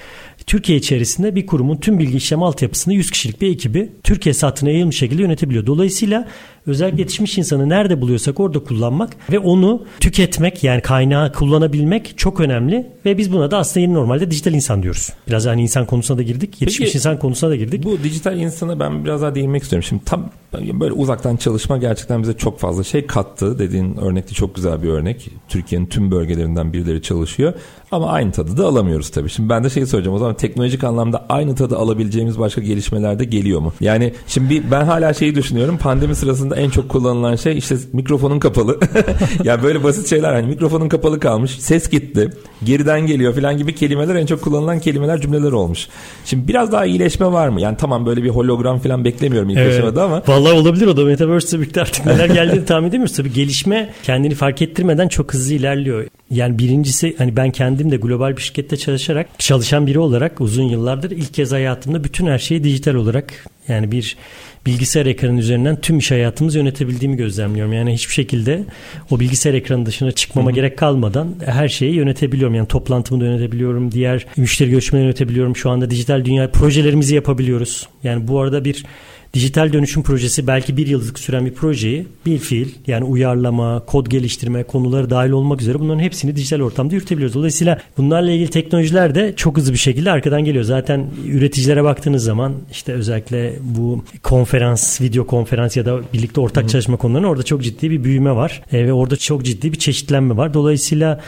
Türkiye 0.45 0.78
içerisinde 0.78 1.36
bir 1.36 1.45
kurumun 1.45 1.78
tüm 1.78 1.99
bilgi 1.99 2.17
işlem 2.17 2.43
altyapısını 2.43 2.93
100 2.93 3.12
kişilik 3.12 3.41
bir 3.41 3.52
ekibi 3.52 3.89
Türkiye 4.04 4.34
saatine 4.34 4.71
yayılmış 4.71 4.97
şekilde 4.97 5.21
yönetebiliyor. 5.21 5.65
Dolayısıyla 5.65 6.28
özellikle 6.67 7.02
yetişmiş 7.02 7.38
insanı 7.38 7.69
nerede 7.69 8.02
buluyorsak 8.02 8.39
orada 8.39 8.60
kullanmak 8.60 9.15
ve 9.32 9.39
onu 9.39 9.86
tüketmek 9.99 10.63
yani 10.63 10.82
kaynağı 10.82 11.34
kullanabilmek 11.34 12.17
çok 12.17 12.39
önemli 12.39 12.88
ve 13.06 13.17
biz 13.17 13.34
buna 13.34 13.52
da 13.52 13.58
aslında 13.58 13.80
yeni 13.80 13.93
normalde 13.93 14.32
dijital 14.32 14.54
insan 14.54 14.84
diyoruz. 14.84 15.10
Biraz 15.27 15.46
hani 15.46 15.62
insan 15.62 15.85
konusuna 15.85 16.17
da 16.17 16.21
girdik. 16.21 16.62
Yetişmiş 16.62 16.87
Peki, 16.87 16.98
insan 16.98 17.19
konusuna 17.19 17.50
da 17.50 17.56
girdik. 17.56 17.83
Bu 17.83 18.04
dijital 18.04 18.40
insana 18.40 18.79
ben 18.79 19.06
biraz 19.06 19.21
daha 19.21 19.35
değinmek 19.35 19.63
istiyorum. 19.63 19.85
Şimdi 19.90 20.04
tam 20.06 20.29
böyle 20.54 20.94
uzaktan 20.94 21.35
çalışma 21.35 21.77
gerçekten 21.77 22.21
bize 22.21 22.33
çok 22.33 22.60
fazla 22.60 22.83
şey 22.83 23.08
kattı. 23.08 23.60
Dediğin 23.60 23.98
örnekte 23.98 24.33
çok 24.33 24.56
güzel 24.56 24.83
bir 24.83 24.90
örnek. 24.90 25.29
Türkiye'nin 25.48 25.85
tüm 25.85 26.12
bölgelerinden 26.12 26.73
birileri 26.73 27.02
çalışıyor. 27.02 27.54
Ama 27.92 28.12
aynı 28.12 28.31
tadı 28.31 28.58
da 28.58 28.65
alamıyoruz 28.65 29.10
tabii. 29.10 29.29
Şimdi 29.29 29.50
ben 29.50 29.63
de 29.63 29.69
şey 29.69 29.85
soracağım 29.85 30.15
o 30.15 30.19
zaman 30.19 30.35
teknolojik 30.35 30.83
anlamda 30.83 31.25
aynı 31.29 31.56
tadı 31.56 31.77
alabileceğimiz 31.77 32.40
başka 32.40 32.62
gelişmeler 32.62 33.19
de 33.19 33.25
geliyor 33.25 33.60
mu? 33.60 33.73
Yani 33.81 34.13
şimdi 34.27 34.71
ben 34.71 34.85
hala 34.85 35.13
şeyi 35.13 35.35
düşünüyorum. 35.35 35.77
Pandemi 35.77 36.15
sırasında 36.15 36.52
en 36.56 36.69
çok 36.69 36.89
kullanılan 36.89 37.35
şey 37.35 37.58
işte 37.58 37.75
mikrofonun 37.93 38.39
kapalı. 38.39 38.79
ya 39.43 39.63
böyle 39.63 39.83
basit 39.83 40.10
şeyler 40.10 40.33
hani 40.33 40.47
mikrofonun 40.47 40.89
kapalı 40.89 41.19
kalmış. 41.19 41.51
Ses 41.60 41.89
gitti. 41.89 42.29
Geriden 42.63 43.06
geliyor 43.08 43.35
falan 43.35 43.58
gibi 43.58 43.75
kelimeler 43.75 44.15
en 44.15 44.25
çok 44.25 44.41
kullanılan 44.41 44.79
kelimeler 44.79 45.21
cümleler 45.21 45.51
olmuş. 45.51 45.87
Şimdi 46.25 46.47
biraz 46.47 46.71
daha 46.71 46.85
iyileşme 46.85 47.25
var 47.25 47.49
mı? 47.49 47.62
Yani 47.62 47.77
tamam 47.77 48.06
böyle 48.06 48.23
bir 48.23 48.29
hologram 48.29 48.79
falan 48.79 49.06
beklemiyorum 49.06 49.49
ilk 49.49 49.58
evet. 49.58 49.73
aşamada 49.73 50.04
ama. 50.04 50.23
Vallahi 50.27 50.54
olabilir 50.54 50.87
o 50.87 50.97
da 50.97 51.06
Metaverse'de 51.06 51.62
birlikte 51.62 51.81
artık 51.81 52.06
neler 52.06 52.29
geldiğini 52.29 52.65
tahmin 52.65 52.89
edemiyoruz. 52.89 53.15
Tabii 53.15 53.33
gelişme 53.33 53.93
kendini 54.04 54.35
fark 54.35 54.62
ettirmeden 54.62 55.08
çok 55.08 55.33
hızlı 55.33 55.54
ilerliyor. 55.54 56.08
Yani 56.31 56.60
birincisi 56.60 57.15
hani 57.17 57.35
ben 57.35 57.51
kendim 57.51 57.91
de 57.91 57.97
global 57.97 58.37
bir 58.37 58.41
şirkette 58.41 58.77
çalışarak 58.77 59.27
çalışan 59.39 59.87
biri 59.87 59.99
olarak 59.99 60.41
uzun 60.41 60.63
yıllardır 60.63 61.12
ilk 61.12 61.33
kez 61.33 61.51
hayatımda 61.51 62.04
bütün 62.04 62.27
her 62.27 62.39
şeyi 62.39 62.63
dijital 62.63 62.95
olarak 62.95 63.33
yani 63.67 63.91
bir 63.91 64.17
bilgisayar 64.65 65.05
ekranı 65.05 65.39
üzerinden 65.39 65.81
tüm 65.81 65.97
iş 65.97 66.11
hayatımızı 66.11 66.57
yönetebildiğimi 66.57 67.17
gözlemliyorum. 67.17 67.73
Yani 67.73 67.93
hiçbir 67.93 68.13
şekilde 68.13 68.63
o 69.11 69.19
bilgisayar 69.19 69.53
ekranı 69.53 69.85
dışına 69.85 70.11
çıkmama 70.11 70.49
Hı-hı. 70.49 70.55
gerek 70.55 70.77
kalmadan 70.77 71.35
her 71.45 71.69
şeyi 71.69 71.93
yönetebiliyorum. 71.93 72.55
Yani 72.55 72.67
toplantımı 72.67 73.21
da 73.21 73.25
yönetebiliyorum. 73.25 73.91
Diğer 73.91 74.25
müşteri 74.37 74.69
görüşmeleri 74.69 75.05
yönetebiliyorum. 75.05 75.55
Şu 75.55 75.69
anda 75.69 75.89
dijital 75.89 76.25
dünya 76.25 76.51
projelerimizi 76.51 77.15
yapabiliyoruz. 77.15 77.87
Yani 78.03 78.27
bu 78.27 78.39
arada 78.39 78.65
bir 78.65 78.85
dijital 79.34 79.73
dönüşüm 79.73 80.04
projesi 80.04 80.48
belki 80.48 80.77
bir 80.77 80.88
yıllık 80.88 81.19
süren 81.19 81.46
bir 81.46 81.54
projeyi 81.54 82.08
bir 82.25 82.38
fiil 82.38 82.67
yani 82.88 83.06
uyarlama, 83.06 83.84
kod 83.86 84.08
geliştirme 84.08 84.63
konuları 84.63 85.10
dahil 85.10 85.31
olmak 85.31 85.62
üzere 85.62 85.79
bunların 85.79 86.00
hepsini 86.00 86.36
dijital 86.36 86.62
ortamda 86.62 86.96
yürütebiliyoruz. 86.96 87.36
Dolayısıyla 87.36 87.81
bunlarla 87.98 88.31
ilgili 88.31 88.50
teknolojiler 88.50 89.15
de 89.15 89.34
çok 89.36 89.58
hızlı 89.58 89.73
bir 89.73 89.77
şekilde 89.77 90.12
arkadan 90.12 90.44
geliyor. 90.44 90.63
Zaten 90.63 91.08
üreticilere 91.27 91.84
baktığınız 91.84 92.23
zaman 92.23 92.54
işte 92.71 92.94
özellikle 92.94 93.54
bu 93.62 94.04
konferans, 94.23 95.02
video 95.02 95.27
konferans 95.27 95.77
ya 95.77 95.86
da 95.86 96.00
birlikte 96.13 96.42
ortak 96.42 96.69
çalışma 96.69 96.98
konularında 96.98 97.27
orada 97.27 97.44
çok 97.44 97.63
ciddi 97.63 97.92
bir 97.92 98.04
büyüme 98.04 98.31
var. 98.36 98.62
E, 98.71 98.86
ve 98.86 98.94
orada 98.94 99.15
çok 99.15 99.46
ciddi 99.46 99.71
bir 99.71 99.79
çeşitlenme 99.79 100.38
var. 100.38 100.54
Dolayısıyla 100.54 101.21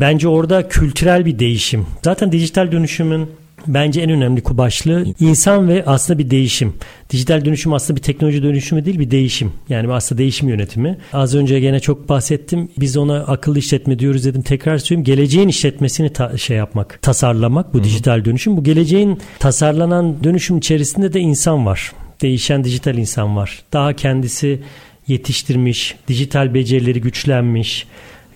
Bence 0.00 0.28
orada 0.28 0.68
kültürel 0.68 1.26
bir 1.26 1.38
değişim. 1.38 1.86
Zaten 2.04 2.32
dijital 2.32 2.72
dönüşümün 2.72 3.30
bence 3.66 4.00
en 4.00 4.10
önemli 4.10 4.42
başlığı 4.50 5.04
insan 5.20 5.68
ve 5.68 5.84
aslında 5.86 6.18
bir 6.18 6.30
değişim. 6.30 6.74
Dijital 7.10 7.44
dönüşüm 7.44 7.72
aslında 7.72 7.96
bir 7.96 8.02
teknoloji 8.02 8.42
dönüşümü 8.42 8.84
değil 8.84 8.98
bir 8.98 9.10
değişim. 9.10 9.52
Yani 9.68 9.92
aslında 9.92 10.18
değişim 10.18 10.48
yönetimi. 10.48 10.98
Az 11.12 11.34
önce 11.34 11.60
gene 11.60 11.80
çok 11.80 12.08
bahsettim. 12.08 12.68
Biz 12.78 12.96
ona 12.96 13.16
akıllı 13.18 13.58
işletme 13.58 13.98
diyoruz 13.98 14.24
dedim. 14.24 14.42
Tekrar 14.42 14.78
söyleyeyim. 14.78 15.04
Geleceğin 15.04 15.48
işletmesini 15.48 16.12
ta- 16.12 16.38
şey 16.38 16.56
yapmak, 16.56 17.02
tasarlamak 17.02 17.74
bu 17.74 17.78
Hı-hı. 17.78 17.84
dijital 17.84 18.24
dönüşüm. 18.24 18.56
Bu 18.56 18.64
geleceğin 18.64 19.18
tasarlanan 19.38 20.24
dönüşüm 20.24 20.58
içerisinde 20.58 21.12
de 21.12 21.20
insan 21.20 21.66
var. 21.66 21.92
Değişen 22.22 22.64
dijital 22.64 22.98
insan 22.98 23.36
var. 23.36 23.62
Daha 23.72 23.92
kendisi 23.92 24.60
yetiştirmiş, 25.08 25.94
dijital 26.08 26.54
becerileri 26.54 27.00
güçlenmiş, 27.00 27.86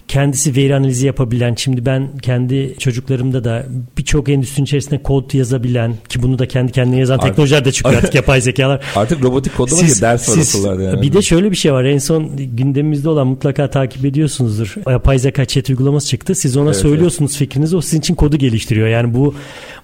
kendisi 0.08 0.56
veri 0.56 0.74
analizi 0.74 1.06
yapabilen 1.06 1.54
şimdi 1.54 1.86
ben 1.86 2.18
kendi 2.22 2.74
çocuklarımda 2.78 3.44
da 3.44 3.66
birçok 3.98 4.28
endüstrinin 4.28 4.64
içerisinde 4.64 5.02
kod 5.02 5.34
yazabilen 5.34 5.94
ki 6.08 6.22
bunu 6.22 6.38
da 6.38 6.48
kendi 6.48 6.72
kendine 6.72 6.98
yazan 6.98 7.14
artık, 7.14 7.28
teknolojiler 7.28 7.64
de 7.64 7.72
çıkıyor 7.72 7.96
artık 7.96 8.14
yapay 8.14 8.40
zekalar. 8.40 8.84
Artık 8.96 9.22
robotik 9.22 9.56
kodlama 9.56 9.82
siz, 9.82 10.02
ders 10.02 10.28
var 10.28 10.34
siz, 10.34 10.64
yani. 10.64 11.02
Bir 11.02 11.12
de 11.12 11.22
şöyle 11.22 11.50
bir 11.50 11.56
şey 11.56 11.72
var 11.72 11.84
en 11.84 11.98
son 11.98 12.30
gündemimizde 12.36 13.08
olan 13.08 13.26
mutlaka 13.26 13.70
takip 13.70 14.04
ediyorsunuzdur. 14.04 14.74
Yapay 14.90 15.18
zeka 15.18 15.44
chat 15.44 15.68
uygulaması 15.70 16.08
çıktı. 16.08 16.34
Siz 16.34 16.56
ona 16.56 16.66
evet, 16.66 16.76
söylüyorsunuz 16.76 17.30
evet. 17.30 17.38
fikrinizi 17.38 17.76
o 17.76 17.80
sizin 17.80 17.98
için 17.98 18.14
kodu 18.14 18.36
geliştiriyor. 18.36 18.88
Yani 18.88 19.14
bu 19.14 19.34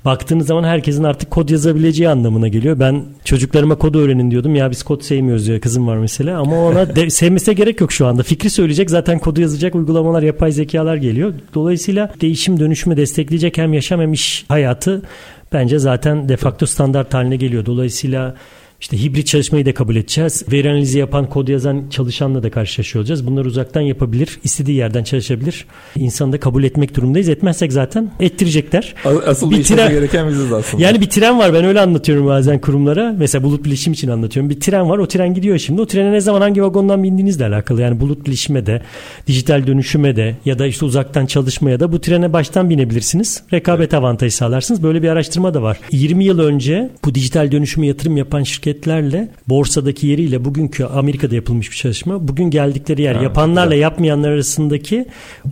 baktığınız 0.04 0.46
zaman 0.46 0.64
herkesin 0.64 1.04
artık 1.04 1.30
kod 1.30 1.48
yazabileceği 1.48 2.08
anlamına 2.08 2.48
geliyor. 2.48 2.80
Ben 2.80 3.04
çocuklarıma 3.24 3.74
kod 3.74 3.94
öğrenin 3.94 4.30
diyordum. 4.30 4.54
Ya 4.54 4.70
biz 4.70 4.82
kod 4.82 5.02
sevmiyoruz 5.02 5.46
diyor 5.46 5.60
kızım 5.60 5.86
var 5.86 5.96
mesela. 5.96 6.38
Ama 6.40 6.66
ona 6.66 6.96
de, 6.96 7.10
sevmesine 7.10 7.54
gerek 7.54 7.80
yok 7.80 7.92
şu 7.92 8.06
anda. 8.06 8.22
Fikri 8.22 8.50
söyleyecek 8.50 8.90
zaten 8.90 9.18
kodu 9.18 9.40
yazacak 9.40 9.74
uygulamalar 10.10 10.22
yapay 10.22 10.52
zekalar 10.52 10.96
geliyor. 10.96 11.34
Dolayısıyla 11.54 12.10
değişim 12.20 12.60
dönüşümü 12.60 12.96
destekleyecek 12.96 13.58
hem 13.58 13.72
yaşam 13.72 14.00
hem 14.00 14.12
iş 14.12 14.44
hayatı 14.48 15.02
bence 15.52 15.78
zaten 15.78 16.28
de 16.28 16.36
facto 16.36 16.66
standart 16.66 17.14
haline 17.14 17.36
geliyor. 17.36 17.66
Dolayısıyla 17.66 18.34
işte 18.80 19.02
hibrit 19.02 19.26
çalışmayı 19.26 19.66
da 19.66 19.74
kabul 19.74 19.96
edeceğiz. 19.96 20.44
Veri 20.52 20.70
analizi 20.70 20.98
yapan, 20.98 21.28
kod 21.28 21.48
yazan 21.48 21.84
çalışanla 21.90 22.42
da 22.42 22.50
karşılaşıyor 22.50 23.02
olacağız. 23.02 23.26
Bunları 23.26 23.48
uzaktan 23.48 23.80
yapabilir, 23.80 24.38
istediği 24.44 24.76
yerden 24.76 25.04
çalışabilir. 25.04 25.66
İnsanı 25.96 26.32
da 26.32 26.40
kabul 26.40 26.64
etmek 26.64 26.96
durumundayız. 26.96 27.28
Etmezsek 27.28 27.72
zaten 27.72 28.10
ettirecekler. 28.20 28.94
Asıl 29.26 29.50
bir 29.50 29.64
tren, 29.64 29.90
gereken 29.90 30.28
biziz 30.28 30.52
aslında. 30.52 30.82
Yani 30.82 31.00
bir 31.00 31.10
tren 31.10 31.38
var 31.38 31.54
ben 31.54 31.64
öyle 31.64 31.80
anlatıyorum 31.80 32.26
bazen 32.26 32.60
kurumlara. 32.60 33.14
Mesela 33.18 33.44
bulut 33.44 33.64
bilişim 33.64 33.92
için 33.92 34.08
anlatıyorum. 34.08 34.50
Bir 34.50 34.60
tren 34.60 34.90
var 34.90 34.98
o 34.98 35.08
tren 35.08 35.34
gidiyor 35.34 35.58
şimdi. 35.58 35.80
O 35.80 35.86
trene 35.86 36.12
ne 36.12 36.20
zaman 36.20 36.40
hangi 36.40 36.62
vagondan 36.62 37.02
bindiğinizle 37.02 37.46
alakalı. 37.46 37.80
Yani 37.80 38.00
bulut 38.00 38.26
bilişime 38.26 38.66
de, 38.66 38.82
dijital 39.26 39.66
dönüşüme 39.66 40.16
de 40.16 40.36
ya 40.44 40.58
da 40.58 40.66
işte 40.66 40.84
uzaktan 40.84 41.26
çalışmaya 41.26 41.80
da 41.80 41.92
bu 41.92 42.00
trene 42.00 42.32
baştan 42.32 42.70
binebilirsiniz. 42.70 43.42
Rekabet 43.52 43.80
evet. 43.80 43.94
avantajı 43.94 44.36
sağlarsınız. 44.36 44.82
Böyle 44.82 45.02
bir 45.02 45.08
araştırma 45.08 45.54
da 45.54 45.62
var. 45.62 45.80
20 45.90 46.24
yıl 46.24 46.38
önce 46.38 46.90
bu 47.04 47.14
dijital 47.14 47.52
dönüşümü 47.52 47.86
yatırım 47.86 48.16
yapan 48.16 48.42
şirket 48.42 48.69
şirketlerle 48.70 49.28
borsadaki 49.48 50.06
yeriyle 50.06 50.44
bugünkü 50.44 50.84
Amerika'da 50.84 51.34
yapılmış 51.34 51.70
bir 51.70 51.76
çalışma. 51.76 52.28
Bugün 52.28 52.50
geldikleri 52.50 53.02
yer 53.02 53.14
ha, 53.14 53.22
yapanlarla 53.22 53.70
güzel. 53.70 53.82
yapmayanlar 53.82 54.30
arasındaki 54.30 55.06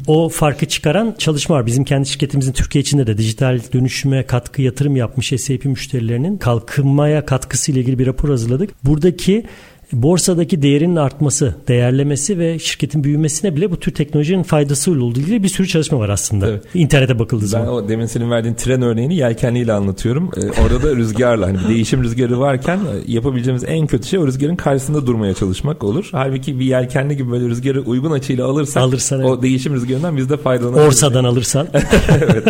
o 0.07 0.29
farkı 0.29 0.67
çıkaran 0.67 1.15
çalışma 1.19 1.57
var. 1.57 1.67
Bizim 1.67 1.85
kendi 1.85 2.09
şirketimizin 2.09 2.53
Türkiye 2.53 2.83
içinde 2.83 3.07
de 3.07 3.19
dijital 3.19 3.61
dönüşüme 3.73 4.23
katkı 4.23 4.63
yatırım 4.63 4.97
yapmış 4.97 5.29
SAP 5.29 5.65
müşterilerinin 5.65 6.39
kalkınmaya 6.39 7.27
katkısı 7.27 7.73
ile 7.73 7.81
ilgili 7.81 7.99
bir 7.99 8.07
rapor 8.07 8.29
hazırladık. 8.29 8.71
Buradaki 8.85 9.45
borsadaki 9.93 10.63
değerinin 10.63 10.97
artması, 10.97 11.55
değerlemesi 11.69 12.39
ve 12.39 12.59
şirketin 12.59 13.05
büyümesine 13.05 13.57
bile 13.57 13.71
bu 13.71 13.81
tür 13.81 13.95
teknolojinin 13.95 14.43
faydası 14.43 14.91
olduğu 14.91 15.21
ilgili 15.21 15.43
bir 15.43 15.49
sürü 15.49 15.69
çalışma 15.69 15.99
var 15.99 16.09
aslında. 16.09 16.49
Evet. 16.49 16.63
İnternete 16.75 17.19
bakıldığı 17.19 17.47
zaman. 17.47 17.67
Ben 17.67 17.73
o 17.73 17.89
demin 17.89 18.07
senin 18.07 18.31
verdiğin 18.31 18.55
tren 18.55 18.83
örneğini 18.83 19.17
yelkenliyle 19.17 19.73
anlatıyorum. 19.73 20.31
Ee, 20.37 20.63
orada 20.63 20.83
da 20.83 20.97
rüzgarla 20.97 21.47
hani 21.47 21.59
bir 21.59 21.69
değişim 21.69 22.03
rüzgarı 22.03 22.41
varken 22.41 22.77
e, 22.77 23.13
yapabileceğimiz 23.13 23.65
en 23.67 23.87
kötü 23.87 24.09
şey 24.09 24.19
o 24.19 24.27
rüzgarın 24.27 24.57
karşısında 24.57 25.07
durmaya 25.07 25.35
çalışmak 25.35 25.85
olur. 25.85 26.09
Halbuki 26.13 26.61
bir 26.61 26.65
yelkenli 26.65 27.17
gibi 27.17 27.31
böyle 27.31 27.49
rüzgarı 27.49 27.81
uygun 27.81 28.11
açıyla 28.11 28.47
alırsak 28.47 28.83
Alırsan, 28.83 29.23
o 29.23 29.33
evet. 29.33 29.43
değişim 29.43 29.75
rüzgarından 29.75 30.17
biz 30.17 30.31
de 30.31 30.37
faydalanırız. 30.37 30.87
Orsadan 30.87 31.25
alırsan. 31.25 31.69
evet. 32.09 32.45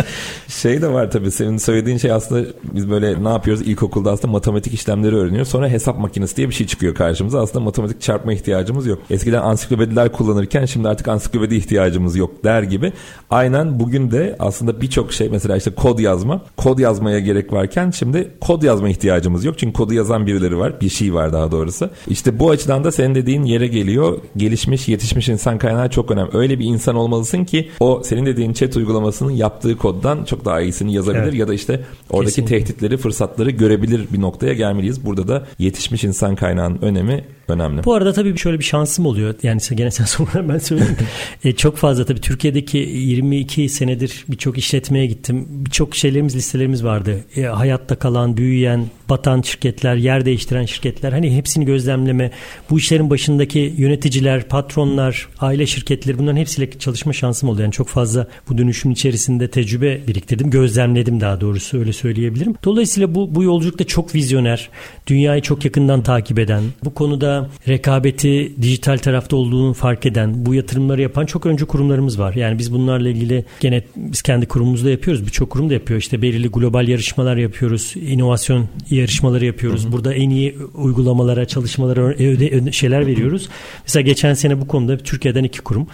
Şey 0.47 0.81
de 0.81 0.93
var 0.93 1.11
tabii 1.11 1.31
senin 1.31 1.57
söylediğin 1.57 1.97
şey 1.97 2.11
aslında 2.11 2.47
biz 2.73 2.89
böyle 2.89 3.23
ne 3.23 3.29
yapıyoruz 3.29 3.67
ilkokulda 3.67 4.11
aslında 4.11 4.31
matematik 4.31 4.73
işlemleri 4.73 5.15
öğreniyoruz. 5.15 5.49
Sonra 5.49 5.69
hesap 5.69 5.99
makinesi 5.99 6.37
diye 6.37 6.49
bir 6.49 6.53
şey 6.53 6.67
çıkıyor 6.67 6.95
karşımıza 6.95 7.28
ihtiyacımızı 7.29 7.39
aslında 7.39 7.65
matematik 7.65 8.01
çarpma 8.01 8.33
ihtiyacımız 8.33 8.87
yok. 8.87 8.99
Eskiden 9.09 9.41
ansiklopediler 9.41 10.11
kullanırken 10.11 10.65
şimdi 10.65 10.87
artık 10.87 11.07
ansiklopedi 11.07 11.55
ihtiyacımız 11.55 12.15
yok 12.15 12.43
der 12.43 12.63
gibi. 12.63 12.93
Aynen 13.29 13.79
bugün 13.79 14.11
de 14.11 14.35
aslında 14.39 14.81
birçok 14.81 15.13
şey 15.13 15.29
mesela 15.29 15.57
işte 15.57 15.71
kod 15.71 15.99
yazma. 15.99 16.41
Kod 16.57 16.79
yazmaya 16.79 17.19
gerek 17.19 17.53
varken 17.53 17.91
şimdi 17.91 18.31
kod 18.41 18.63
yazma 18.63 18.89
ihtiyacımız 18.89 19.45
yok. 19.45 19.57
Çünkü 19.57 19.73
kodu 19.73 19.93
yazan 19.93 20.25
birileri 20.25 20.57
var. 20.57 20.81
Bir 20.81 20.89
şey 20.89 21.13
var 21.13 21.33
daha 21.33 21.51
doğrusu. 21.51 21.89
İşte 22.07 22.39
bu 22.39 22.49
açıdan 22.49 22.83
da 22.83 22.91
senin 22.91 23.15
dediğin 23.15 23.43
yere 23.43 23.67
geliyor. 23.67 24.17
Gelişmiş, 24.37 24.87
yetişmiş 24.87 25.29
insan 25.29 25.57
kaynağı 25.57 25.89
çok 25.89 26.11
önemli. 26.11 26.37
Öyle 26.37 26.59
bir 26.59 26.65
insan 26.65 26.95
olmalısın 26.95 27.45
ki 27.45 27.69
o 27.79 28.01
senin 28.03 28.25
dediğin 28.25 28.53
chat 28.53 28.75
uygulamasının 28.75 29.31
yaptığı 29.31 29.77
koddan 29.77 30.23
çok 30.23 30.45
daha 30.45 30.61
iyisini 30.61 30.93
yazabilir 30.93 31.23
evet. 31.23 31.33
ya 31.33 31.47
da 31.47 31.53
işte 31.53 31.81
oradaki 32.09 32.35
Kesinlikle. 32.35 32.65
tehditleri, 32.65 32.97
fırsatları 32.97 33.51
görebilir 33.51 34.07
bir 34.13 34.21
noktaya 34.21 34.53
gelmeliyiz. 34.53 35.05
Burada 35.05 35.27
da 35.27 35.45
yetişmiş 35.59 36.03
insan 36.03 36.35
kaynağının 36.35 36.81
önemi 36.81 37.18
Bye. 37.19 37.38
Önemli. 37.49 37.83
Bu 37.83 37.93
arada 37.93 38.13
tabii 38.13 38.37
şöyle 38.37 38.59
bir 38.59 38.63
şansım 38.63 39.05
oluyor. 39.05 39.35
Yani 39.43 39.61
gene 39.75 39.91
sen 39.91 40.05
sonra 40.05 40.49
ben 40.49 40.57
söyleyeyim. 40.57 40.97
e, 41.43 41.51
çok 41.51 41.77
fazla 41.77 42.05
tabii 42.05 42.21
Türkiye'deki 42.21 42.77
22 42.77 43.69
senedir 43.69 44.25
birçok 44.29 44.57
işletmeye 44.57 45.05
gittim. 45.05 45.45
Birçok 45.49 45.95
şeylerimiz 45.95 46.35
listelerimiz 46.35 46.83
vardı. 46.83 47.23
E, 47.35 47.43
hayatta 47.43 47.95
kalan, 47.95 48.37
büyüyen, 48.37 48.85
batan 49.09 49.41
şirketler, 49.41 49.95
yer 49.95 50.25
değiştiren 50.25 50.65
şirketler. 50.65 51.11
Hani 51.11 51.35
hepsini 51.35 51.65
gözlemleme. 51.65 52.31
Bu 52.69 52.77
işlerin 52.77 53.09
başındaki 53.09 53.73
yöneticiler, 53.77 54.47
patronlar, 54.47 55.27
aile 55.39 55.65
şirketleri 55.65 56.19
bunların 56.19 56.37
hepsiyle 56.37 56.79
çalışma 56.79 57.13
şansım 57.13 57.49
oldu. 57.49 57.61
Yani 57.61 57.71
çok 57.71 57.87
fazla 57.87 58.27
bu 58.49 58.57
dönüşüm 58.57 58.91
içerisinde 58.91 59.47
tecrübe 59.47 60.07
biriktirdim. 60.07 60.49
Gözlemledim 60.49 61.21
daha 61.21 61.41
doğrusu 61.41 61.79
öyle 61.79 61.93
söyleyebilirim. 61.93 62.55
Dolayısıyla 62.63 63.15
bu, 63.15 63.35
bu 63.35 63.43
yolculukta 63.43 63.83
çok 63.83 64.15
vizyoner, 64.15 64.69
dünyayı 65.07 65.41
çok 65.41 65.65
yakından 65.65 66.03
takip 66.03 66.39
eden, 66.39 66.63
bu 66.83 66.93
konuda 66.93 67.38
rekabeti 67.67 68.53
dijital 68.61 68.97
tarafta 68.97 69.35
olduğunu 69.35 69.73
fark 69.73 70.05
eden, 70.05 70.45
bu 70.45 70.53
yatırımları 70.53 71.01
yapan 71.01 71.25
çok 71.25 71.45
öncü 71.45 71.65
kurumlarımız 71.65 72.19
var. 72.19 72.33
Yani 72.33 72.57
biz 72.59 72.73
bunlarla 72.73 73.09
ilgili 73.09 73.45
gene 73.59 73.83
biz 73.95 74.21
kendi 74.21 74.45
kurumumuzda 74.45 74.89
yapıyoruz. 74.89 75.25
Birçok 75.25 75.49
kurum 75.49 75.69
da 75.69 75.73
yapıyor. 75.73 75.99
İşte 75.99 76.21
belirli 76.21 76.47
global 76.47 76.87
yarışmalar 76.87 77.37
yapıyoruz. 77.37 77.93
inovasyon 77.95 78.67
yarışmaları 78.89 79.45
yapıyoruz. 79.45 79.83
Hı 79.83 79.87
hı. 79.87 79.91
Burada 79.91 80.13
en 80.13 80.29
iyi 80.29 80.57
uygulamalara, 80.73 81.45
çalışmalara 81.45 82.01
öde, 82.01 82.71
şeyler 82.71 83.07
veriyoruz. 83.07 83.49
Mesela 83.83 84.01
geçen 84.01 84.33
sene 84.33 84.61
bu 84.61 84.67
konuda 84.67 84.97
Türkiye'den 84.97 85.43
iki 85.43 85.61
kurum 85.61 85.87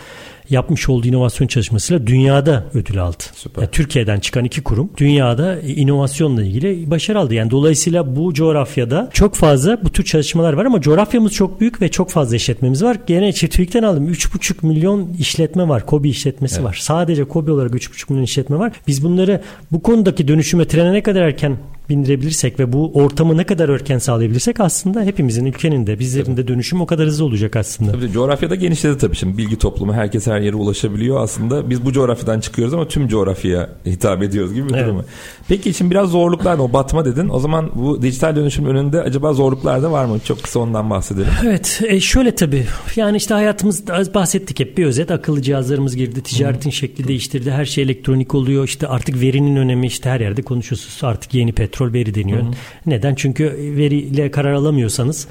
yapmış 0.49 0.89
olduğu 0.89 1.07
inovasyon 1.07 1.47
çalışmasıyla 1.47 2.07
dünyada 2.07 2.65
ödül 2.73 3.01
aldı. 3.01 3.23
Süper. 3.35 3.61
Yani 3.61 3.71
Türkiye'den 3.71 4.19
çıkan 4.19 4.45
iki 4.45 4.63
kurum 4.63 4.89
dünyada 4.97 5.59
inovasyonla 5.61 6.43
ilgili 6.43 6.91
başarı 6.91 7.19
aldı. 7.19 7.33
Yani 7.33 7.51
dolayısıyla 7.51 8.15
bu 8.15 8.33
coğrafyada 8.33 9.09
çok 9.13 9.35
fazla 9.35 9.83
bu 9.83 9.89
tür 9.89 10.03
çalışmalar 10.03 10.53
var 10.53 10.65
ama 10.65 10.81
coğrafyamız 10.81 11.31
çok 11.31 11.61
büyük 11.61 11.81
ve 11.81 11.91
çok 11.91 12.09
fazla 12.09 12.35
işletmemiz 12.35 12.83
var. 12.83 12.97
Gene 13.07 13.33
çiftlikten 13.33 13.83
aldım 13.83 14.07
3,5 14.07 14.65
milyon 14.67 15.13
işletme 15.19 15.67
var. 15.69 15.85
Kobi 15.85 16.09
işletmesi 16.09 16.55
evet. 16.55 16.65
var. 16.65 16.77
Sadece 16.81 17.23
Kobi 17.23 17.51
olarak 17.51 17.71
3,5 17.71 18.05
milyon 18.09 18.23
işletme 18.23 18.57
var. 18.57 18.71
Biz 18.87 19.03
bunları 19.03 19.41
bu 19.71 19.83
konudaki 19.83 20.27
dönüşüme 20.27 20.67
trene 20.67 20.93
ne 20.93 21.03
kadar 21.03 21.21
erken 21.21 21.57
bindirebilirsek 21.89 22.59
ve 22.59 22.73
bu 22.73 22.91
ortamı 22.93 23.37
ne 23.37 23.43
kadar 23.43 23.69
erken 23.69 23.97
sağlayabilirsek 23.97 24.59
aslında 24.59 25.01
hepimizin 25.01 25.45
ülkenin 25.45 25.87
de 25.87 25.99
bizlerin 25.99 26.37
de 26.37 26.47
dönüşüm 26.47 26.81
o 26.81 26.85
kadar 26.85 27.07
hızlı 27.07 27.25
olacak 27.25 27.55
aslında. 27.55 27.91
Tabii 27.91 28.11
coğrafyada 28.11 28.55
genişledi 28.55 28.97
tabii 28.97 29.15
şimdi 29.15 29.37
bilgi 29.37 29.55
toplumu 29.55 29.93
herkes 29.93 30.27
her 30.27 30.39
yere 30.39 30.55
ulaşabiliyor 30.55 31.23
aslında. 31.23 31.69
Biz 31.69 31.85
bu 31.85 31.93
coğrafyadan 31.93 32.39
çıkıyoruz 32.39 32.73
ama 32.73 32.87
tüm 32.87 33.07
coğrafyaya 33.07 33.69
hitap 33.85 34.23
ediyoruz 34.23 34.53
gibi 34.53 34.69
bir 34.69 34.75
evet. 34.75 34.87
durum. 34.87 35.05
Peki 35.47 35.73
şimdi 35.73 35.91
biraz 35.91 36.09
zorluklar 36.09 36.57
o 36.57 36.73
batma 36.73 37.05
dedin. 37.05 37.29
O 37.29 37.39
zaman 37.39 37.71
bu 37.75 38.01
dijital 38.01 38.35
dönüşüm 38.35 38.65
önünde 38.65 39.01
acaba 39.01 39.33
zorluklar 39.33 39.83
da 39.83 39.91
var 39.91 40.05
mı? 40.05 40.19
Çok 40.23 40.43
kısa 40.43 40.59
ondan 40.59 40.89
bahsedelim. 40.89 41.27
Evet 41.43 41.81
e 41.87 41.99
şöyle 41.99 42.35
tabii 42.35 42.65
yani 42.95 43.17
işte 43.17 43.33
hayatımız 43.33 43.87
bahsettik 44.13 44.59
hep 44.59 44.77
bir 44.77 44.85
özet 44.85 45.11
akıllı 45.11 45.41
cihazlarımız 45.41 45.95
girdi 45.95 46.23
ticaretin 46.23 46.69
Hı-hı. 46.69 46.77
şekli 46.77 47.07
değiştirdi 47.07 47.51
her 47.51 47.65
şey 47.65 47.83
elektronik 47.83 48.35
oluyor 48.35 48.63
işte 48.63 48.87
artık 48.87 49.21
verinin 49.21 49.55
önemi 49.55 49.87
işte 49.87 50.09
her 50.09 50.19
yerde 50.19 50.41
konuşuyorsunuz 50.41 51.03
artık 51.03 51.33
yeni 51.33 51.53
petrol 51.75 51.93
veri 51.93 52.15
deniyor. 52.15 52.41
Hı-hı. 52.41 52.51
Neden? 52.85 53.15
Çünkü 53.15 53.43
veriyle 53.77 54.31
karar 54.31 54.53
alamıyorsanız 54.53 55.27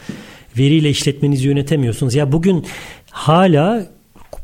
veriyle 0.59 0.91
işletmenizi 0.91 1.49
yönetemiyorsunuz. 1.49 2.15
Ya 2.15 2.33
bugün 2.33 2.65
hala 3.11 3.87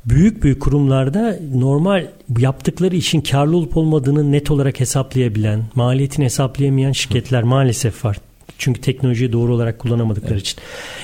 büyük 0.07 0.43
büyük 0.43 0.61
kurumlarda 0.61 1.39
normal 1.55 2.07
yaptıkları 2.39 2.97
işin 2.97 3.21
karlı 3.21 3.57
olup 3.57 3.77
olmadığını 3.77 4.33
net 4.33 4.51
olarak 4.51 4.81
hesaplayabilen, 4.81 5.63
maliyetini 5.75 6.25
hesaplayamayan 6.25 6.93
şirketler 6.93 7.43
maalesef 7.43 8.05
var. 8.05 8.17
Çünkü 8.61 8.81
teknolojiyi 8.81 9.33
doğru 9.33 9.55
olarak 9.55 9.79
kullanamadıkları 9.79 10.35
evet. 10.35 10.43
için. 10.43 10.59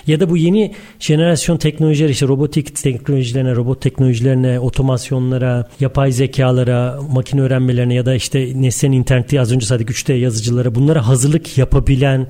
Ya 0.06 0.20
da 0.20 0.30
bu 0.30 0.36
yeni 0.36 0.74
jenerasyon 0.98 1.56
teknolojiler 1.56 2.08
işte 2.08 2.28
robotik 2.28 2.76
teknolojilerine, 2.76 3.56
robot 3.56 3.82
teknolojilerine, 3.82 4.60
otomasyonlara, 4.60 5.68
yapay 5.80 6.12
zekalara, 6.12 6.98
makine 7.10 7.40
öğrenmelerine 7.40 7.94
ya 7.94 8.06
da 8.06 8.14
işte 8.14 8.52
nesnenin 8.54 8.96
interneti 8.96 9.40
az 9.40 9.52
önce 9.52 9.66
saydık 9.66 9.90
3D 9.90 10.12
yazıcılara 10.12 10.74
bunlara 10.74 11.06
hazırlık 11.06 11.58
yapabilen, 11.58 12.26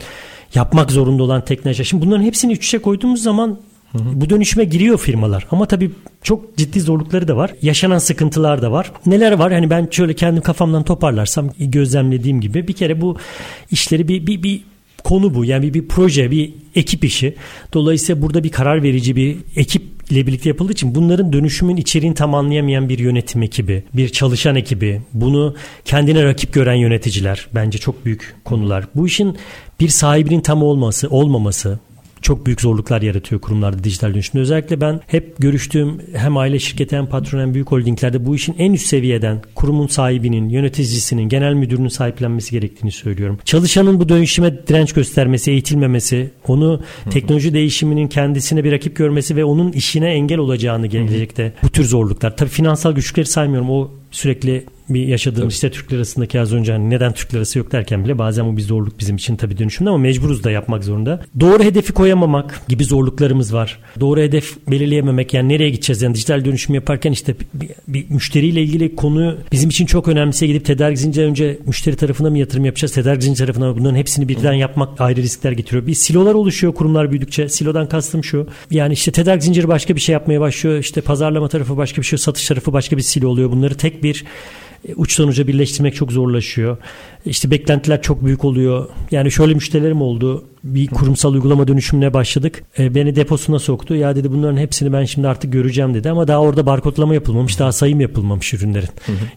yapmak 0.54 0.90
zorunda 0.92 1.22
olan 1.22 1.44
teknoloji. 1.44 1.84
Şimdi 1.84 2.06
bunların 2.06 2.22
hepsini 2.22 2.52
iç 2.52 2.66
içe 2.66 2.78
koyduğumuz 2.78 3.22
zaman 3.22 3.58
Hı 3.92 3.98
hı. 3.98 4.20
Bu 4.20 4.30
dönüşüme 4.30 4.64
giriyor 4.64 4.98
firmalar 4.98 5.46
ama 5.50 5.66
tabii 5.66 5.90
çok 6.22 6.56
ciddi 6.56 6.80
zorlukları 6.80 7.28
da 7.28 7.36
var. 7.36 7.54
Yaşanan 7.62 7.98
sıkıntılar 7.98 8.62
da 8.62 8.72
var. 8.72 8.92
Neler 9.06 9.32
var? 9.32 9.52
Hani 9.52 9.70
ben 9.70 9.88
şöyle 9.90 10.14
kendim 10.14 10.42
kafamdan 10.42 10.82
toparlarsam 10.82 11.50
gözlemlediğim 11.58 12.40
gibi 12.40 12.68
bir 12.68 12.72
kere 12.72 13.00
bu 13.00 13.16
işleri 13.70 14.08
bir 14.08 14.26
bir, 14.26 14.42
bir 14.42 14.62
konu 15.04 15.34
bu. 15.34 15.44
Yani 15.44 15.62
bir, 15.62 15.74
bir 15.74 15.88
proje, 15.88 16.30
bir 16.30 16.54
ekip 16.74 17.04
işi. 17.04 17.34
Dolayısıyla 17.72 18.22
burada 18.22 18.44
bir 18.44 18.50
karar 18.50 18.82
verici 18.82 19.16
bir 19.16 19.36
ekip 19.56 19.82
ile 20.10 20.26
birlikte 20.26 20.48
yapıldığı 20.48 20.72
için 20.72 20.94
bunların 20.94 21.32
dönüşümün 21.32 21.76
içeriğini 21.76 22.14
tam 22.14 22.34
anlayamayan 22.34 22.88
bir 22.88 22.98
yönetim 22.98 23.42
ekibi, 23.42 23.82
bir 23.94 24.08
çalışan 24.08 24.56
ekibi, 24.56 25.00
bunu 25.12 25.54
kendine 25.84 26.24
rakip 26.24 26.52
gören 26.52 26.74
yöneticiler 26.74 27.46
bence 27.54 27.78
çok 27.78 28.04
büyük 28.04 28.34
konular. 28.44 28.84
Bu 28.94 29.06
işin 29.06 29.36
bir 29.80 29.88
sahibinin 29.88 30.40
tam 30.40 30.62
olması, 30.62 31.08
olmaması, 31.08 31.78
çok 32.26 32.46
büyük 32.46 32.60
zorluklar 32.60 33.02
yaratıyor 33.02 33.40
kurumlarda 33.40 33.84
dijital 33.84 34.14
dönüşümde. 34.14 34.42
Özellikle 34.42 34.80
ben 34.80 35.00
hep 35.06 35.34
görüştüğüm 35.38 36.02
hem 36.14 36.36
aile 36.36 36.58
şirketi 36.58 36.96
hem 36.96 37.06
patron 37.06 37.40
hem 37.40 37.54
büyük 37.54 37.72
holdinglerde 37.72 38.26
bu 38.26 38.36
işin 38.36 38.54
en 38.58 38.72
üst 38.72 38.86
seviyeden 38.86 39.42
kurumun 39.54 39.86
sahibinin, 39.86 40.48
yöneticisinin, 40.48 41.28
genel 41.28 41.54
müdürünün 41.54 41.88
sahiplenmesi 41.88 42.50
gerektiğini 42.50 42.92
söylüyorum. 42.92 43.38
Çalışanın 43.44 44.00
bu 44.00 44.08
dönüşüme 44.08 44.66
direnç 44.66 44.92
göstermesi, 44.92 45.50
eğitilmemesi, 45.50 46.30
onu 46.48 46.80
teknoloji 47.10 47.54
değişiminin 47.54 48.08
kendisine 48.08 48.64
bir 48.64 48.72
rakip 48.72 48.96
görmesi 48.96 49.36
ve 49.36 49.44
onun 49.44 49.72
işine 49.72 50.08
engel 50.08 50.38
olacağını 50.38 50.86
gelecekte 50.86 51.52
bu 51.62 51.68
tür 51.68 51.84
zorluklar. 51.84 52.36
Tabii 52.36 52.50
finansal 52.50 52.92
güçlükleri 52.92 53.26
saymıyorum. 53.26 53.70
O 53.70 53.90
sürekli 54.10 54.64
bir 54.88 55.06
yaşadığımız 55.06 55.42
tabii. 55.42 55.52
işte 55.52 55.70
Türkler 55.70 55.96
arasındaki 55.96 56.40
az 56.40 56.52
önce 56.52 56.72
hani 56.72 56.90
neden 56.90 57.12
Türkler 57.12 57.38
arası 57.38 57.58
yok 57.58 57.72
derken 57.72 58.04
bile 58.04 58.18
bazen 58.18 58.46
bu 58.46 58.56
bir 58.56 58.62
zorluk 58.62 59.00
bizim 59.00 59.16
için 59.16 59.36
tabii 59.36 59.58
dönüşümde 59.58 59.90
ama 59.90 59.98
mecburuz 59.98 60.44
da 60.44 60.50
yapmak 60.50 60.84
zorunda. 60.84 61.24
Doğru 61.40 61.62
hedefi 61.62 61.92
koyamamak 61.92 62.60
gibi 62.68 62.84
zorluklarımız 62.84 63.54
var. 63.54 63.78
Doğru 64.00 64.20
hedef 64.20 64.56
belirleyememek 64.70 65.34
yani 65.34 65.48
nereye 65.48 65.70
gideceğiz 65.70 66.02
yani 66.02 66.14
dijital 66.14 66.44
dönüşüm 66.44 66.74
yaparken 66.74 67.12
işte 67.12 67.34
bir, 67.54 67.68
bir 67.88 68.10
müşteriyle 68.10 68.62
ilgili 68.62 68.96
konu 68.96 69.36
bizim 69.52 69.70
için 69.70 69.86
çok 69.86 70.08
önemliyse 70.08 70.46
gidip 70.46 70.64
tedarik 70.64 70.98
zinciri 70.98 71.26
önce 71.26 71.58
müşteri 71.66 71.96
tarafına 71.96 72.30
mı 72.30 72.38
yatırım 72.38 72.64
yapacağız 72.64 72.92
tedarik 72.92 73.22
zinciri 73.22 73.46
tarafına 73.46 73.72
mı? 73.72 73.78
bunların 73.78 73.96
hepsini 73.96 74.28
birden 74.28 74.52
yapmak 74.52 75.00
ayrı 75.00 75.22
riskler 75.22 75.52
getiriyor. 75.52 75.86
Bir 75.86 75.94
silolar 75.94 76.34
oluşuyor 76.34 76.74
kurumlar 76.74 77.10
büyüdükçe. 77.10 77.48
Silodan 77.48 77.88
kastım 77.88 78.24
şu. 78.24 78.48
Yani 78.70 78.92
işte 78.92 79.12
tedarik 79.12 79.42
zinciri 79.42 79.68
başka 79.68 79.94
bir 79.94 80.00
şey 80.00 80.12
yapmaya 80.12 80.40
başlıyor. 80.40 80.78
İşte 80.78 81.00
pazarlama 81.00 81.48
tarafı 81.48 81.76
başka 81.76 82.02
bir 82.02 82.06
şey, 82.06 82.18
satış 82.18 82.46
tarafı 82.46 82.72
başka 82.72 82.96
bir 82.96 83.02
silo 83.02 83.28
oluyor. 83.28 83.50
Bunları 83.50 83.74
tek 83.74 84.02
bir 84.02 84.24
uçtan 84.96 85.28
uca 85.28 85.46
birleştirmek 85.46 85.94
çok 85.94 86.12
zorlaşıyor. 86.12 86.76
İşte 87.26 87.50
beklentiler 87.50 88.02
çok 88.02 88.24
büyük 88.24 88.44
oluyor. 88.44 88.88
Yani 89.10 89.32
şöyle 89.32 89.54
müşterilerim 89.54 90.02
oldu. 90.02 90.44
Bir 90.64 90.86
kurumsal 90.86 91.34
uygulama 91.34 91.68
dönüşümüne 91.68 92.14
başladık. 92.14 92.64
E, 92.78 92.94
beni 92.94 93.16
deposuna 93.16 93.58
soktu. 93.58 93.94
Ya 93.94 94.16
dedi 94.16 94.32
bunların 94.32 94.56
hepsini 94.56 94.92
ben 94.92 95.04
şimdi 95.04 95.28
artık 95.28 95.52
göreceğim 95.52 95.94
dedi. 95.94 96.10
Ama 96.10 96.28
daha 96.28 96.40
orada 96.40 96.66
barkodlama 96.66 97.14
yapılmamış. 97.14 97.58
Daha 97.58 97.72
sayım 97.72 98.00
yapılmamış 98.00 98.54
ürünlerin. 98.54 98.88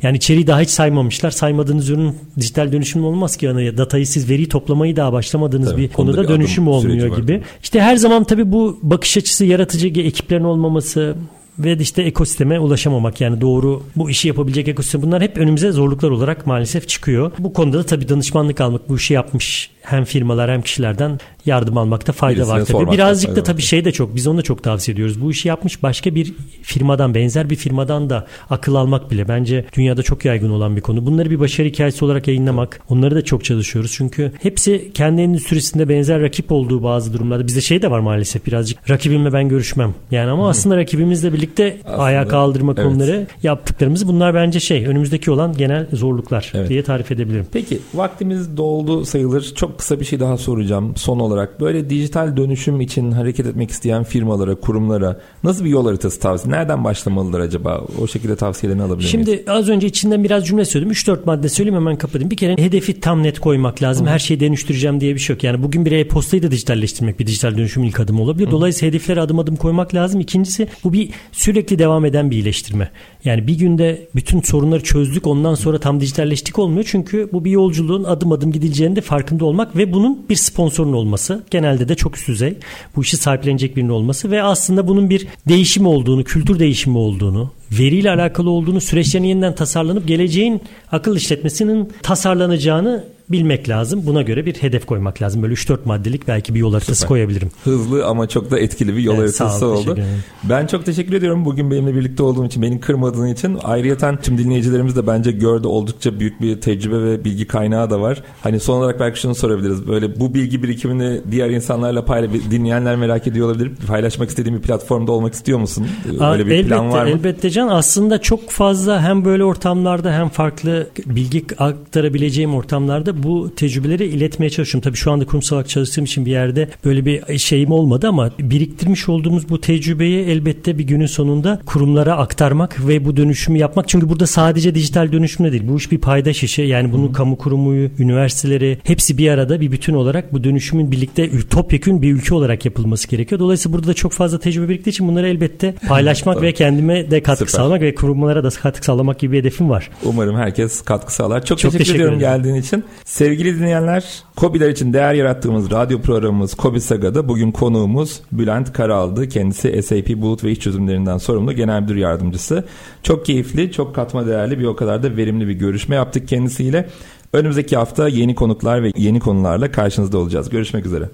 Yani 0.04 0.18
içeriği 0.18 0.48
daha 0.48 0.62
hiç 0.62 0.70
saymamışlar. 0.70 1.32
Saymadığınız 1.32 1.90
ürün 1.90 2.16
dijital 2.40 2.72
dönüşüm 2.72 3.06
olmaz 3.06 3.38
ki. 3.38 3.46
Yani 3.46 3.78
datayı 3.78 4.08
siz 4.08 4.30
veri 4.30 4.50
toplamayı 4.50 4.96
daha 4.96 5.14
başlamadığınız 5.14 5.72
tabii, 5.72 5.82
bir 5.82 5.88
konuda 5.88 6.28
dönüşüm 6.28 6.68
olmuyor 6.68 7.18
gibi. 7.18 7.42
İşte 7.64 7.82
her 7.82 7.96
zaman 7.96 8.24
tabii 8.24 8.52
bu 8.52 8.80
bakış 8.84 9.18
açısı 9.18 9.46
yaratıcı 9.46 9.88
ekiplerin 9.88 10.44
olmaması, 10.44 11.16
ve 11.60 11.78
işte 11.78 12.02
ekosisteme 12.02 12.60
ulaşamamak 12.60 13.22
yani 13.22 13.42
doğru 13.42 13.84
bu 13.96 14.10
işi 14.10 14.28
yapabilecek 14.28 14.68
ekosistem 14.68 15.02
bunlar 15.02 15.22
hep 15.22 15.38
önümüze 15.38 15.72
zorluklar 15.72 16.10
olarak 16.10 16.48
maalesef 16.48 16.88
çıkıyor. 16.88 17.32
Bu 17.40 17.54
konuda 17.54 17.78
da 17.78 17.84
tabii 17.84 18.10
danışmanlık 18.10 18.62
almak 18.62 18.90
bu 18.90 18.96
işi 18.96 19.14
yapmış 19.14 19.70
hem 19.82 20.04
firmalar 20.04 20.52
hem 20.52 20.62
kişilerden 20.62 21.20
yardım 21.46 21.78
almakta 21.78 22.12
fayda 22.14 22.38
Birisine 22.38 22.60
var 22.60 22.66
tabii. 22.66 22.92
Birazcık 22.92 23.36
da 23.36 23.44
tabii 23.44 23.62
şey 23.62 23.86
de 23.86 23.92
çok 23.92 24.16
biz 24.16 24.28
onu 24.28 24.38
da 24.38 24.42
çok 24.42 24.64
tavsiye 24.64 24.94
ediyoruz. 24.94 25.22
Bu 25.22 25.32
işi 25.32 25.48
yapmış 25.48 25.84
başka 25.84 26.16
bir 26.16 26.34
firmadan 26.62 27.16
benzer 27.16 27.50
bir 27.50 27.56
firmadan 27.56 28.10
da 28.10 28.28
akıl 28.50 28.76
almak 28.76 29.12
bile 29.12 29.28
bence 29.28 29.66
dünyada 29.74 30.04
çok 30.04 30.26
yaygın 30.26 30.50
olan 30.50 30.76
bir 30.76 30.82
konu. 30.82 31.06
Bunları 31.06 31.30
bir 31.30 31.40
başarı 31.40 31.68
hikayesi 31.68 32.06
olarak 32.06 32.28
yayınlamak 32.28 32.82
onları 32.90 33.16
da 33.16 33.22
çok 33.22 33.44
çalışıyoruz. 33.44 33.92
Çünkü 33.92 34.32
hepsi 34.42 34.92
kendi 34.94 35.22
endüstrisinde 35.22 35.90
benzer 35.90 36.22
rakip 36.22 36.52
olduğu 36.52 36.84
bazı 36.84 37.14
durumlarda 37.14 37.48
bizde 37.48 37.62
şey 37.62 37.82
de 37.82 37.92
var 37.92 38.00
maalesef 38.00 38.46
birazcık 38.46 38.90
rakibimle 38.90 39.34
ben 39.34 39.50
görüşmem. 39.50 39.94
Yani 40.12 40.32
ama 40.32 40.50
aslında 40.50 40.78
rakibimizle 40.78 41.34
birlikte 41.34 41.49
Aslında, 41.86 42.04
ayağa 42.04 42.28
kaldırma 42.28 42.74
evet. 42.78 42.84
konuları 42.84 43.28
yaptıklarımız 43.44 44.08
bunlar 44.08 44.34
bence 44.34 44.60
şey 44.60 44.86
önümüzdeki 44.86 45.32
olan 45.32 45.54
genel 45.58 45.88
zorluklar 45.94 46.52
Evet. 46.56 46.70
diye 46.70 46.84
tarif 46.84 47.12
edebilirim. 47.12 47.46
Peki 47.54 47.80
vaktimiz 47.94 48.58
doldu 48.58 49.06
sayılır. 49.06 49.54
Çok 49.56 49.80
kısa 49.80 50.00
bir 50.00 50.06
şey 50.06 50.20
daha 50.20 50.38
soracağım 50.38 50.94
son 50.96 51.20
olarak. 51.20 51.62
Böyle 51.62 51.90
dijital 51.90 52.38
dönüşüm 52.38 52.82
için 52.82 53.12
hareket 53.12 53.46
etmek 53.46 53.72
isteyen 53.72 54.04
firmalara, 54.04 54.56
kurumlara 54.56 55.20
nasıl 55.44 55.66
bir 55.66 55.70
yol 55.70 55.86
haritası 55.86 56.20
tavsiye? 56.20 56.56
Nereden 56.56 56.84
başlamalılar 56.84 57.40
acaba? 57.40 57.82
O 58.02 58.08
şekilde 58.08 58.36
tavsiyelerini 58.36 58.84
alabilir 58.84 59.14
miyiz? 59.14 59.30
Şimdi 59.30 59.52
az 59.52 59.70
önce 59.70 59.88
içinden 59.88 60.24
biraz 60.24 60.48
cümle 60.48 60.66
söyledim. 60.66 60.94
3-4 60.94 61.26
madde 61.26 61.50
söyleyeyim 61.50 61.76
hemen 61.80 61.98
kapatayım. 61.98 62.32
Bir 62.32 62.38
kere 62.38 62.58
hedefi 62.58 63.00
tam 63.00 63.24
net 63.24 63.40
koymak 63.40 63.84
lazım. 63.84 64.08
Her 64.08 64.20
şeyi 64.20 64.40
dönüştüreceğim 64.40 65.02
diye 65.02 65.16
bir 65.16 65.20
şey 65.20 65.34
yok. 65.34 65.44
Yani 65.44 65.64
bugün 65.64 65.86
bir 65.86 65.92
e-postayı 65.92 66.44
da 66.44 66.52
dijitalleştirmek 66.52 67.20
bir 67.20 67.28
dijital 67.28 67.58
dönüşüm 67.58 67.84
ilk 67.84 68.00
adımı 68.00 68.22
olabilir. 68.22 68.52
Dolayısıyla 68.52 68.90
hedefleri 68.90 69.22
adım 69.22 69.40
adım 69.40 69.56
koymak 69.56 69.96
lazım. 69.96 70.20
İkincisi 70.20 70.68
bu 70.84 70.94
bir 70.94 71.10
sürekli 71.40 71.80
devam 71.80 72.06
eden 72.06 72.32
bir 72.32 72.36
iyileştirme. 72.36 72.92
Yani 73.26 73.48
bir 73.48 73.58
günde 73.58 74.08
bütün 74.16 74.42
sorunları 74.42 74.84
çözdük 74.84 75.28
ondan 75.28 75.56
sonra 75.56 75.80
tam 75.80 76.02
dijitalleştik 76.02 76.60
olmuyor. 76.60 76.86
Çünkü 76.90 77.30
bu 77.34 77.46
bir 77.46 77.52
yolculuğun 77.52 78.04
adım 78.04 78.32
adım 78.32 78.52
gidileceğinin 78.52 78.96
de 78.96 79.02
farkında 79.02 79.46
olmak 79.46 79.76
ve 79.76 79.94
bunun 79.94 80.30
bir 80.30 80.36
sponsorun 80.36 80.94
olması. 80.94 81.44
Genelde 81.52 81.90
de 81.90 81.96
çok 81.96 82.18
üst 82.18 82.28
düzey. 82.28 82.54
Bu 82.96 83.02
işi 83.02 83.18
sahiplenecek 83.18 83.76
birinin 83.76 83.90
olması 83.90 84.32
ve 84.32 84.44
aslında 84.44 84.88
bunun 84.88 85.10
bir 85.10 85.28
değişim 85.48 85.88
olduğunu, 85.88 86.24
kültür 86.24 86.60
değişimi 86.60 86.98
olduğunu, 86.98 87.52
veriyle 87.72 88.12
alakalı 88.12 88.50
olduğunu, 88.50 88.82
süreçlerin 88.82 89.24
yeniden 89.24 89.56
tasarlanıp 89.56 90.08
geleceğin 90.08 90.62
akıl 90.92 91.16
işletmesinin 91.16 91.90
tasarlanacağını 92.04 93.04
bilmek 93.32 93.70
lazım. 93.70 94.02
Buna 94.06 94.22
göre 94.22 94.46
bir 94.46 94.54
hedef 94.56 94.86
koymak 94.86 95.22
lazım. 95.22 95.42
Böyle 95.42 95.54
3-4 95.54 95.78
maddelik 95.86 96.28
belki 96.28 96.56
bir 96.56 96.60
yol 96.60 96.74
haritası 96.74 96.96
Süper. 96.96 97.08
koyabilirim. 97.08 97.52
Hızlı 97.64 98.06
ama 98.06 98.28
çok 98.28 98.52
da 98.52 98.60
etkili 98.60 98.96
bir 98.98 99.02
yol 99.02 99.14
Evet, 99.14 99.22
haritası 99.40 99.66
ol, 99.66 99.72
oldu. 99.78 100.00
Ben 100.44 100.68
çok 100.68 100.86
teşekkür 100.86 101.14
ediyorum 101.14 101.46
bugün 101.46 101.72
benimle 101.72 101.96
birlikte 101.96 102.24
olduğun 102.24 102.46
için, 102.46 102.62
beni 102.62 102.80
kırmadığın 102.80 103.28
için. 103.28 103.58
Ayrıyeten 103.64 104.18
tüm 104.22 104.38
dinleyicilerimiz 104.38 104.96
de 104.96 105.08
bence 105.08 105.32
gördü 105.32 105.68
oldukça 105.68 106.20
büyük 106.20 106.42
bir 106.42 106.62
tecrübe 106.62 107.04
ve 107.04 107.26
bilgi 107.26 107.48
kaynağı 107.48 107.90
da 107.90 108.02
var. 108.02 108.24
Hani 108.44 108.60
son 108.60 108.78
olarak 108.80 109.00
belki 109.00 109.20
şunu 109.20 109.36
sorabiliriz. 109.36 109.88
Böyle 109.88 110.20
bu 110.20 110.34
bilgi 110.34 110.64
birikimini 110.64 111.22
diğer 111.32 111.50
insanlarla 111.50 112.06
paylaş, 112.06 112.32
dinleyenler 112.52 112.96
merak 112.96 113.28
ediyor 113.28 113.48
olabilir. 113.48 113.72
Paylaşmak 113.88 114.30
istediğin 114.30 114.58
bir 114.58 114.62
platformda 114.62 115.12
olmak 115.12 115.34
istiyor 115.34 115.60
musun? 115.60 115.88
Aa, 116.20 116.34
Öyle 116.34 116.46
bir 116.46 116.52
elbette, 116.52 116.68
plan 116.68 116.92
var 116.92 117.04
mı? 117.04 117.10
Elbette 117.10 117.50
Can. 117.50 117.68
Aslında 117.68 118.22
çok 118.22 118.50
fazla 118.50 119.02
hem 119.02 119.26
böyle 119.26 119.44
ortamlarda 119.44 120.12
hem 120.14 120.30
farklı 120.30 120.88
bilgi 121.06 121.46
aktarabileceğim 121.58 122.56
ortamlarda 122.56 123.19
bu 123.24 123.56
tecrübeleri 123.56 124.06
iletmeye 124.06 124.50
çalışıyorum. 124.50 124.90
Tabii 124.90 124.98
şu 124.98 125.12
anda 125.12 125.26
kurumsal 125.26 125.56
olarak 125.56 125.70
çalıştığım 125.70 126.04
için 126.06 126.26
bir 126.26 126.32
yerde 126.32 126.70
böyle 126.86 127.06
bir 127.06 127.38
şeyim 127.38 127.72
olmadı 127.72 128.08
ama 128.08 128.32
biriktirmiş 128.40 129.10
olduğumuz 129.10 129.50
bu 129.50 129.62
tecrübeyi 129.62 130.26
elbette 130.26 130.78
bir 130.78 130.84
günün 130.84 131.06
sonunda 131.06 131.62
kurumlara 131.66 132.18
aktarmak 132.18 132.88
ve 132.88 133.06
bu 133.06 133.18
dönüşümü 133.18 133.58
yapmak. 133.58 133.90
Çünkü 133.90 134.10
burada 134.10 134.28
sadece 134.28 134.76
dijital 134.76 135.12
dönüşümle 135.12 135.52
değil. 135.52 135.64
Bu 135.68 135.78
iş 135.78 135.92
bir 135.92 135.98
paydaş 135.98 136.44
işi. 136.44 136.62
Yani 136.62 136.92
bunun 136.92 137.14
kamu 137.14 137.38
kurumu, 137.38 137.90
üniversiteleri 138.00 138.78
hepsi 138.84 139.18
bir 139.18 139.30
arada 139.30 139.62
bir 139.62 139.72
bütün 139.72 139.94
olarak 139.94 140.34
bu 140.34 140.44
dönüşümün 140.44 140.92
birlikte 140.92 141.30
topyekün 141.50 142.02
bir 142.02 142.14
ülke 142.14 142.36
olarak 142.36 142.66
yapılması 142.66 143.08
gerekiyor. 143.08 143.40
Dolayısıyla 143.40 143.78
burada 143.78 143.88
da 143.88 143.94
çok 143.94 144.12
fazla 144.12 144.40
tecrübe 144.40 144.70
biriktiği 144.70 144.90
için 144.90 145.08
bunları 145.08 145.28
elbette 145.28 145.74
paylaşmak 145.88 146.42
ve 146.42 146.54
kendime 146.54 147.12
de 147.12 147.24
katkı 147.24 147.46
Süper. 147.46 147.58
sağlamak 147.60 147.82
ve 147.82 147.96
kurumlara 147.96 148.44
da 148.44 148.50
katkı 148.50 148.86
sağlamak 148.86 149.20
gibi 149.20 149.34
bir 149.34 149.40
hedefim 149.40 149.70
var. 149.70 149.90
Umarım 150.06 150.36
herkes 150.36 150.82
katkı 150.82 151.14
sağlar. 151.14 151.46
Çok, 151.46 151.60
Çok 151.60 151.72
teşekkür, 151.72 151.78
teşekkür 151.78 151.96
ediyorum 152.00 152.18
ederim. 152.18 152.34
geldiğin 152.38 152.56
için. 152.56 152.84
Sevgili 153.10 153.60
dinleyenler, 153.60 154.24
KOBİ'ler 154.36 154.70
için 154.70 154.94
değer 154.94 155.14
yarattığımız 155.14 155.72
radyo 155.72 156.02
programımız 156.02 156.54
KOBİ 156.54 156.82
Saga'da 156.82 157.28
bugün 157.28 157.52
konuğumuz 157.52 158.22
Bülent 158.32 158.74
Karal'dı. 158.74 159.30
Kendisi 159.30 159.84
SAP 159.84 160.10
Bulut 160.10 160.44
ve 160.44 160.52
İş 160.52 160.60
Çözümlerinden 160.60 161.18
sorumlu 161.18 161.54
Genel 161.54 161.82
Müdür 161.82 161.96
Yardımcısı. 161.96 162.66
Çok 163.04 163.26
keyifli, 163.26 163.72
çok 163.72 163.96
katma 163.96 164.28
değerli 164.28 164.60
bir 164.60 164.66
o 164.66 164.76
kadar 164.76 165.04
da 165.04 165.18
verimli 165.18 165.48
bir 165.48 165.54
görüşme 165.54 165.96
yaptık 165.96 166.28
kendisiyle. 166.28 166.90
Önümüzdeki 167.34 167.78
hafta 167.78 168.08
yeni 168.08 168.36
konuklar 168.36 168.84
ve 168.84 168.92
yeni 168.98 169.20
konularla 169.20 169.72
karşınızda 169.72 170.18
olacağız. 170.18 170.50
Görüşmek 170.50 170.86
üzere. 170.86 171.10